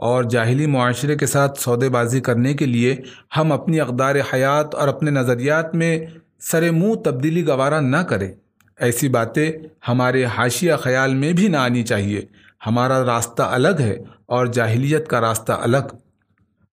اور 0.00 0.24
جاہلی 0.24 0.66
معاشرے 0.66 1.16
کے 1.16 1.26
ساتھ 1.26 1.60
سودے 1.60 1.88
بازی 1.88 2.20
کرنے 2.20 2.54
کے 2.54 2.66
لیے 2.66 2.96
ہم 3.36 3.52
اپنی 3.52 3.80
اقدار 3.80 4.14
حیات 4.34 4.74
اور 4.74 4.88
اپنے 4.88 5.10
نظریات 5.10 5.74
میں 5.74 6.06
سر 6.40 6.70
منہ 6.70 6.94
تبدیلی 6.94 7.46
گوارہ 7.46 7.80
نہ 7.80 7.96
کریں۔ 7.96 8.32
ایسی 8.80 9.08
باتیں 9.08 9.52
ہمارے 9.88 10.24
حاشیہ 10.24 10.72
خیال 10.74 11.14
میں 11.14 11.32
بھی 11.32 11.48
نہ 11.48 11.56
آنی 11.56 11.82
چاہیے۔ 11.82 12.22
ہمارا 12.66 13.04
راستہ 13.04 13.42
الگ 13.42 13.80
ہے 13.80 13.98
اور 14.26 14.46
جاہلیت 14.46 15.08
کا 15.08 15.20
راستہ 15.20 15.52
الگ۔ 15.52 15.96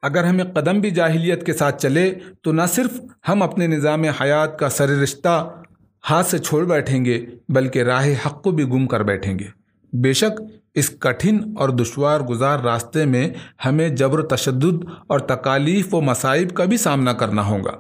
اگر 0.01 0.23
ہمیں 0.23 0.45
قدم 0.45 0.79
بھی 0.79 0.91
جاہلیت 0.91 1.45
کے 1.45 1.53
ساتھ 1.53 1.81
چلے 1.81 2.13
تو 2.41 2.51
نہ 2.51 2.61
صرف 2.69 3.01
ہم 3.29 3.43
اپنے 3.43 3.67
نظام 3.67 4.03
حیات 4.03 4.59
کا 4.59 4.69
سر 4.69 4.89
رشتہ 4.89 5.53
ہاتھ 6.09 6.27
سے 6.27 6.37
چھوڑ 6.37 6.65
بیٹھیں 6.65 7.05
گے، 7.05 7.25
بلکہ 7.49 7.83
راہ 7.83 8.07
حق 8.25 8.43
کو 8.43 8.51
بھی 8.51 8.63
گم 8.63 8.87
کر 8.87 9.03
بیٹھیں 9.03 9.39
گے۔ 9.39 9.45
بے 9.93 10.13
شک 10.13 10.41
اس 10.77 10.89
کٹھن 10.99 11.37
اور 11.57 11.69
دشوار 11.69 12.19
گزار 12.19 12.59
راستے 12.59 13.05
میں 13.05 13.29
ہمیں 13.65 13.89
جبر 13.89 14.21
تشدد 14.21 14.85
اور 15.07 15.19
تکالیف 15.19 15.93
و 15.93 16.01
مصائب 16.01 16.53
کا 16.53 16.63
بھی 16.63 16.77
سامنا 16.77 17.13
کرنا 17.13 17.45
ہوگا۔ 17.45 17.71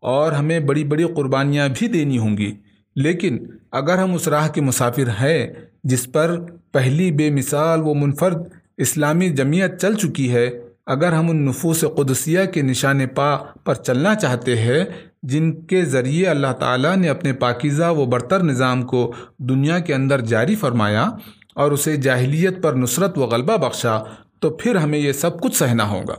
اور 0.00 0.32
ہمیں 0.32 0.60
بڑی 0.60 0.84
بڑی 0.84 1.04
قربانیاں 1.04 1.68
بھی 1.78 1.88
دینی 1.88 2.18
ہوں 2.18 2.36
گی۔ 2.36 2.54
لیکن 2.96 3.38
اگر 3.72 3.98
ہم 3.98 4.14
اس 4.14 4.28
راہ 4.28 4.48
کے 4.48 4.60
مسافر 4.60 5.08
ہیں 5.08 5.52
جس 5.84 6.12
پر 6.12 6.40
پہلی 6.72 7.12
بے 7.12 7.30
مثال 7.30 7.80
و 7.80 7.94
منفرد 7.94 8.48
اسلامی 8.76 9.30
جمعیت 9.30 9.80
چل 9.80 9.94
چکی 9.94 10.32
ہے، 10.34 10.50
اگر 10.86 11.12
ہم 11.12 11.30
ان 11.30 11.44
نفوس 11.44 11.84
قدسیہ 11.96 12.44
کے 12.54 12.62
نشان 12.62 13.06
پا 13.06 13.36
پر 13.36 13.74
چلنا 13.74 14.14
چاہتے 14.14 14.56
ہیں، 14.58 14.84
جن 15.22 15.52
کے 15.52 15.84
ذریعے 15.84 16.26
اللہ 16.26 16.52
تعالیٰ 16.52 16.96
نے 16.96 17.08
اپنے 17.08 17.32
پاکیزہ 17.32 17.84
و 17.84 18.04
برتر 18.06 18.42
نظام 18.42 18.82
کو 18.82 19.12
دنیا 19.38 19.78
کے 19.78 19.94
اندر 19.94 20.20
جاری 20.20 20.54
فرمایا 20.54 21.10
اور 21.54 21.72
اسے 21.72 21.96
جاہلیت 21.96 22.62
پر 22.62 22.72
نصرت 22.72 23.18
و 23.18 23.20
غلبہ 23.20 23.56
بخشا، 23.56 24.02
تو 24.40 24.50
پھر 24.50 24.76
ہمیں 24.76 24.98
یہ 24.98 25.12
سب 25.12 25.40
کچھ 25.40 25.56
سہنا 25.56 25.90
ہوگا۔ 25.90 26.14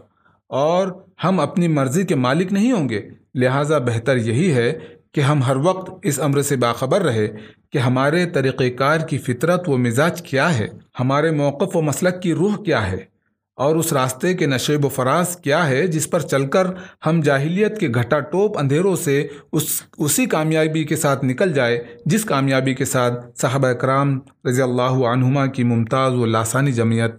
اور 0.47 0.87
ہم 1.23 1.39
اپنی 1.39 1.67
مرضی 1.67 2.03
کے 2.03 2.15
مالک 2.15 2.53
نہیں 2.53 2.71
ہوں 2.71 2.89
گے۔ 2.89 3.01
لہٰذا 3.35 3.77
بہتر 3.77 4.17
یہی 4.17 4.53
ہے 4.53 4.79
کہ 5.11 5.21
ہم 5.21 5.43
ہر 5.43 5.55
وقت 5.55 5.91
اس 6.03 6.19
عمر 6.19 6.41
سے 6.41 6.55
باخبر 6.55 7.01
رہے 7.01 7.27
کہ 7.71 7.77
ہمارے 7.77 8.25
طریقہ 8.25 8.69
کار 8.77 8.99
کی 8.99 9.17
فطرت 9.17 9.69
و 9.69 9.77
مزاج 9.77 10.21
کیا 10.21 10.57
ہے، 10.57 10.67
ہمارے 10.99 11.31
موقف 11.31 11.75
و 11.75 11.81
مسلک 11.81 12.21
کی 12.21 12.33
روح 12.33 12.63
کیا 12.63 12.91
ہے۔ 12.91 13.14
اور 13.55 13.75
اس 13.75 13.93
راستے 13.93 14.33
کے 14.33 14.45
نشیب 14.45 14.85
و 14.85 14.89
فراز 14.89 15.37
کیا 15.37 15.67
ہے 15.67 15.87
جس 15.87 16.09
پر 16.09 16.19
چل 16.19 16.47
کر 16.47 16.67
ہم 17.05 17.21
جاہلیت 17.21 17.79
کے 17.79 17.87
گھٹا 17.89 18.19
ٹوپ 18.19 18.57
اندھیروں 18.57 18.95
سے 18.95 19.27
اس، 19.51 19.83
اسی 19.97 20.25
کامیابی 20.25 20.83
کے 20.83 20.95
ساتھ 20.95 21.25
نکل 21.25 21.53
جائے، 21.53 21.87
جس 22.05 22.25
کامیابی 22.25 22.73
کے 22.73 22.85
ساتھ 22.85 23.37
صحابہ 23.37 23.67
اکرام 23.67 24.19
رضی 24.45 24.61
اللہ 24.61 24.81
عنہما 24.81 25.45
کی 25.45 25.63
ممتاز 25.63 26.13
و 26.13 26.25
لاسانی 26.25 26.71
جمعیت 26.71 27.11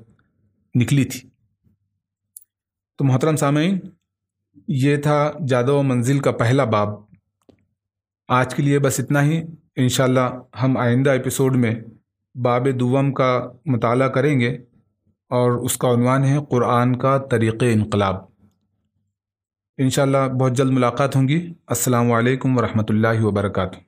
نکلی 0.74 1.04
تھی۔ 1.04 1.28
تو 2.98 3.04
محترم 3.04 3.36
سامعین، 3.36 3.78
یہ 4.68 4.96
تھا 4.96 5.32
جادو 5.48 5.78
و 5.78 5.82
منزل 5.82 6.18
کا 6.18 6.32
پہلا 6.32 6.64
باب۔ 6.64 6.88
آج 8.28 8.54
کے 8.54 8.62
لیے 8.62 8.78
بس 8.78 9.00
اتنا 9.00 9.22
ہی۔ 9.22 9.42
انشاءاللہ 9.76 10.40
ہم 10.62 10.76
آئندہ 10.76 11.10
ایپیسوڈ 11.10 11.56
میں 11.56 11.74
باب 12.34 12.68
دوم 12.80 13.12
کا 13.12 13.48
مطالعہ 13.66 14.08
کریں 14.08 14.40
گے۔ 14.40 14.58
اور 15.28 15.50
اس 15.50 15.78
کا 15.78 15.90
عنوان 15.90 16.24
ہے 16.24 16.38
قرآن 16.50 16.96
کا 16.96 17.18
طریق 17.18 17.54
انقلاب۔ 17.60 18.14
انشاءاللہ 19.78 20.28
بہت 20.40 20.52
جلد 20.52 20.70
ملاقات 20.70 21.16
ہوں 21.16 21.28
گی۔ 21.28 21.52
السلام 21.66 22.12
علیکم 22.12 22.58
ورحمۃ 22.58 22.84
اللہ 22.88 23.22
وبرکاتہ۔ 23.22 23.78